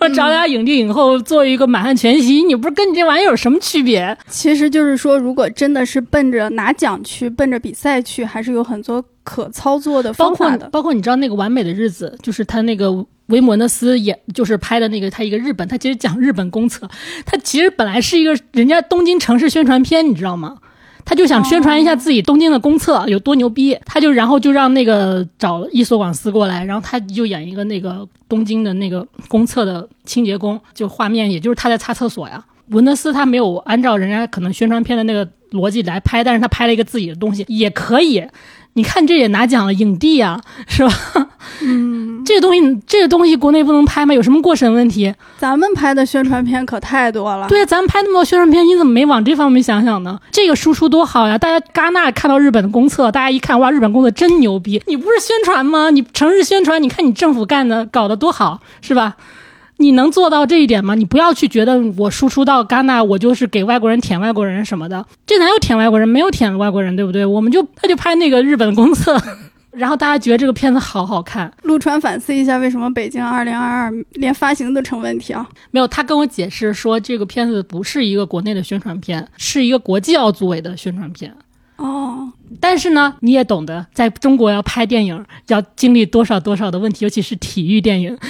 [0.00, 4.16] 我找俩影帝影后做一个满汉全席，你不是跟你这玩意儿有什么区别？
[4.28, 10.68] 其实就是说，如果真的是奔着拿奖去，奔着比赛去，还是有很多可操作的方法的。
[10.68, 12.92] 包括你知道那个完美的日子，就是他那个
[13.26, 16.88] 维摩纳斯演，就是拍的那个他一个日本，他其实讲日本公厕，
[17.26, 20.58] 他其实本来是一个人家东京城市宣传片，你知道吗？
[21.04, 32.44] 他就想宣传一下自己东京的公厕有多牛逼，他就然后就让那个找伊索广司过来，然后他就演一个那个东京的那个公厕的清洁工，就画面也就是他在擦厕所呀。
[32.68, 38.24] 文德斯他没有按照人家可能宣传片的那个逻辑来拍，但是他拍了一个自己的东西也可以。
[38.74, 40.92] 你看这也拿奖了，影帝呀， 是吧？
[41.62, 44.12] 嗯，这个东西，这个东西国内不能拍吗？
[44.12, 45.14] 有什么过审问题？
[45.38, 47.46] 咱们拍的宣传片可太多了。
[47.48, 50.18] 对，咱们拍那么多宣传片，你怎么没往这方面想想呢？
[50.32, 51.38] 这个输出多好呀！
[51.38, 54.82] 大家戛纳看到日本的公厕，大家一看，哇，日本公厕真牛逼！
[54.86, 55.90] 你不是宣传吗？
[55.90, 59.14] 你城市宣传，你看你政府干的搞得多好，是吧？
[59.76, 60.94] 你能做到这一点吗？
[60.94, 65.04] 你不要去觉得我输出到戛纳，我就是给外国人舔外国人什么的。
[65.26, 66.08] 这哪有舔外国人？
[66.08, 67.26] 没有舔外国人，对不对？
[67.26, 69.20] 我们就他就拍那个日本公厕，
[69.72, 71.52] 然后大家觉得这个片子好好看。
[71.62, 75.44] 陆川反思一下，为什么北京二零二二连发行都成问题啊？
[75.72, 81.34] 没有，他跟我解释说，这个片子不是一个国内的宣传片，是一个国际奥组委的宣传片。
[81.76, 88.16] 哦，但是呢，你也懂得，在中国要拍电影要经历多少多少的问题，尤其是体育电影。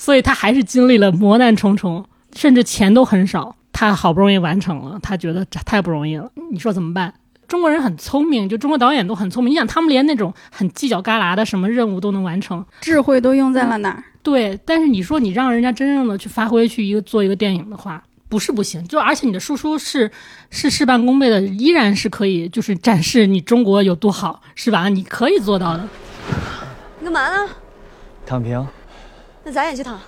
[0.00, 2.02] 所以他还是经历了磨难重重，
[2.34, 6.32] 甚至钱都很少，他好不容易完成了，他觉得这太不容易了。
[6.50, 7.12] 你说怎么办？
[7.46, 9.52] 中国人很聪明，就中国导演都很聪明。
[9.52, 14.02] 你想，他们连那种很犄角旮旯的什么任务都能完成，智慧都用在了哪儿？
[14.22, 20.10] 对，但是你说你让人家真正的去发挥，去一个做一个电影的话，不是不行，就而且你的输出是
[20.48, 24.88] 是事半功倍的，依然是可以就是展示你中国有多好，是吧？
[24.88, 25.86] 你可以做到的。
[27.00, 27.50] 你干嘛呢？
[28.24, 28.66] 躺平。
[29.44, 29.98] 那咱也去躺。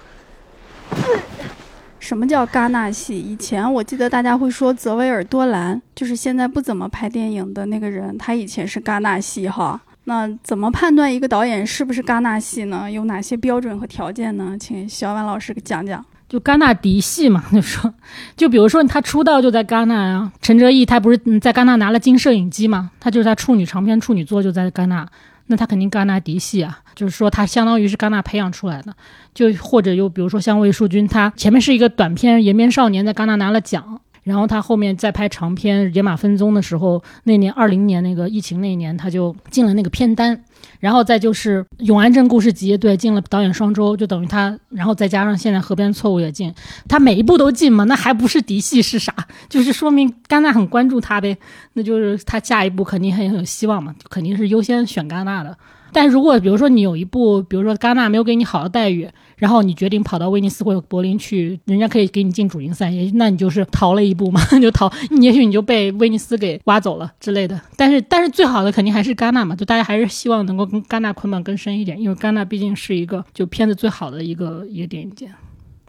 [1.98, 3.18] 什么叫戛纳系？
[3.18, 9.80] 以前我记得大家会说泽维尔多兰，就是现在不怎么拍电影的那个人，他以前是戛纳系哈。
[10.04, 12.90] 那怎么判断一个导演是不是戛纳系呢？
[12.90, 14.56] 有哪些标准和条件呢？
[14.58, 16.04] 请小婉老师讲讲。
[16.28, 17.94] 就戛纳嫡系嘛，就说，
[18.36, 25.06] 就比如说他出道就在戛纳啊，陈哲艺他不是在戛纳拿了金摄影机嘛，他就是他处女长篇处女作就在戛纳。
[25.52, 28.94] 那他肯定戛纳嫡系啊，就是说他相当于是戛纳培养出来的，
[29.34, 40.42] 就或者又比如说像魏淑君，他前面是一个短片《延边少年》在戛纳拿了奖，然后他后面在拍长片《野马分鬃》的时候，那年二零年那个疫情那一年他就进了那个片单。
[40.80, 46.52] 然后再就是《永安镇故事集》，对，进了导演双周，就等于他，然后再加上现在《河边错误》也进，
[46.88, 49.14] 他每一步都进嘛，那还不是嫡系是啥？
[49.48, 51.36] 就是说明戛纳很关注他呗，
[51.74, 55.56] 那就是他下一步肯定很有希望嘛，肯定是优先选戛纳的。
[55.94, 59.06] 但如果比如说你有一部，比如说戛纳没有给你好的待遇，
[59.42, 64.88] 然后你决定跑到威尼斯或者柏林去，人家可以给你进主竞赛，也那你就是逃了一步嘛， 就逃，
[65.20, 67.60] 也许你就被威尼斯给挖走了之类的。
[67.76, 75.28] 但是但是最好的肯定还是戛纳嘛，就大家还是希望能够跟戛纳捆绑更深一点，因为戛纳毕竟是一个就片子最好的一个一个电影节。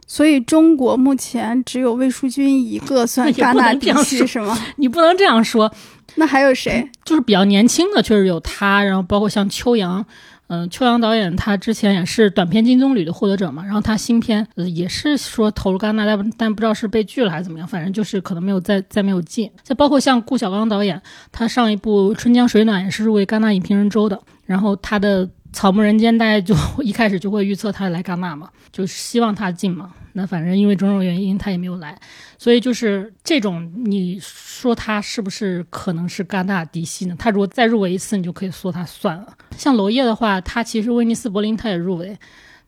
[0.04, 4.58] 所以中国目前只有魏淑君一个算 戛纳地区是吗？
[4.78, 5.72] 你不能这样说。
[6.16, 6.88] 那还有谁？
[7.04, 10.04] 就是比较年轻的，确实有他，然后包括像秋阳，
[10.48, 19.50] 嗯，秋阳导演他之前也是短片金棕榈的获得者嘛，然后他新片呃也是说投入戛纳，但但不知道是被拒了还是怎么样，反正就是可能没有再再没有进。
[19.62, 21.00] 再包括像顾晓刚导演，
[21.32, 25.28] 他上一部《春江水暖》也是入围戛纳影评人周的，然后他的。
[25.56, 26.52] 草木人间，大家就
[26.82, 29.92] 一开始就会预测他来戛纳嘛，就希望他进嘛。
[30.16, 32.00] 那反正因为种种原因，他也没有来，
[32.38, 37.16] 所以就是这种，你说他是不是可能是戛纳嫡系呢？
[37.18, 39.36] 他如果再入围一次，你就可以说他算了。
[39.56, 42.16] 像娄烨的话，他其实威尼斯、柏林他也入围，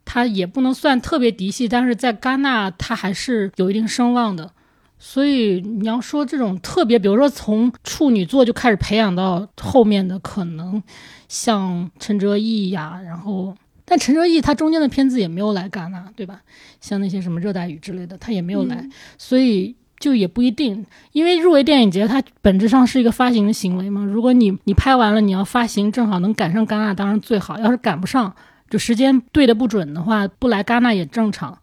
[0.05, 4.53] 他也不能算特别嫡系，但是在戛纳他还是有一定声望的。
[4.99, 10.83] 所以你要说这种特别，比如说从处女座就开始培养到后面的，可能
[11.29, 13.55] 像陈哲艺呀，然后
[13.89, 16.43] 但陈哲艺他中间的片子也没有来戛纳，对吧？
[16.81, 18.87] 像那些什么热带雨之类的，他也没有来，
[19.17, 20.85] 所以就也不一定。
[21.13, 24.05] 因为入围电影节，它本质上是一个发行的行为嘛。
[24.05, 27.59] 如果你你拍完了，你要发行，正好能赶上戛纳，当然最好。
[27.59, 28.35] 要是赶不上，
[28.69, 31.57] 就时间对的不准的话，不来戛纳也正常。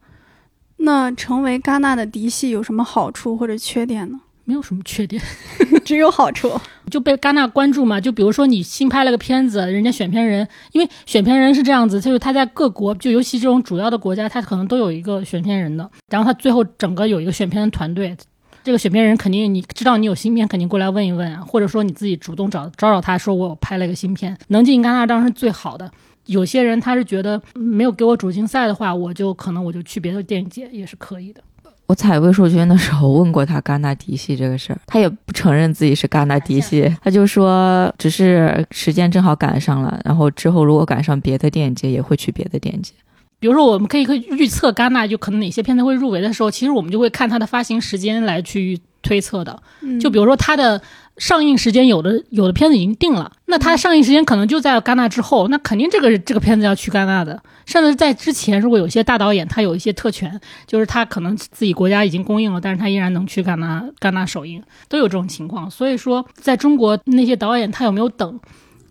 [0.78, 4.22] 那成为戛纳的嫡系有什么好处或者缺点呢？
[4.46, 5.22] 没有什么缺点，
[5.86, 6.60] 只有好处。
[6.92, 8.00] 就被戛纳关注嘛。
[8.00, 15.90] 就比如说你新拍了个片子，人家选片人，因为选片人是这样子，就是他在各国，就尤其这种主要的国家，他可能都有一个选片人的。
[16.10, 18.16] 然后他最后整个有一个选片的团队，
[18.64, 25.90] 这个选片人肯定你知道你有新片，肯定过来问一问啊，或者说你自己主动找找找他说我拍了一个新片，能进戛纳当然是最好的。
[26.28, 31.42] 有些人他是觉得没有给我主竞赛的话，我就可能我就去别的电影节也是可以的。
[31.86, 42.94] 我采魏淑君的时候问过他戛纳嫡系这个事儿，他也不承认自己是戛纳嫡系，他就说只是时间正好赶上了，然后之后如果赶上别的电影节也会去别的电影节。
[43.40, 49.62] 比如说我们可以可以预测戛纳就可能哪些片子会入围的时候，其实我们就会看它的发行时间来去推测的。
[50.00, 50.82] 就比如说它的。
[51.18, 57.40] 上映时间有的有的片子已经定了，那它上映时间可能就在戛纳之后，那肯定这个这个片子要去戛纳的。
[57.66, 65.70] 甚至在之前，如果有些大导演他有一些特权，就是他可能自己国家已经公映了，但是他依然能去戛纳戛纳首映，都有这种情况。
[65.70, 68.40] 所以说，在中国那些导演他有没有等，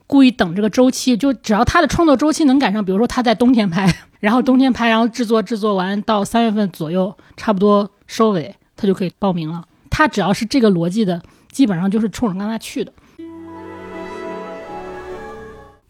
[0.06, 9.64] 故意等这个周期，就只要他的创作周期能赶上，比如说他在冬天拍，然后冬天拍，然后制作制作完到三月份左右差不多收尾，他就可以报名了。
[9.90, 11.20] 他只要是这个逻辑的。
[11.52, 12.92] 基本上就是冲着戛纳去的。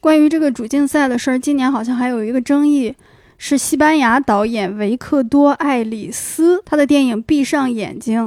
[0.00, 2.92] 关于这个主竞赛的事儿，今年好像还有一个争议，
[3.38, 8.26] 是西班牙导演维克多·艾里斯他的电影《闭上眼睛》，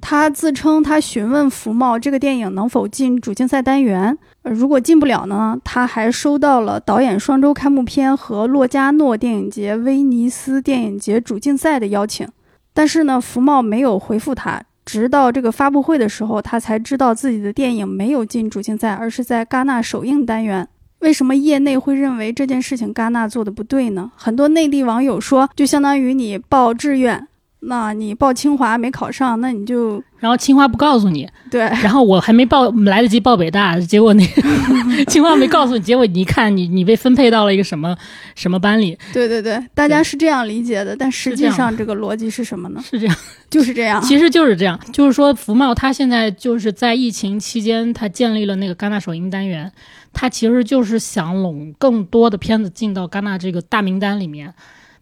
[0.00, 12.28] 他自称他询问福茂这个电影能否进主竞赛单元，如果进不了呢，他还收到了导演双周开幕片和洛迦诺电影节、威尼斯电影节主竞赛的邀请，
[12.72, 14.62] 但是呢，福茂没有回复他。
[14.86, 20.66] 直到这个发布会的时候，他才知道自己的电影没有进主竞赛，而是在戛纳首映单元。
[21.00, 24.10] 为什么业内会认为这件事情戛纳做的不对呢？
[24.16, 27.28] 很多内地网友说，就相当于你报志愿，
[27.60, 37.96] 那你报清华没考上，那你就然后清华不告诉你，对，然后我还没报来得及报北大，结果那个 清华没告诉你，结果你一看你你被分配到了一个什么
[38.34, 42.80] 什么班里，对对对，大家是这样理解的，但实际上这个逻辑是什么呢？
[42.84, 43.16] 是这样。
[43.48, 44.02] 就是这样。
[44.02, 49.70] 其实就是这样，就是说福茂他现在就是在疫情期间，他建立了那个戛纳首映单元，
[50.12, 54.52] 他其实就是想拢更多的片子进到戛纳这个大名单里面，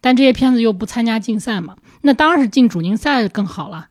[0.00, 1.74] 但这些片子又不参加竞赛嘛，
[2.06, 3.88] 那当然是进主竞赛更好了。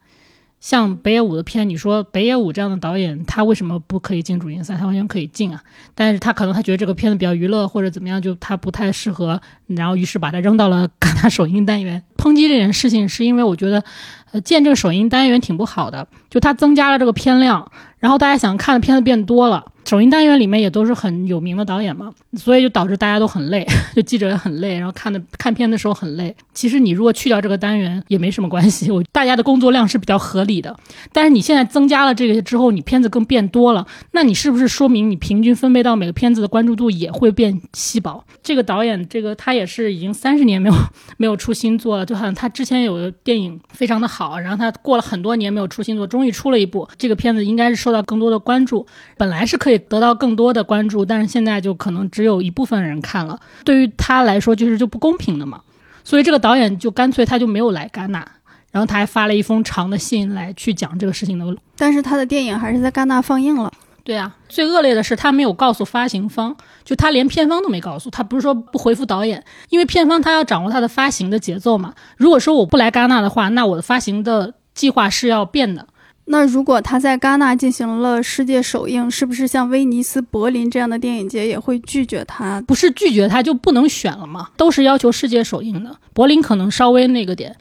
[0.60, 4.78] 像北野武的片，你说北野武这样的导演，他为什么不可以进主竞赛？
[4.78, 5.62] 他完全可以进啊，
[5.94, 12.02] 但是他可能他觉得这个片子比较娱乐或者怎么样，就他不太适合，然后于是把它扔到了戛纳首映单元。
[12.16, 13.84] 抨击这件事情，是因为我觉得，
[14.32, 19.66] 呃，建这个首映单元挺不好的，就它增加了这个片量，然后大家想看的片子变多了。
[19.86, 23.66] 首映单元里面也都是很有名的导演嘛，所以就导致大家都很累，
[23.96, 26.36] 就记者也很累，然后看的看片的时候很累。
[26.54, 30.76] 其实你如果去掉这个单元也没什么关系，我大家的工作量是比较合理的。
[31.12, 38.24] 但是你现在增加了这个之后，你片子更变多了，那你是不是说明你平均分配到每个片子的关注度也会变稀薄？
[38.42, 40.76] 这个导演，这个他也是已经三十年没有
[41.18, 48.86] 没有出新作了，就好像他之前有个电影非常的好，然后他过了很多年没有出新作，终于出了一部，这个片子应该是受到更多的关注，
[49.18, 55.62] 本来是可以得到更多的关注，但是现在就可能只有一部分人看了，对于他来说就是就不公平的嘛，
[56.04, 58.26] 所以这个导演就干脆他就没有来戛纳，
[58.72, 61.46] 然后他还发了一封长的信来去讲这个事情的
[61.76, 63.72] 但是他的电影还是在戛纳放映了。
[64.06, 71.94] 对啊，最恶劣的是他没有告诉发行方，就他连片方都没告诉他，不是说不回复导演，因为片方他要掌握他的发行的节奏嘛。
[72.18, 75.88] 如果说我不来戛纳的话，那我的发行的计划是要变的。
[76.26, 82.62] 那如果他在戛纳进行了世界首映，是不是像威尼斯、柏林这样的电影节也会拒绝他？
[82.62, 84.50] 不是拒绝他就不能选了吗？
[84.56, 87.54] 都是要求世界首映的，柏林可能稍微那个点，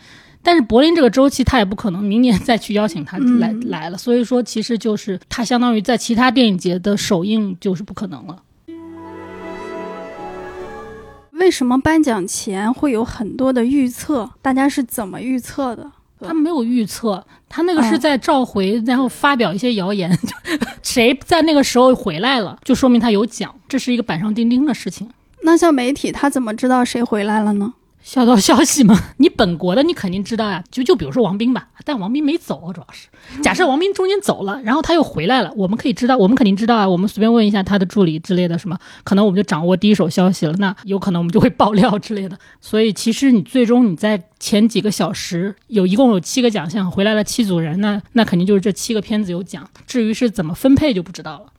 [0.45, 8.43] 但是柏林这个周期他也不可能明年再去邀请他来、嗯来了，所以说其实就是他相当于在其他电影节的首映就是不可能了。
[11.33, 14.31] 为什么颁奖前会有很多的预测？
[14.41, 15.91] 大家是怎么预测的？
[16.27, 20.17] 他没有预测，他那个是嗯在召回，然后发表一些谣言，
[20.83, 25.09] 谁在那个时候回来了，就说明他有奖，这是一个板上钉钉的事情。
[25.43, 27.75] 那像媒体，他怎么知道谁回来了呢？
[28.03, 33.09] 小道消息吗， 你本国的你肯定知道呀，就就比如说王斌吧，但王斌没走，主要是
[33.41, 42.37] 假设王斌中间走了，然后他又回来了，我们可以知道，我们肯定知道啊，我们随便问一下他的助理之类的，什么可能我们就掌握第一手消息了，那有可能我们就会爆料之类的。
[42.61, 51.52] 所以其实你最终你在前几个小时有一共有七个奖项，回来了七组人，那那肯定就是这七个片子有奖，至于是怎么分配就不知道了。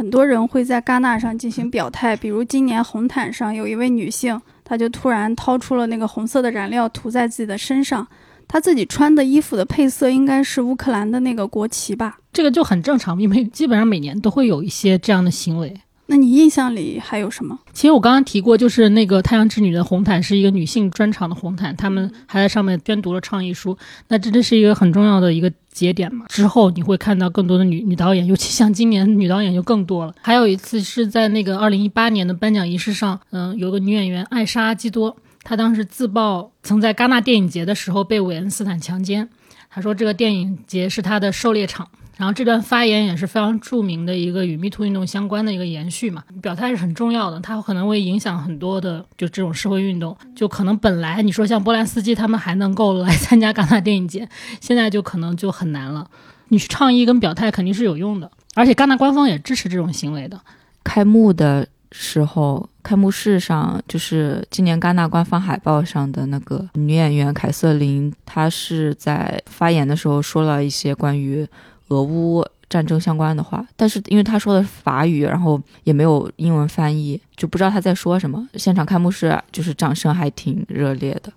[0.00, 8.08] 很多人会在戛纳上进行表态，比如今年红毯上有一位女性，她就突然掏出了那个红色的染料涂在自己的身上，
[8.48, 12.16] 她自己穿的衣服的配色应该是乌克兰的那个国旗吧？
[12.32, 15.78] 这个就很正常，因为基本上每年都会有一些这样的行为。
[16.06, 17.58] 那你印象里还有什么？
[17.74, 23.76] 其实我刚刚提过，就是那个《太阳之女》的红毯是一个女性专场的红毯，他们还在上面宣读了倡议书。
[24.08, 26.26] 那这这是一个很重要的一个节点嘛。
[26.28, 30.14] 之后你会看到更多的女女导演，尤其像今年女导演就更多了。
[30.20, 39.28] 还有一次是在那个二零一八年的颁奖仪式上，嗯，有个女演员艾莎基多，她当时自曝曾在戛纳电影节的时候被韦恩斯坦强奸，
[39.68, 41.88] 她说这个电影节是她的狩猎场。
[42.20, 54.28] 然后这段发言也是非常著名的一个与 MeToo 运动相关的一个延续嘛，表态是很重要的，它可能会影响很多的就这种社会运动，就可能本来你说像波兰斯基他们还能够来参加戛纳电影节，
[54.60, 56.06] 现在就可能就很难了。
[56.48, 60.38] 你去倡议跟表态肯定是有用的，而且戛纳官方也支持这种行为的。
[60.84, 71.48] 开幕的时候，开幕式上就是今年戛纳官方海报上的那个女演员凯瑟琳，她是在发言的时候说了一些关于
[71.90, 78.48] 俄乌战争相关的话，但是因为他说的是法语，然后也没有英文翻译，就不知道他在说什么。
[78.54, 81.32] 现场开幕式就是掌声还挺热烈的。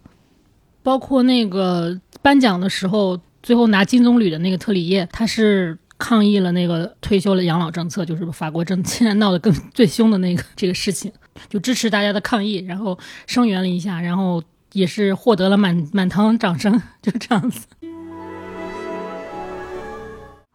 [0.82, 11.12] 包括那个颁奖的时候，最后拿金棕榈的那个特里叶，他是抗议了那个退休的养老政策，就是法国政现在闹得更最凶的那个这个事情，
[11.50, 14.44] 就支持大家的抗议，然后声援了一下，然后
[14.74, 17.66] 也是获得了满满堂掌声，就这样子。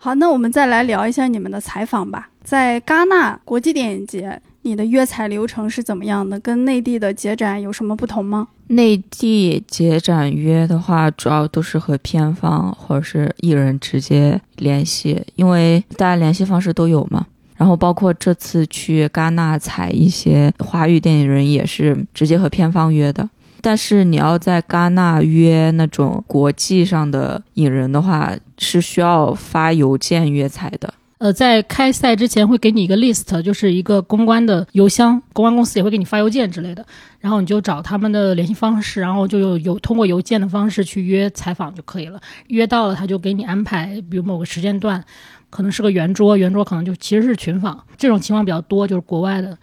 [0.00, 2.30] 好，那我们再来聊一下你们的采访吧。
[2.44, 6.38] 在戛纳国际电影节，你的约采流程是怎么样的？
[6.38, 8.46] 跟内地的节展有什么不同吗？
[8.68, 17.26] 内地节展约的话，主要都是和片方或者是艺人直接联系，因为大家联系方式都有嘛。
[17.56, 23.28] 然后包括这次去戛纳采一些华语电影人，也是直接和片方约的。
[23.60, 30.94] 但是你要在戛纳约那种国际上的影人的话，是需要发邮件约采的。
[31.18, 36.86] 呃，在开赛之前会给你一个 list，就是一个公关的邮箱，公关公司也会给你发邮件之类的，
[37.18, 42.20] 然后你就找他们的联系方式，然后就有有通过邮件的方式去约采访就可以了。
[42.47, 45.05] 约到了，他就给你安排，比如某个时间段，
[45.51, 49.59] 可能是个圆桌，圆桌可能就其实是群访，这种情况比较多，就是国外的。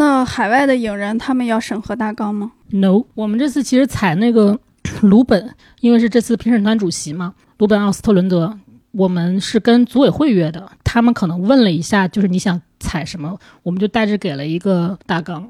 [0.00, 4.58] 那海外的影人他们要审核大纲吗？No，我们这次其实采那个
[5.02, 8.58] 鲁本，因为是这次评审团主席嘛，鲁本奥斯特伦德，
[8.92, 15.46] 我们是跟组委会约的，他们可能问了一下，就是你想采什么，我们就大致给了一个大纲，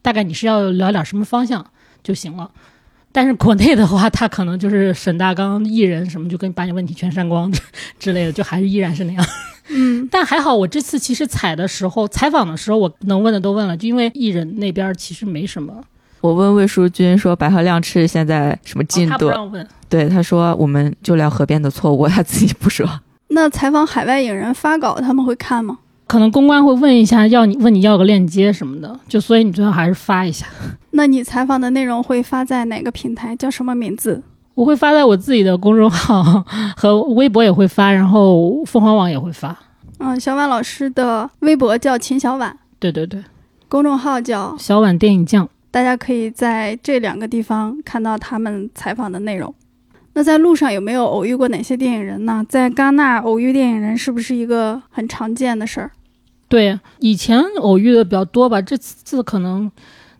[0.00, 1.66] 大概你是要聊点什么方向
[2.02, 2.50] 就行了。
[3.12, 7.60] 但是国内的话，他可能就是沈大刚、艺人什么，就跟把你问题全删光之
[7.98, 9.26] 之类的，就还是依然是那样。
[9.68, 15.74] 嗯， 但还好，我这次其实采的时候，采访的时候，我能问的都问了，就因为艺人那边其实没什么
[16.20, 19.66] 我问魏淑君说：“白鹤亮翅现在什么进哦他不度？”让问。
[19.88, 22.86] 对，他说：“我们就聊河边的错误。”他自己不说。
[23.28, 25.78] 那采访海外影人发稿他们会看吗？
[26.10, 30.44] 可能公关会问一下，要你问你要个链接什么的，就所以你最好还是发一下。
[30.90, 33.36] 那你采访的内容会发在哪个平台？
[33.36, 34.20] 叫什么名字？
[34.54, 36.44] 我会发在我自己的公众号
[36.76, 39.56] 和微博也会发，然后凤凰网也会发。
[39.98, 43.22] 嗯，小婉老师的微博叫秦小婉，对对对，
[43.68, 45.48] 公众号叫，小婉电影酱。
[45.70, 49.54] 大家可以在这两个地方看到他们采访的内容。
[50.14, 52.44] 那在路上有没有偶遇过哪些电影人呢？
[52.48, 55.92] 在戛纳偶遇电影人是不是一个很常见的事儿？
[56.50, 59.70] 对，以前偶遇的比较多吧，这次可能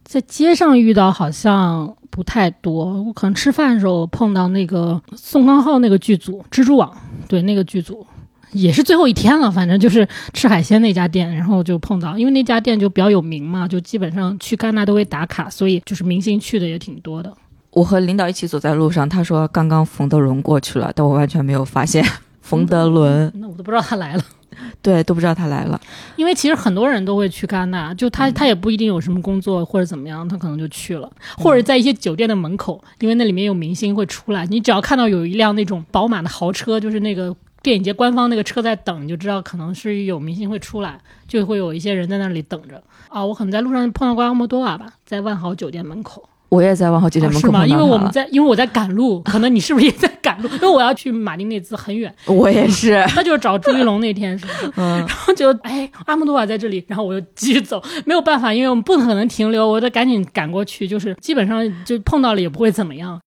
[0.05, 3.02] 在街上遇到好像不太多。
[3.02, 6.89] 我可能吃饭的时候碰到那个宋康昊那个剧组《蜘蛛网》，
[7.28, 8.07] 对那个剧组。
[8.52, 17.32] 也是最后一天了，反正就是吃海鲜那家店，然后就碰到，因为那家店就比较有名嘛，就基本上去戛纳都会打卡，所以就是明星去的也挺多的。
[17.70, 22.05] 我和领导一起走在路上，他说刚刚冯德伦过去了，但我完全没有发现
[22.41, 24.23] 冯德伦，那我都不知道他来了，
[24.83, 25.81] 对，都不知道他来了。
[26.17, 37.37] 因为其实很多人都会去戛纳，就他他也不一定有什么工作或者怎么样，他可能就去了，或者在一些酒店的门口，因为那里面有明星会出来，你只要看到有一辆那种宝马的豪车，就是那个。
[37.62, 40.99] 电影节官方那个车在等，你就知道可能是有明星会出来，
[41.29, 43.23] 就会有一些人在那里等着啊。
[43.23, 46.27] 我可能在路上碰到过阿莫多瓦吧，在万豪酒店门口。
[46.51, 47.66] 我也在万豪酒店门口哦、是吗？
[47.66, 50.48] 因为我们在，因为我在赶路，可能你是不是也在赶路？
[50.48, 52.12] 因为我要去马丁内兹很远。
[52.27, 53.02] 我也是。
[53.09, 54.72] 他就是找朱一龙那天是不是？
[54.77, 63.20] 嗯， 然后就哎，阿姆多瓦在这里，然后我就继续走，没有办法，因为我们不可能停留，我得赶紧赶过去，就是基本上就碰到了也不会怎么样。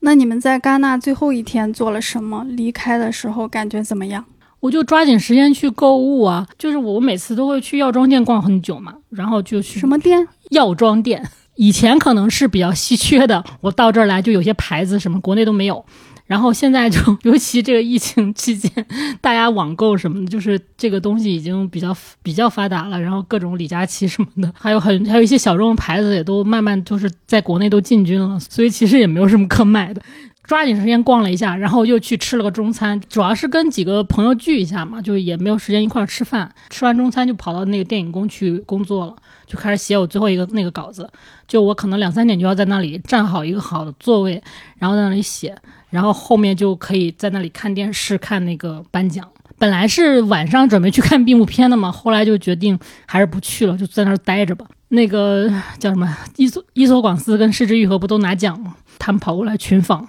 [0.00, 2.44] 那你们在戛纳最后一天做了什么？
[2.50, 4.24] 离开的时候感觉怎么样？
[4.60, 6.46] 我就抓紧时间去购物啊！
[6.58, 10.26] 就是我每次都会去药妆店逛很久嘛，然后就去什么店？
[10.50, 11.22] 药妆店。
[11.54, 15.84] 以前可能是比较稀缺的，我到这儿来就有些牌子什么国内都没有。
[16.26, 18.70] 然后现在就， 尤其这个疫情期间，
[19.20, 23.00] 大家网购什么的，就是这个东西已经比较比较发达了。
[23.00, 30.02] 然后各种李佳琦什么的，还有很还有一些小众的牌子也都慢慢就是在国内都进军了，所以其实也没有什么可买的。
[30.48, 36.50] 抓紧时间逛了一下，然后又去吃了个中餐，主要是跟几个朋友聚一下嘛，就也没有时间一块儿吃饭。
[36.70, 39.14] 吃完中餐就跑到那个电影宫去工作了，
[39.46, 41.06] 就开始写我最后一个那个稿子。
[41.46, 44.42] 就我可能两三点就要在那里站好一个好的座位，
[44.78, 45.54] 然后在那里写，
[45.90, 49.28] 然后后面就可以在那里看电视看那个颁奖。
[49.58, 54.64] 本来是晚上准备去看闭幕片的嘛，后来就决定还是不去了，就在那儿待着吧。
[54.88, 55.46] 那个
[55.78, 58.76] 叫什么伊索伊索广司跟失之愈合不都拿奖吗？
[58.98, 60.08] 他们跑过来群访。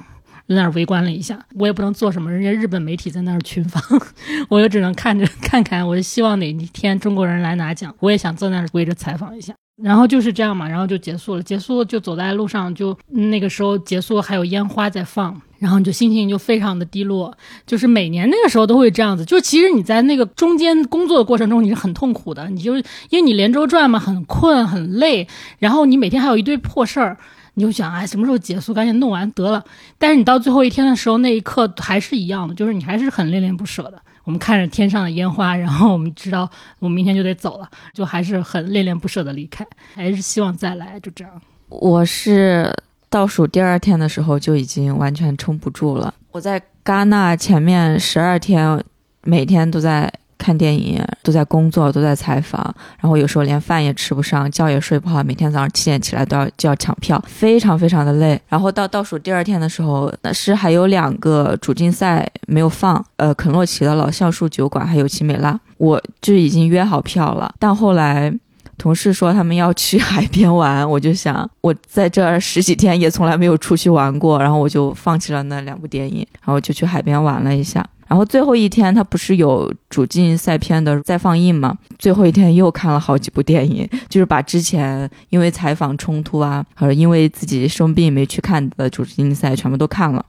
[0.49, 3.81] 在那儿围观了一下，我也不能做什么，人家日本媒体在那儿群访，
[4.49, 5.87] 我就只能看着看看。
[5.87, 9.53] 我就希望哪一天中国人来拿奖，我也想坐那儿围着采访一下。
[9.81, 11.43] 然后就是这样嘛，然后就结束了。
[11.43, 17.33] 结束就走在路上，就那个时候结束还有烟花在放，然后你就心情就非常的低落。
[17.65, 25.25] 就是每年那个时候都会这样子，就其实你在那个中间工作的过程中你是很痛苦的，你就是因为你连轴转嘛，很困很累，
[25.59, 27.17] 然后你每天还有一堆破事儿。
[27.59, 28.73] 你就想，哎，什么时候结束？
[28.73, 29.61] 赶紧弄完得了。
[29.97, 34.01] 但是你到最后一天的时候，那一刻还是一样的，就是你还是很恋恋不舍的。
[34.23, 36.49] 我们看着天上的烟花，然后我们知道
[36.79, 41.33] 我明天就得走了，就还是很恋恋不舍的离开，还是希望再来，就这样。
[41.67, 42.73] 我是
[43.09, 46.13] 倒数第二天的时候就已经完全撑不住了。
[46.31, 48.81] 我在戛纳前面十二天，
[49.23, 50.09] 每天都在。
[50.39, 52.63] 看电影都在工作，都在采访，
[52.99, 58.41] 然后有时候连饭也吃不上，觉也睡不好，每天早上七点起来都要就要抢票，非常非常的累。
[58.47, 68.33] 然后到倒数第二天的时候，那是还有两个主竞赛没有放，呃，肯洛奇的老橡树酒馆还有奇美拉，我就已经约好票了，但后来
[68.77, 77.85] 同事说他们要去 海边玩，我就想我在这儿十几天也从来没有出去玩过，然后我就放弃了那两部电影，然后就去海边玩了一下。
[78.09, 81.77] 然后最后一天，他不是有主竞赛片的再放映吗？
[81.99, 90.25] 最后一天又看了好几部电影，就是把之前因为采访冲突啊，或者因为自己生病没去看的主竞赛全部都看了。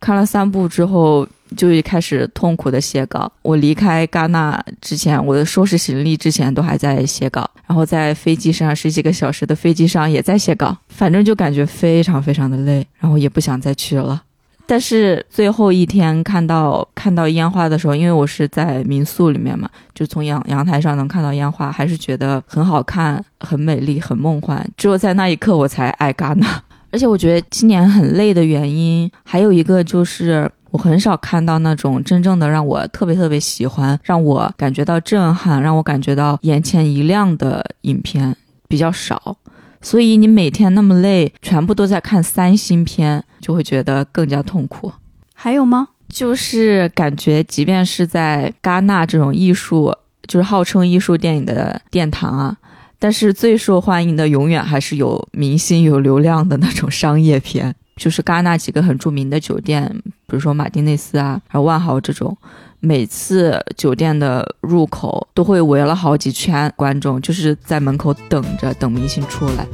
[0.00, 3.30] 看了三部之后，就一开始痛苦的写稿。
[3.42, 14.22] 我离开戛纳之前，我的收拾行李之前都还在写稿，然后在飞机上十几个小时的飞机上也在写稿，反正就感觉非常非常的累，然后也不想再去了。
[14.70, 24.62] 但是最后一天看到看到烟花的时候，因为我是在民宿里面嘛，就从阳阳台上能看到烟花，还是觉得很好看、很美丽、很梦幻。
[24.76, 26.62] 只有在那一刻，我才爱戛纳。
[26.92, 38.36] 而且我觉得今年很累的原因，还有一个就是我很少看到那种真正的让我特别特别喜欢、让我感觉到震撼、让我感觉到眼前一亮的影片
[38.68, 39.34] 比较少。
[39.80, 44.92] 所以你每天那么累，全部都在看三星片，就会觉得更加痛苦。
[45.34, 45.88] 还有吗？
[46.08, 49.94] 就是感觉，即便是在戛纳这种艺术，
[50.26, 52.56] 就是号称艺术电影的殿堂啊。
[52.98, 59.86] 但是最受欢迎的永远还是有明星、有流量的那种商业片，就是戛纳几个很著名的酒店，
[60.26, 62.34] 比如说马丁内斯啊，还有万豪这种，
[62.80, 69.66] 每次酒店的入口都会围了好几圈观众，就是在门口等着等明星出来。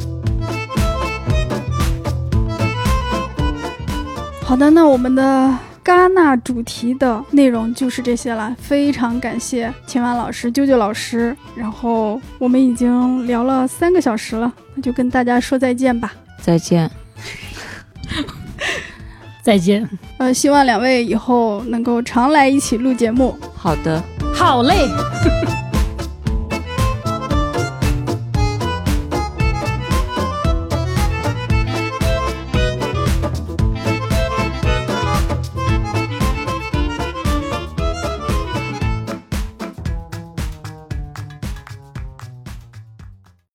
[4.42, 5.56] 好的，那我们的。
[5.84, 11.36] 戛纳主题的内容就是这些了，非常感谢秦晚老师、啾啾老师。
[11.54, 16.14] 然后我们已经聊了三个小时了，那就跟大家说再见吧。
[16.40, 16.90] 再见，
[19.42, 19.88] 再见。
[20.18, 23.36] 呃，希望两位以后能够常来一起录节目。
[23.54, 24.02] 好的，
[24.34, 24.88] 好嘞。